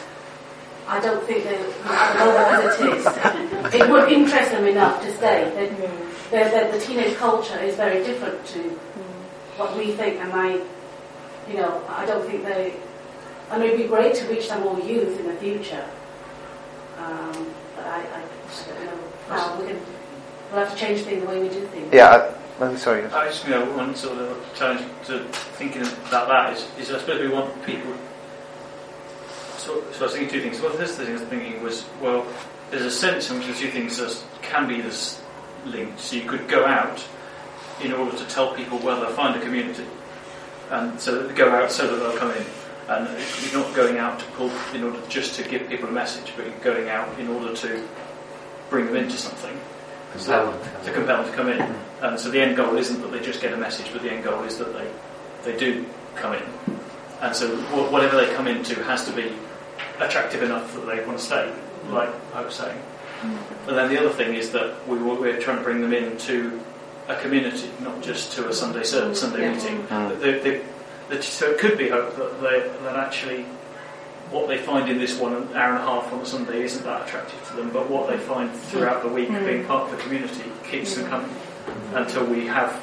I 0.88 1.00
don't 1.00 1.22
think 1.24 1.44
they, 1.44 1.58
know 1.58 2.36
as 2.36 2.80
it 2.80 3.74
is, 3.74 3.74
it 3.74 3.90
would 3.90 4.10
interest 4.10 4.50
them 4.50 4.66
enough 4.66 5.02
to 5.02 5.14
stay. 5.16 5.52
They, 5.54 5.68
they, 6.30 6.50
they, 6.50 6.70
the 6.72 6.84
teenage 6.84 7.16
culture 7.16 7.58
is 7.58 7.76
very 7.76 8.02
different 8.02 8.44
to 8.46 8.60
what 9.58 9.76
we 9.76 9.92
think, 9.92 10.20
and 10.20 10.32
I, 10.32 10.52
you 11.48 11.56
know, 11.56 11.84
I 11.88 12.06
don't 12.06 12.26
think 12.26 12.44
they. 12.44 12.76
I 13.50 13.58
mean, 13.58 13.68
it'd 13.68 13.80
be 13.80 13.88
great 13.88 14.14
to 14.16 14.28
reach 14.28 14.46
some 14.46 14.62
more 14.62 14.78
youth 14.80 15.18
in 15.20 15.26
the 15.26 15.34
future, 15.34 15.86
um, 16.98 17.54
but 17.76 17.86
I, 17.86 18.00
I 18.00 18.22
just 18.48 18.68
don't 18.68 18.84
know 18.84 19.07
how 19.28 19.60
we 19.60 19.66
can. 19.66 19.80
We'll 20.50 20.64
have 20.64 20.72
to 20.72 20.78
change 20.78 21.02
things 21.02 21.22
the 21.22 21.28
way 21.28 21.40
we 21.42 21.48
do 21.48 21.66
things. 21.66 21.92
Yeah. 21.92 22.34
I, 22.60 22.64
I'm 22.64 22.76
sorry. 22.76 23.04
I 23.06 23.28
just, 23.28 23.44
you 23.44 23.50
know, 23.50 23.64
one 23.76 23.94
sort 23.94 24.18
of 24.18 24.54
challenge 24.56 24.84
to 25.06 25.24
thinking 25.58 25.82
about 25.82 26.28
that 26.28 26.56
is, 26.56 26.66
is 26.78 26.90
I 26.90 26.98
suppose 26.98 27.20
we 27.20 27.28
want 27.28 27.64
people. 27.64 27.92
So, 29.58 29.84
so 29.92 30.00
I 30.00 30.02
was 30.04 30.12
thinking 30.12 30.28
two 30.28 30.40
things. 30.40 30.60
Well, 30.60 30.72
the 30.72 30.78
first 30.78 30.98
thing 30.98 31.08
I 31.08 31.12
was 31.12 31.22
thinking 31.22 31.62
was, 31.62 31.84
well, 32.00 32.26
there's 32.70 32.84
a 32.84 32.90
sense 32.90 33.30
in 33.30 33.38
which 33.38 33.46
the 33.46 33.54
two 33.54 33.70
things 33.70 34.00
are, 34.00 34.10
can 34.42 34.66
be 34.66 34.80
this 34.80 35.22
linked. 35.66 36.00
So 36.00 36.16
you 36.16 36.28
could 36.28 36.48
go 36.48 36.64
out 36.66 37.04
in 37.82 37.92
order 37.92 38.16
to 38.16 38.24
tell 38.24 38.54
people 38.54 38.78
where 38.78 38.96
they'll 38.96 39.10
find 39.10 39.36
a 39.36 39.44
community, 39.44 39.86
and 40.70 41.00
so 41.00 41.16
that 41.16 41.28
they 41.28 41.34
go 41.34 41.50
out 41.50 41.70
so 41.70 41.86
that 41.86 41.96
they'll 41.96 42.18
come 42.18 42.32
in. 42.32 42.44
And 42.88 43.06
you're 43.42 43.62
not 43.62 43.74
going 43.76 43.98
out 43.98 44.18
to 44.18 44.24
pull 44.32 44.50
in 44.74 44.82
order 44.82 44.98
just 45.08 45.34
to 45.34 45.48
give 45.48 45.68
people 45.68 45.90
a 45.90 45.92
message, 45.92 46.32
but 46.34 46.46
you're 46.46 46.58
going 46.58 46.88
out 46.88 47.18
in 47.20 47.28
order 47.28 47.54
to 47.54 47.86
bring 48.70 48.86
them 48.86 48.96
into 48.96 49.16
something. 49.16 49.58
So 50.16 50.58
to 50.84 50.92
compel 50.92 51.22
them 51.22 51.30
to 51.30 51.36
come 51.36 51.48
in. 51.48 51.60
And 52.02 52.18
so 52.18 52.30
the 52.30 52.40
end 52.40 52.56
goal 52.56 52.76
isn't 52.76 53.00
that 53.02 53.12
they 53.12 53.20
just 53.20 53.40
get 53.40 53.52
a 53.52 53.56
message, 53.56 53.92
but 53.92 54.02
the 54.02 54.10
end 54.10 54.24
goal 54.24 54.42
is 54.44 54.58
that 54.58 54.72
they, 54.72 54.90
they 55.44 55.58
do 55.58 55.84
come 56.16 56.34
in. 56.34 56.42
And 57.20 57.34
so 57.34 57.54
wh- 57.56 57.92
whatever 57.92 58.16
they 58.16 58.32
come 58.34 58.46
into 58.46 58.74
has 58.84 59.04
to 59.06 59.12
be 59.12 59.32
attractive 60.00 60.42
enough 60.42 60.72
that 60.74 60.86
they 60.86 61.04
want 61.04 61.18
to 61.18 61.24
stay, 61.24 61.52
like 61.90 62.08
I 62.34 62.40
was 62.42 62.54
saying. 62.54 62.80
And 63.22 63.76
then 63.76 63.90
the 63.90 63.98
other 63.98 64.10
thing 64.10 64.34
is 64.34 64.50
that 64.52 64.86
we, 64.88 64.96
were- 64.98 65.14
we're 65.16 65.40
trying 65.40 65.58
to 65.58 65.64
bring 65.64 65.80
them 65.80 65.92
into 65.92 66.60
a 67.08 67.16
community, 67.16 67.70
not 67.82 68.00
just 68.02 68.32
to 68.32 68.48
a 68.48 68.52
Sunday 68.52 68.84
service, 68.84 69.20
Sunday 69.20 69.42
Yeah. 69.42 69.54
meeting. 69.54 69.82
Mm. 69.88 70.20
They- 70.20 70.38
they- 70.38 70.62
that- 71.10 71.24
so 71.24 71.50
it 71.50 71.58
could 71.58 71.76
be 71.76 71.88
hope 71.88 72.14
that, 72.16 72.40
they, 72.40 72.70
that 72.84 72.96
actually 72.96 73.44
what 74.30 74.48
they 74.48 74.58
find 74.58 74.90
in 74.90 74.98
this 74.98 75.18
one 75.18 75.32
hour 75.54 75.74
and 75.74 75.78
a 75.78 75.86
half 75.86 76.12
on 76.12 76.20
a 76.20 76.26
Sunday 76.26 76.62
isn't 76.62 76.84
that 76.84 77.06
attractive 77.06 77.42
to 77.48 77.56
them, 77.56 77.70
but 77.70 77.88
what 77.88 78.08
they 78.08 78.18
find 78.18 78.52
throughout 78.52 79.02
the 79.02 79.08
week 79.08 79.28
mm. 79.28 79.46
being 79.46 79.64
part 79.64 79.90
of 79.90 79.96
the 79.96 80.02
community 80.02 80.44
keeps 80.70 80.94
them 80.94 81.06
mm. 81.06 81.10
coming 81.10 81.36
until 81.94 82.24
we 82.26 82.46
have 82.46 82.82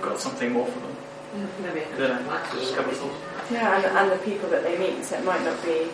got 0.00 0.20
something 0.20 0.52
more 0.52 0.66
for 0.66 0.80
them. 0.80 0.96
Mm-hmm. 1.34 1.62
Maybe 1.62 1.80
Then, 1.96 2.24
couple 2.24 2.36
of 2.36 2.46
so 2.46 2.58
just 2.60 2.72
a 2.72 2.76
couple 2.76 2.92
of 2.92 2.98
thoughts. 2.98 3.50
Yeah, 3.50 3.76
and, 3.76 3.84
and 3.84 4.12
the 4.12 4.24
people 4.24 4.48
that 4.50 4.62
they 4.62 4.78
meet, 4.78 5.04
so 5.04 5.18
it 5.18 5.24
might 5.24 5.42
not 5.42 5.62
be, 5.64 5.90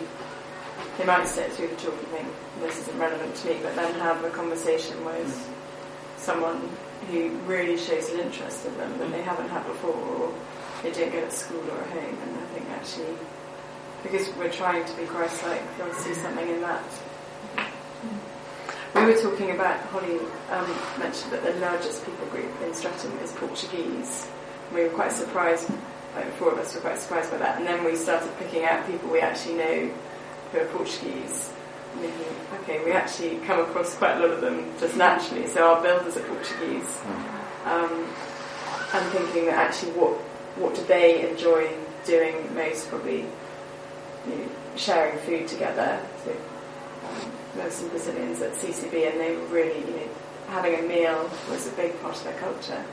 they 0.97 1.05
might 1.05 1.27
sit 1.27 1.51
through 1.53 1.69
the 1.69 1.75
talk 1.75 1.97
and 1.97 2.07
think, 2.07 2.27
this 2.59 2.79
isn't 2.81 2.97
relevant 2.99 3.35
to 3.35 3.47
me, 3.47 3.57
but 3.63 3.75
then 3.75 3.93
have 3.95 4.23
a 4.23 4.29
conversation 4.29 5.03
with 5.03 5.27
mm. 5.27 6.19
someone 6.19 6.69
who 7.09 7.29
really 7.47 7.77
shows 7.77 8.09
an 8.09 8.19
interest 8.19 8.65
in 8.67 8.77
them 8.77 8.97
that 8.99 9.11
they 9.11 9.21
haven't 9.23 9.49
had 9.49 9.65
before, 9.65 9.95
or 9.95 10.33
they 10.83 10.91
don't 10.91 11.11
get 11.11 11.23
at 11.23 11.33
school 11.33 11.63
or 11.71 11.81
at 11.81 11.89
home. 11.89 12.17
And 12.21 12.37
I 12.37 12.45
think 12.53 12.69
actually, 12.69 13.17
because 14.03 14.33
we're 14.35 14.51
trying 14.51 14.85
to 14.85 14.93
be 14.97 15.05
Christ-like, 15.05 15.77
to 15.77 15.95
see 15.95 16.13
something 16.13 16.47
in 16.47 16.61
that. 16.61 16.83
We 18.95 19.05
were 19.05 19.21
talking 19.21 19.51
about, 19.51 19.79
Holly 19.87 20.19
um, 20.51 20.67
mentioned 20.99 21.31
that 21.31 21.43
the 21.43 21.53
largest 21.59 22.05
people 22.05 22.25
group 22.27 22.49
in 22.61 22.73
Streatham 22.73 23.17
is 23.19 23.31
Portuguese. 23.31 24.27
We 24.73 24.83
were 24.83 24.89
quite 24.89 25.11
surprised, 25.11 25.69
like 26.15 26.31
four 26.33 26.51
of 26.51 26.59
us 26.59 26.75
were 26.75 26.81
quite 26.81 26.97
surprised 26.97 27.31
by 27.31 27.37
that. 27.37 27.57
And 27.57 27.65
then 27.65 27.85
we 27.85 27.95
started 27.95 28.29
picking 28.37 28.65
out 28.65 28.85
people 28.85 29.09
we 29.09 29.21
actually 29.21 29.55
know 29.55 29.91
who 30.51 30.59
are 30.59 30.65
Portuguese. 30.65 31.51
Okay, 32.61 32.83
we 32.83 32.91
actually 32.91 33.37
come 33.39 33.59
across 33.59 33.95
quite 33.95 34.17
a 34.17 34.19
lot 34.19 34.31
of 34.31 34.41
them 34.41 34.71
just 34.79 34.97
naturally. 34.97 35.47
So 35.47 35.73
our 35.73 35.81
builders 35.81 36.17
are 36.17 36.23
Portuguese. 36.23 36.99
Um, 37.65 38.07
and 38.93 39.09
thinking 39.11 39.45
that 39.45 39.55
actually 39.55 39.91
what, 39.93 40.17
what 40.57 40.75
do 40.75 40.83
they 40.83 41.29
enjoy 41.29 41.69
doing 42.05 42.53
most? 42.55 42.89
Probably 42.89 43.25
you 44.27 44.35
know, 44.35 44.49
sharing 44.75 45.17
food 45.19 45.47
together. 45.47 45.99
So, 46.23 46.31
um, 46.31 47.31
there 47.55 47.65
were 47.65 47.71
some 47.71 47.89
Brazilians 47.89 48.41
at 48.41 48.53
CCB 48.53 49.11
and 49.11 49.19
they 49.19 49.35
were 49.35 49.45
really, 49.47 49.79
you 49.79 49.95
know, 49.97 50.09
having 50.49 50.75
a 50.79 50.81
meal 50.81 51.29
was 51.49 51.67
a 51.67 51.71
big 51.71 51.99
part 52.01 52.15
of 52.15 52.23
their 52.23 52.37
culture. 52.39 52.83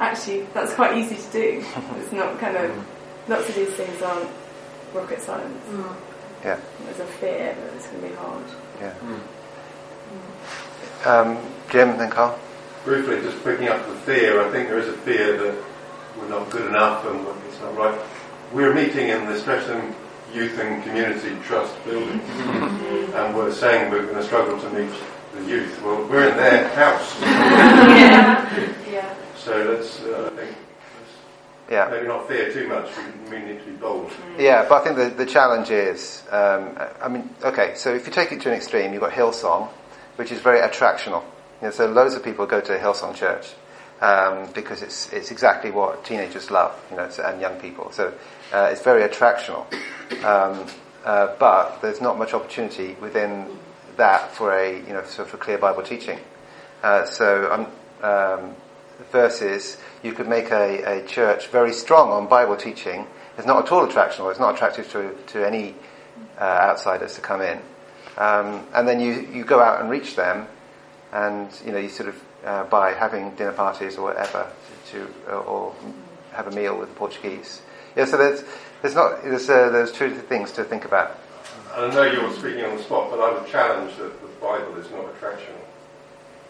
Actually, 0.00 0.46
that's 0.54 0.72
quite 0.74 0.96
easy 0.96 1.16
to 1.16 1.32
do. 1.32 1.64
It's 2.00 2.12
not 2.12 2.38
kind 2.38 2.56
of, 2.56 2.86
lots 3.28 3.48
of 3.48 3.54
these 3.54 3.70
things 3.70 4.00
aren't 4.02 4.30
rocket 4.94 5.20
science. 5.20 5.64
Yeah. 6.44 6.58
There's 6.84 7.00
a 7.00 7.06
fear 7.06 7.54
that 7.54 7.74
it's 7.74 7.86
going 7.88 8.02
to 8.02 8.08
be 8.08 8.14
hard. 8.14 8.44
Yeah. 8.80 8.94
Um, 11.04 11.38
Jim, 11.70 11.98
then 11.98 12.10
Carl. 12.10 12.38
Briefly, 12.84 13.20
just 13.20 13.42
picking 13.44 13.68
up 13.68 13.86
the 13.86 13.94
fear, 13.94 14.40
I 14.40 14.50
think 14.50 14.68
there 14.68 14.78
is 14.78 14.88
a 14.88 14.96
fear 14.98 15.36
that 15.36 15.64
we're 16.18 16.28
not 16.28 16.48
good 16.50 16.66
enough 16.66 17.04
and 17.06 17.26
it's 17.48 17.60
not 17.60 17.76
right. 17.76 17.98
We're 18.52 18.72
meeting 18.72 19.08
in 19.08 19.26
the 19.26 19.38
Streatham 19.38 19.94
Youth 20.34 20.58
and 20.58 20.82
Community 20.84 21.36
Trust 21.44 21.74
building, 21.84 22.20
and 23.14 23.34
we're 23.36 23.52
saying 23.52 23.90
we're 23.90 24.02
going 24.04 24.16
to 24.16 24.22
struggle 24.24 24.60
to 24.60 24.70
meet 24.70 24.90
the 25.34 25.44
youth. 25.44 25.80
Well, 25.82 26.04
we're 26.06 26.28
in 26.28 26.36
their 26.36 26.68
house, 26.74 27.18
yeah. 27.22 28.90
yeah. 28.90 29.14
so 29.36 29.56
let's, 29.62 30.00
uh, 30.02 30.30
I 30.32 30.36
think, 30.36 30.56
Yeah. 31.70 31.88
maybe 31.90 32.06
not 32.06 32.28
fear 32.28 32.52
too 32.52 32.68
much. 32.68 32.90
We, 33.30 33.38
we 33.38 33.44
need 33.44 33.60
to 33.60 33.64
be 33.66 33.72
bold. 33.72 34.10
Yeah, 34.38 34.66
but 34.68 34.82
I 34.82 34.84
think 34.84 34.96
the, 34.96 35.24
the 35.24 35.30
challenge 35.30 35.70
is, 35.70 36.22
um, 36.30 36.78
I 37.00 37.08
mean, 37.08 37.30
okay, 37.42 37.74
so 37.74 37.94
if 37.94 38.06
you 38.06 38.12
take 38.12 38.30
it 38.32 38.40
to 38.42 38.48
an 38.50 38.54
extreme, 38.54 38.92
you've 38.92 39.02
got 39.02 39.12
Hillsong, 39.12 39.68
which 40.16 40.30
is 40.30 40.40
very 40.40 40.60
attractional. 40.60 41.22
You 41.60 41.68
know, 41.68 41.70
so 41.70 41.86
loads 41.86 42.14
of 42.14 42.22
people 42.22 42.46
go 42.46 42.60
to 42.60 42.78
Hillsong 42.78 43.14
Church 43.14 43.54
um, 44.00 44.50
because 44.52 44.82
it's 44.82 45.12
it's 45.12 45.30
exactly 45.30 45.70
what 45.70 46.04
teenagers 46.04 46.50
love, 46.50 46.78
you 46.90 46.96
know, 46.96 47.10
and 47.24 47.40
young 47.40 47.58
people. 47.60 47.90
So 47.92 48.12
uh, 48.52 48.68
it's 48.72 48.82
very 48.82 49.08
attractional, 49.08 49.72
um, 50.24 50.66
uh, 51.04 51.34
but 51.38 51.80
there's 51.82 52.00
not 52.00 52.18
much 52.18 52.32
opportunity 52.32 52.96
within 53.00 53.46
that 53.96 54.32
for 54.32 54.52
a 54.52 54.78
you 54.78 54.92
know 54.92 55.04
sort 55.04 55.32
of 55.32 55.40
clear 55.40 55.58
Bible 55.58 55.82
teaching. 55.82 56.18
Uh, 56.82 57.04
so 57.04 57.52
um, 57.52 58.08
um, 58.08 58.54
versus 59.10 59.78
you 60.02 60.12
could 60.12 60.28
make 60.28 60.50
a, 60.50 61.00
a 61.00 61.06
church 61.06 61.48
very 61.48 61.72
strong 61.72 62.10
on 62.10 62.28
Bible 62.28 62.56
teaching. 62.56 63.06
It's 63.36 63.46
not 63.46 63.66
at 63.66 63.72
all 63.72 63.86
attractional. 63.86 64.30
It's 64.30 64.40
not 64.40 64.54
attractive 64.54 64.90
to 64.92 65.14
to 65.32 65.46
any 65.46 65.74
uh, 66.40 66.44
outsiders 66.44 67.14
to 67.16 67.20
come 67.20 67.40
in. 67.40 67.60
Um, 68.16 68.66
and 68.74 68.88
then 68.88 69.00
you, 69.00 69.28
you 69.32 69.44
go 69.44 69.60
out 69.60 69.80
and 69.80 69.88
reach 69.88 70.16
them, 70.16 70.48
and 71.12 71.48
you 71.64 71.72
know 71.72 71.78
you 71.78 71.88
sort 71.88 72.08
of 72.08 72.20
uh, 72.44 72.64
by 72.64 72.92
having 72.92 73.34
dinner 73.36 73.52
parties 73.52 73.96
or 73.96 74.02
whatever 74.02 74.50
to, 74.90 75.06
to 75.26 75.34
or 75.34 75.74
have 76.32 76.46
a 76.46 76.50
meal 76.50 76.78
with 76.78 76.88
the 76.88 76.94
Portuguese. 76.94 77.62
Yeah, 77.96 78.04
so 78.04 78.16
there's 78.16 78.44
there's 78.82 78.94
not 78.94 79.22
there's 79.22 79.48
uh, 79.48 79.70
there's 79.70 79.92
two 79.92 80.10
things 80.14 80.52
to 80.52 80.64
think 80.64 80.84
about. 80.84 81.18
And 81.74 81.92
I 81.92 81.94
know 81.94 82.02
you're 82.02 82.32
speaking 82.32 82.64
on 82.64 82.76
the 82.76 82.82
spot, 82.82 83.10
but 83.10 83.20
I 83.20 83.38
would 83.38 83.48
challenge 83.50 83.96
that 83.96 84.20
the 84.20 84.28
Bible 84.40 84.76
is 84.76 84.90
not 84.90 85.04
attractional. 85.14 85.60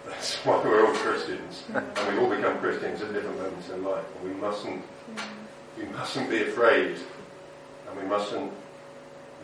That's 0.06 0.36
why 0.44 0.62
we're 0.62 0.86
all 0.86 0.94
Christians, 0.94 1.64
and 1.74 2.14
we 2.14 2.22
all 2.22 2.30
become 2.30 2.58
Christians 2.58 3.02
at 3.02 3.12
different 3.12 3.36
moments 3.36 3.68
in 3.68 3.84
life. 3.84 4.04
And 4.20 4.30
we 4.30 4.40
mustn't, 4.40 4.82
we 5.76 5.84
mustn't 5.86 6.30
be 6.30 6.42
afraid, 6.42 6.96
and 7.88 8.00
we 8.00 8.08
mustn't 8.08 8.52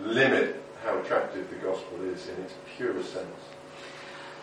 limit 0.01 0.63
how 0.85 0.99
attractive 0.99 1.49
the 1.51 1.57
gospel 1.57 2.03
is 2.03 2.29
in 2.29 2.43
its 2.43 2.55
purest 2.77 3.13
sense. 3.13 3.41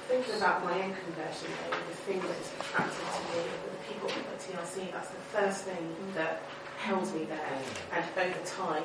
Thinking 0.07 0.35
about 0.35 0.63
my 0.63 0.73
own 0.73 0.93
conversion, 0.93 1.49
though, 1.69 1.77
the 1.77 1.95
thing 2.05 2.19
that 2.19 2.37
is 2.39 2.51
attracted 2.59 3.05
to 3.05 3.21
me 3.31 3.43
the 3.47 3.93
people 3.93 4.09
at 4.09 4.39
the 4.39 4.53
TRC, 4.53 4.91
that's 4.91 5.09
the 5.09 5.23
first 5.31 5.63
thing 5.63 5.95
that 6.15 6.41
held 6.77 7.13
me 7.13 7.25
there, 7.25 7.57
and 7.93 8.05
over 8.17 8.45
time 8.45 8.83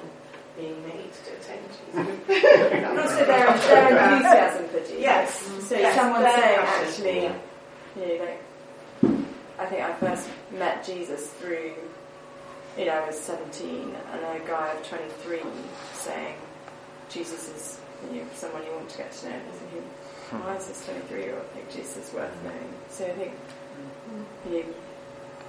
being 0.56 0.82
made 0.86 1.10
to 1.24 1.32
attend 1.32 1.60
Jesus. 1.68 2.72
And 2.72 2.86
also 2.86 3.16
their, 3.26 3.26
their 3.26 4.14
enthusiasm 4.14 4.68
for 4.68 4.80
Jesus. 4.80 5.00
Yes. 5.00 5.40
So 5.68 5.76
Yes, 5.76 5.94
someone 5.94 6.22
saying 6.22 6.58
actually, 6.60 7.22
you 7.96 8.18
know, 8.18 8.24
like, 8.24 8.42
I 9.58 9.66
think 9.66 9.82
I 9.82 9.92
first 9.94 10.28
met 10.52 10.84
Jesus 10.84 11.28
through, 11.28 11.72
you 12.78 12.84
know, 12.86 12.92
I 12.92 13.06
was 13.06 13.18
17 13.18 13.94
and 14.12 14.42
a 14.42 14.46
guy 14.46 14.72
of 14.72 14.86
23 14.88 15.40
saying, 15.94 16.36
Jesus 17.08 17.48
is 17.48 17.80
you 18.12 18.20
know, 18.20 18.26
someone 18.34 18.62
you 18.64 18.72
want 18.72 18.88
to 18.90 18.98
get 18.98 19.12
to 19.12 19.30
know. 19.30 19.40
And 20.32 20.42
I 20.42 20.54
was 20.54 20.64
thinking, 20.64 20.86
why 20.86 20.96
is 20.96 21.08
this 21.08 21.18
23 21.18 21.22
year 21.22 21.34
old 21.34 21.46
think 21.50 21.70
Jesus 21.70 22.08
is 22.08 22.14
worth 22.14 22.34
knowing? 22.42 22.74
So 22.88 23.04
I 23.06 23.10
think, 23.10 23.32
you 24.50 24.52
know, 24.52 24.64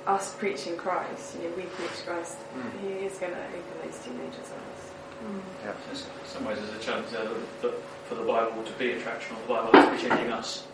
us 0.07 0.33
preaching 0.35 0.77
Christ, 0.77 1.35
you 1.35 1.49
know, 1.49 1.55
we 1.55 1.63
preach 1.63 2.05
Christ, 2.05 2.37
mm. 2.55 2.81
he 2.81 3.05
is 3.05 3.17
going 3.17 3.33
to 3.33 3.39
open 3.39 3.75
those 3.83 3.99
teenagers' 3.99 4.51
eyes. 4.51 4.83
Mm. 5.23 5.41
Yeah. 5.65 5.73
In 5.91 5.97
some 6.25 6.45
ways, 6.45 6.59
there's 6.59 6.81
a 6.81 6.85
challenge 6.85 7.09
there 7.09 7.25
that, 7.25 7.61
that 7.61 7.73
for 8.07 8.15
the 8.15 8.23
Bible 8.23 8.63
to 8.63 8.73
be 8.73 8.93
attractional, 8.93 9.41
the 9.41 9.53
Bible 9.53 9.71
has 9.73 9.85
to 9.85 10.03
be 10.03 10.09
changing 10.09 10.31
us. 10.31 10.65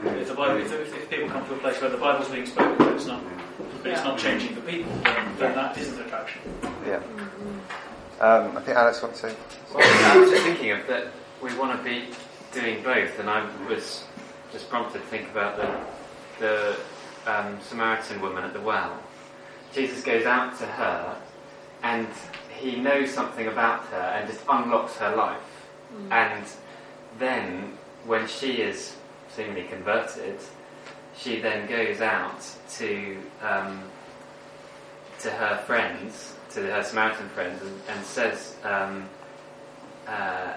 Mm. 0.00 0.20
If 0.20 0.28
the 0.28 0.34
Bible, 0.34 0.60
if, 0.60 0.72
if, 0.72 0.94
if 0.94 1.10
people 1.10 1.28
come 1.28 1.46
to 1.46 1.54
a 1.54 1.58
place 1.58 1.80
where 1.80 1.90
the 1.90 1.96
Bible's 1.96 2.28
being 2.28 2.46
spoken, 2.46 2.76
but 2.78 2.92
it's 2.94 3.06
not, 3.06 3.22
but 3.82 3.90
it's 3.90 4.04
not 4.04 4.18
changing 4.18 4.54
the 4.54 4.60
people, 4.60 4.92
then, 5.02 5.36
then 5.38 5.54
that 5.54 5.76
isn't 5.78 6.00
attraction. 6.00 6.42
Yeah. 6.86 6.98
Mm-hmm. 6.98 8.22
Um, 8.22 8.56
I 8.56 8.60
think 8.60 8.76
Alex 8.76 9.02
wants 9.02 9.20
to 9.20 9.30
say. 9.30 9.36
Well, 9.74 10.12
I 10.12 10.18
was 10.18 10.30
just 10.30 10.44
thinking 10.44 10.70
of 10.70 10.86
that 10.86 11.08
we 11.42 11.54
want 11.58 11.76
to 11.76 11.84
be 11.84 12.08
doing 12.56 12.82
both, 12.82 13.18
and 13.20 13.28
I 13.28 13.46
was 13.68 14.04
just 14.50 14.68
prompted 14.70 15.00
to 15.00 15.06
think 15.06 15.30
about 15.30 15.56
the 15.56 15.78
the 16.38 16.76
um, 17.26 17.58
Samaritan 17.60 18.20
woman 18.20 18.44
at 18.44 18.52
the 18.52 18.60
well. 18.60 18.98
Jesus 19.72 20.02
goes 20.02 20.24
out 20.24 20.58
to 20.58 20.66
her, 20.66 21.16
and 21.82 22.08
he 22.48 22.76
knows 22.76 23.12
something 23.12 23.46
about 23.46 23.84
her, 23.86 24.14
and 24.14 24.28
just 24.28 24.40
unlocks 24.48 24.96
her 24.96 25.14
life. 25.14 25.38
And 26.10 26.44
then, 27.18 27.76
when 28.06 28.26
she 28.26 28.62
is 28.62 28.96
seemingly 29.28 29.64
converted, 29.64 30.38
she 31.16 31.40
then 31.40 31.68
goes 31.68 32.00
out 32.00 32.40
to 32.78 33.18
um, 33.42 33.82
to 35.20 35.30
her 35.30 35.56
friends, 35.66 36.34
to 36.54 36.60
her 36.60 36.82
Samaritan 36.82 37.28
friends, 37.30 37.60
and, 37.62 37.80
and 37.88 38.04
says, 38.04 38.56
um, 38.64 39.08
uh, 40.06 40.54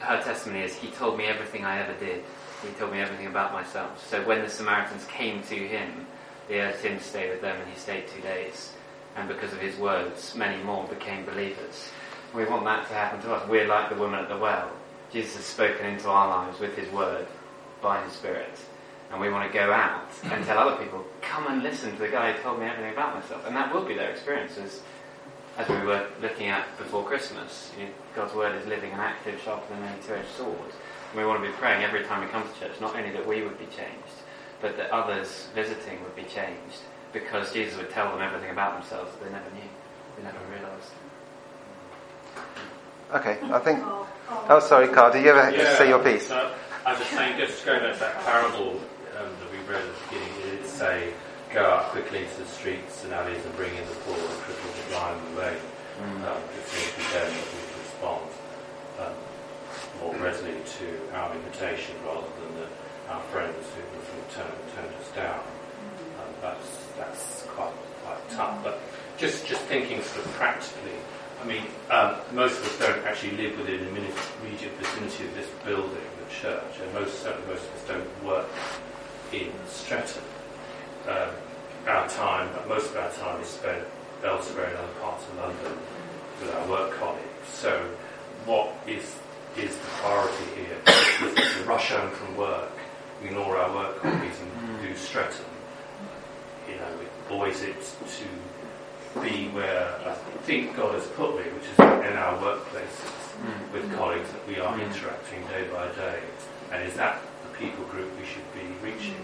her 0.00 0.22
testimony 0.22 0.62
is, 0.62 0.74
he 0.74 0.88
told 0.88 1.18
me 1.18 1.24
everything 1.26 1.64
I 1.64 1.80
ever 1.82 1.98
did. 1.98 2.22
He 2.62 2.72
told 2.78 2.92
me 2.92 3.00
everything 3.00 3.26
about 3.26 3.52
myself. 3.52 4.06
So 4.08 4.26
when 4.26 4.42
the 4.42 4.48
Samaritans 4.48 5.04
came 5.06 5.42
to 5.44 5.54
him, 5.54 6.06
they 6.48 6.60
urged 6.60 6.80
him 6.80 6.98
to 6.98 7.04
stay 7.04 7.28
with 7.28 7.40
them, 7.40 7.60
and 7.60 7.70
he 7.70 7.78
stayed 7.78 8.08
two 8.08 8.22
days. 8.22 8.72
And 9.16 9.28
because 9.28 9.52
of 9.52 9.60
his 9.60 9.76
words, 9.76 10.34
many 10.34 10.62
more 10.62 10.86
became 10.86 11.24
believers. 11.24 11.90
We 12.34 12.44
want 12.44 12.64
that 12.64 12.86
to 12.88 12.94
happen 12.94 13.20
to 13.22 13.34
us. 13.34 13.48
We're 13.48 13.66
like 13.66 13.88
the 13.88 13.96
woman 13.96 14.20
at 14.20 14.28
the 14.28 14.36
well. 14.36 14.70
Jesus 15.12 15.36
has 15.36 15.44
spoken 15.44 15.86
into 15.86 16.08
our 16.08 16.28
lives 16.28 16.60
with 16.60 16.76
his 16.76 16.90
word, 16.92 17.26
by 17.80 18.02
his 18.04 18.12
Spirit. 18.12 18.58
And 19.10 19.20
we 19.20 19.30
want 19.30 19.50
to 19.50 19.56
go 19.56 19.72
out 19.72 20.08
and 20.24 20.44
tell 20.44 20.58
other 20.58 20.82
people, 20.82 21.04
come 21.22 21.46
and 21.46 21.62
listen 21.62 21.92
to 21.92 21.98
the 21.98 22.08
guy 22.08 22.32
who 22.32 22.42
told 22.42 22.58
me 22.58 22.66
everything 22.66 22.92
about 22.92 23.14
myself. 23.14 23.46
And 23.46 23.54
that 23.54 23.72
will 23.72 23.84
be 23.84 23.94
their 23.94 24.10
experiences 24.10 24.82
as 25.58 25.68
we 25.68 25.76
were 25.76 26.06
looking 26.20 26.48
at 26.48 26.66
before 26.78 27.04
Christmas, 27.04 27.72
you 27.78 27.84
know, 27.84 27.90
God's 28.14 28.34
word 28.34 28.54
is 28.60 28.66
living 28.66 28.92
and 28.92 29.00
active, 29.00 29.40
sharper 29.42 29.74
than 29.74 29.82
any 29.84 30.02
two-edged 30.02 30.28
sword. 30.36 30.72
And 31.10 31.18
we 31.18 31.24
want 31.24 31.42
to 31.42 31.48
be 31.48 31.54
praying 31.54 31.82
every 31.82 32.04
time 32.04 32.20
we 32.20 32.28
come 32.28 32.42
to 32.42 32.60
church, 32.60 32.80
not 32.80 32.94
only 32.94 33.10
that 33.12 33.26
we 33.26 33.42
would 33.42 33.58
be 33.58 33.66
changed, 33.66 34.16
but 34.60 34.76
that 34.76 34.90
others 34.90 35.48
visiting 35.54 36.02
would 36.02 36.16
be 36.16 36.24
changed, 36.24 36.80
because 37.12 37.52
Jesus 37.52 37.76
would 37.78 37.90
tell 37.90 38.10
them 38.10 38.20
everything 38.20 38.50
about 38.50 38.78
themselves 38.80 39.12
that 39.12 39.24
they 39.24 39.30
never 39.30 39.50
knew, 39.50 39.68
they 40.16 40.22
never 40.24 40.38
realised. 40.50 40.92
Okay, 43.14 43.38
I 43.54 43.58
think. 43.60 43.80
Oh, 44.48 44.60
sorry, 44.60 44.88
Carl. 44.88 45.12
Did 45.12 45.24
you 45.24 45.30
ever 45.30 45.56
Yeah, 45.56 45.78
say 45.78 45.88
your 45.88 46.02
piece? 46.02 46.28
No, 46.28 46.50
I 46.84 46.90
was 46.90 46.98
just 46.98 47.12
saying, 47.12 47.38
just 47.38 47.64
going 47.64 47.80
back 47.80 47.94
to 47.94 48.00
that 48.00 48.24
parable 48.24 48.80
um, 49.16 49.30
that 49.30 49.50
we 49.52 49.58
read 49.72 49.82
at 49.82 49.88
the 49.88 50.04
beginning, 50.10 50.34
it 50.42 50.62
did 50.62 50.66
say, 50.66 51.12
go 51.54 51.64
out 51.64 51.84
quickly 51.90 52.24
into 52.24 52.42
the 52.42 52.48
streets 52.48 53.04
and 53.04 53.14
alleys 53.14 53.44
and 53.44 53.54
bring 53.56 53.70
in 53.70 53.86
the 53.86 53.94
poor, 54.04 54.16
the 54.16 54.34
crippled, 54.42 54.74
the 54.74 54.75
blind, 54.88 55.20
the 55.26 55.40
lame. 55.40 55.64
Um, 56.02 56.42
it 56.52 56.66
seems 56.68 56.92
to 56.92 56.96
be 56.98 57.04
them 57.14 57.30
that 57.32 57.48
we 57.52 57.60
respond 57.80 58.28
um, 59.00 59.14
more 60.00 60.14
readily 60.22 60.60
to 60.78 60.86
our 61.14 61.34
invitation 61.34 61.96
rather 62.04 62.28
than 62.40 62.52
the, 62.60 62.68
our 63.12 63.22
friends 63.32 63.64
who 63.74 63.80
who 63.80 64.20
turned, 64.34 64.52
turned 64.74 64.94
us 64.94 65.10
down. 65.16 65.40
Um, 66.20 66.30
that's 66.42 66.86
that's 66.98 67.46
quite 67.48 67.72
quite 68.04 68.30
tough. 68.30 68.62
But 68.62 68.80
just 69.16 69.46
just 69.46 69.62
thinking 69.62 70.02
sort 70.02 70.26
of 70.26 70.32
practically, 70.32 70.98
I 71.42 71.46
mean, 71.46 71.62
um, 71.90 72.16
most 72.32 72.58
of 72.58 72.66
us 72.66 72.78
don't 72.78 73.04
actually 73.06 73.36
live 73.36 73.58
within 73.58 73.80
the 73.80 73.88
immediate 73.88 74.72
vicinity 74.78 75.24
of 75.24 75.34
this 75.34 75.48
building, 75.64 76.06
the 76.20 76.34
church, 76.34 76.80
and 76.82 76.92
most 76.92 77.22
certainly 77.22 77.48
most 77.48 77.64
of 77.64 77.74
us 77.74 77.84
don't 77.88 78.24
work 78.24 78.48
in 79.32 79.50
Streatham. 79.66 80.24
Um, 81.08 81.30
our 81.86 82.08
time, 82.08 82.50
most 82.68 82.90
of 82.90 82.96
our 82.96 83.10
time 83.12 83.40
is 83.40 83.48
spent 83.48 83.84
elsewhere 84.26 84.70
in 84.70 84.76
other 84.76 84.92
parts 85.00 85.24
of 85.28 85.36
London 85.38 85.78
with 86.40 86.54
our 86.54 86.68
work 86.68 86.92
colleagues. 86.98 87.48
So, 87.52 87.80
what 88.44 88.74
is 88.86 89.16
is 89.56 89.74
the 89.76 89.86
priority 90.02 90.44
here? 90.54 90.78
Is 90.86 91.32
it 91.32 91.62
to 91.62 91.64
rush 91.64 91.90
home 91.90 92.10
from 92.10 92.36
work, 92.36 92.70
ignore 93.22 93.56
our 93.56 93.74
work 93.74 94.02
colleagues, 94.02 94.38
and 94.40 94.78
mm. 94.78 94.82
do 94.82 94.94
Streatham? 94.94 95.46
You 96.68 96.76
know, 96.76 97.36
or 97.36 97.48
is 97.48 97.62
it 97.62 97.80
to 97.80 99.20
be 99.20 99.48
where 99.48 99.88
I 100.04 100.14
think 100.44 100.76
God 100.76 100.94
has 100.94 101.06
put 101.06 101.36
me, 101.36 101.50
which 101.52 101.64
is 101.72 101.78
in 101.78 102.16
our 102.18 102.36
workplaces 102.38 103.32
mm. 103.40 103.72
with 103.72 103.90
colleagues 103.96 104.30
that 104.32 104.46
we 104.46 104.58
are 104.58 104.76
mm. 104.76 104.82
interacting 104.84 105.40
day 105.48 105.66
by 105.72 105.88
day? 105.94 106.20
And 106.72 106.86
is 106.86 106.94
that 106.94 107.22
the 107.44 107.58
people 107.58 107.84
group 107.86 108.10
we 108.20 108.26
should 108.26 108.44
be 108.52 108.66
reaching? 108.86 109.16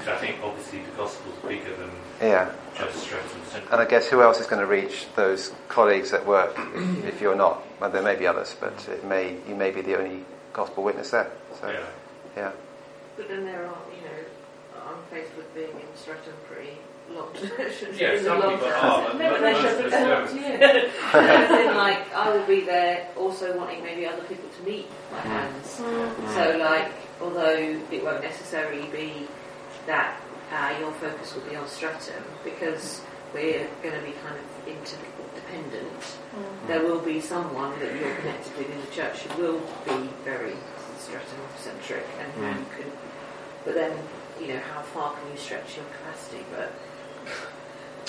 Because 0.00 0.16
I 0.16 0.26
think 0.26 0.36
obviously 0.42 0.78
the 0.80 0.96
gospel's 0.96 1.36
bigger 1.46 1.76
than 1.76 1.90
Yeah. 2.22 2.50
just 2.78 3.02
Streatham 3.02 3.42
Central. 3.50 3.72
And 3.72 3.82
I 3.82 3.84
guess 3.84 4.08
who 4.08 4.22
else 4.22 4.40
is 4.40 4.46
going 4.46 4.60
to 4.60 4.66
reach 4.66 5.06
those 5.14 5.52
colleagues 5.68 6.14
at 6.14 6.24
work 6.24 6.58
if, 6.74 7.04
if 7.14 7.20
you're 7.20 7.36
not? 7.36 7.62
Well, 7.80 7.90
there 7.90 8.02
may 8.02 8.16
be 8.16 8.26
others, 8.26 8.56
but 8.58 8.88
it 8.88 9.04
may 9.04 9.36
you 9.46 9.54
may 9.54 9.70
be 9.70 9.82
the 9.82 9.98
only 9.98 10.24
gospel 10.54 10.82
witness 10.84 11.10
there. 11.10 11.30
So, 11.60 11.68
Yeah. 11.68 11.80
yeah. 12.36 12.52
But 13.18 13.28
then 13.28 13.44
there 13.44 13.66
are, 13.66 13.78
you 13.94 14.02
know, 14.08 14.88
I'm 14.88 15.02
faced 15.10 15.36
with 15.36 15.52
being 15.54 15.68
in 15.68 15.96
Streatham 15.96 16.32
pretty 16.48 16.78
long. 17.14 17.28
Yeah, 17.98 18.12
in 18.12 18.24
the 18.24 18.30
some 18.30 18.40
people 18.40 18.66
are, 18.68 19.02
but 19.02 19.18
No, 19.18 19.30
but 19.30 19.40
they 19.42 19.54
should 19.54 19.78
be 19.78 19.84
us 19.84 19.90
coming 19.90 20.08
don't. 20.08 20.22
up 20.22 20.28
to 20.30 20.36
you. 20.36 20.90
As 21.12 21.66
in, 21.66 21.76
like, 21.76 22.14
I 22.14 22.30
will 22.34 22.46
be 22.46 22.60
there 22.62 23.08
also 23.18 23.54
wanting 23.58 23.82
maybe 23.82 24.06
other 24.06 24.22
people 24.22 24.48
to 24.48 24.62
meet 24.70 24.88
my 25.12 25.18
mm. 25.18 25.22
hands. 25.22 25.76
Mm. 25.76 26.34
So, 26.34 26.58
like, 26.58 26.92
although 27.20 27.80
it 27.90 28.02
won't 28.02 28.22
necessarily 28.22 28.86
be 28.88 29.28
that 29.86 30.20
uh, 30.52 30.74
your 30.80 30.92
focus 30.92 31.34
will 31.34 31.42
be 31.42 31.56
on 31.56 31.66
Streatham 31.68 32.22
because 32.44 33.00
we're 33.32 33.68
going 33.82 33.94
to 33.94 34.00
be 34.04 34.12
kind 34.24 34.36
of 34.36 34.68
interdependent, 34.68 36.18
there 36.66 36.82
will 36.82 36.98
be 37.00 37.20
someone 37.20 37.78
that 37.78 37.94
you're 37.94 38.14
connected 38.16 38.56
with 38.58 38.70
in 38.70 38.80
the 38.80 38.86
church 38.88 39.18
who 39.20 39.42
will 39.42 39.60
be 39.86 40.08
very 40.24 40.54
Streatham 40.98 41.40
centric, 41.58 42.04
and 42.20 42.30
who 42.32 42.42
Mm. 42.42 42.76
can. 42.76 42.92
But 43.64 43.74
then, 43.74 43.96
you 44.40 44.48
know, 44.48 44.60
how 44.74 44.82
far 44.82 45.14
can 45.14 45.30
you 45.32 45.38
stretch 45.38 45.76
your 45.76 45.84
capacity? 45.86 46.44
But 46.54 46.72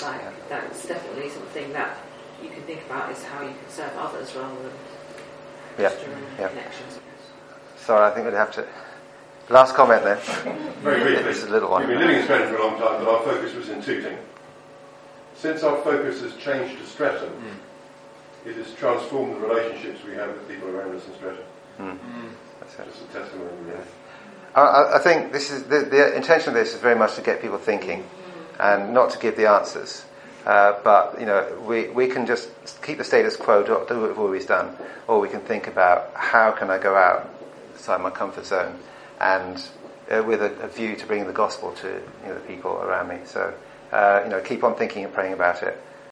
like, 0.02 0.48
that's 0.48 0.86
definitely 0.86 1.30
something 1.30 1.72
that 1.72 1.96
you 2.42 2.50
can 2.50 2.62
think 2.62 2.84
about 2.86 3.10
is 3.12 3.22
how 3.24 3.42
you 3.42 3.48
can 3.54 3.70
serve 3.70 3.92
others 3.96 4.34
rather 4.34 4.54
than 4.54 4.72
Yeah. 5.78 5.88
just 5.90 6.02
your 6.06 6.14
own 6.16 6.22
Yeah. 6.38 6.48
connections. 6.48 6.98
So 7.76 7.96
I 8.02 8.10
think 8.10 8.26
we'd 8.26 8.34
have 8.34 8.50
to. 8.52 8.66
Last 9.52 9.74
comment 9.74 10.02
then. 10.02 10.18
Very 10.80 11.02
briefly. 11.02 11.24
This 11.24 11.42
is 11.42 11.44
a 11.44 11.50
little 11.50 11.70
one. 11.70 11.82
We've 11.82 11.90
been 11.90 11.98
living 11.98 12.16
in 12.16 12.22
Streatham 12.22 12.48
for 12.48 12.56
a 12.56 12.66
long 12.66 12.78
time, 12.78 13.04
but 13.04 13.06
our 13.06 13.22
focus 13.22 13.54
was 13.54 13.68
in 13.68 13.82
Tooting. 13.82 14.16
Since 15.36 15.62
our 15.62 15.76
focus 15.82 16.22
has 16.22 16.34
changed 16.36 16.78
to 16.80 16.86
Streatham, 16.86 17.30
it 18.46 18.56
has 18.56 18.72
transformed 18.72 19.36
the 19.36 19.46
relationships 19.46 20.02
we 20.06 20.14
have 20.14 20.30
with 20.30 20.48
people 20.48 20.70
around 20.70 20.96
us 20.96 21.06
in 21.06 21.14
Streatham. 21.16 21.44
Mm. 21.78 21.98
That's 22.60 22.78
it. 22.78 22.86
Just 22.86 23.02
a 23.02 23.12
testimony. 23.12 23.50
Really. 23.66 23.78
I- 24.54 24.94
I, 24.94 24.98
think 25.00 25.32
this 25.32 25.50
is 25.50 25.64
the, 25.64 25.80
the 25.80 26.16
intention 26.16 26.48
of 26.48 26.54
this 26.54 26.72
is 26.72 26.80
very 26.80 26.98
much 26.98 27.16
to 27.16 27.20
get 27.20 27.42
people 27.42 27.58
thinking, 27.58 28.08
and 28.58 28.94
not 28.94 29.10
to 29.10 29.18
give 29.18 29.36
the 29.36 29.50
answers. 29.50 30.06
Uh, 30.46 30.80
but 30.82 31.20
you 31.20 31.26
know, 31.26 31.62
we, 31.66 31.88
we 31.90 32.06
can 32.06 32.24
just 32.24 32.48
keep 32.82 32.96
the 32.96 33.04
status 33.04 33.36
quo, 33.36 33.62
do, 33.62 33.84
do 33.86 34.00
what 34.00 34.08
we've 34.08 34.18
always 34.18 34.46
done, 34.46 34.74
or 35.08 35.20
we 35.20 35.28
can 35.28 35.40
think 35.40 35.66
about 35.66 36.10
how 36.14 36.52
can 36.52 36.70
I 36.70 36.78
go 36.78 36.96
out, 36.96 37.28
outside 37.74 38.00
my 38.00 38.08
comfort 38.08 38.46
zone, 38.46 38.78
and 39.22 39.62
uh, 40.10 40.22
with 40.22 40.42
a, 40.42 40.52
a 40.60 40.68
view 40.68 40.96
to 40.96 41.06
bringing 41.06 41.26
the 41.26 41.32
gospel 41.32 41.72
to 41.72 41.88
you 41.88 42.28
know, 42.28 42.34
the 42.34 42.40
people 42.40 42.72
around 42.72 43.08
me. 43.08 43.18
So 43.24 43.54
uh, 43.92 44.22
you 44.24 44.30
know, 44.30 44.40
keep 44.40 44.64
on 44.64 44.74
thinking 44.74 45.04
and 45.04 45.12
praying 45.12 45.32
about 45.32 45.62
it. 45.62 45.80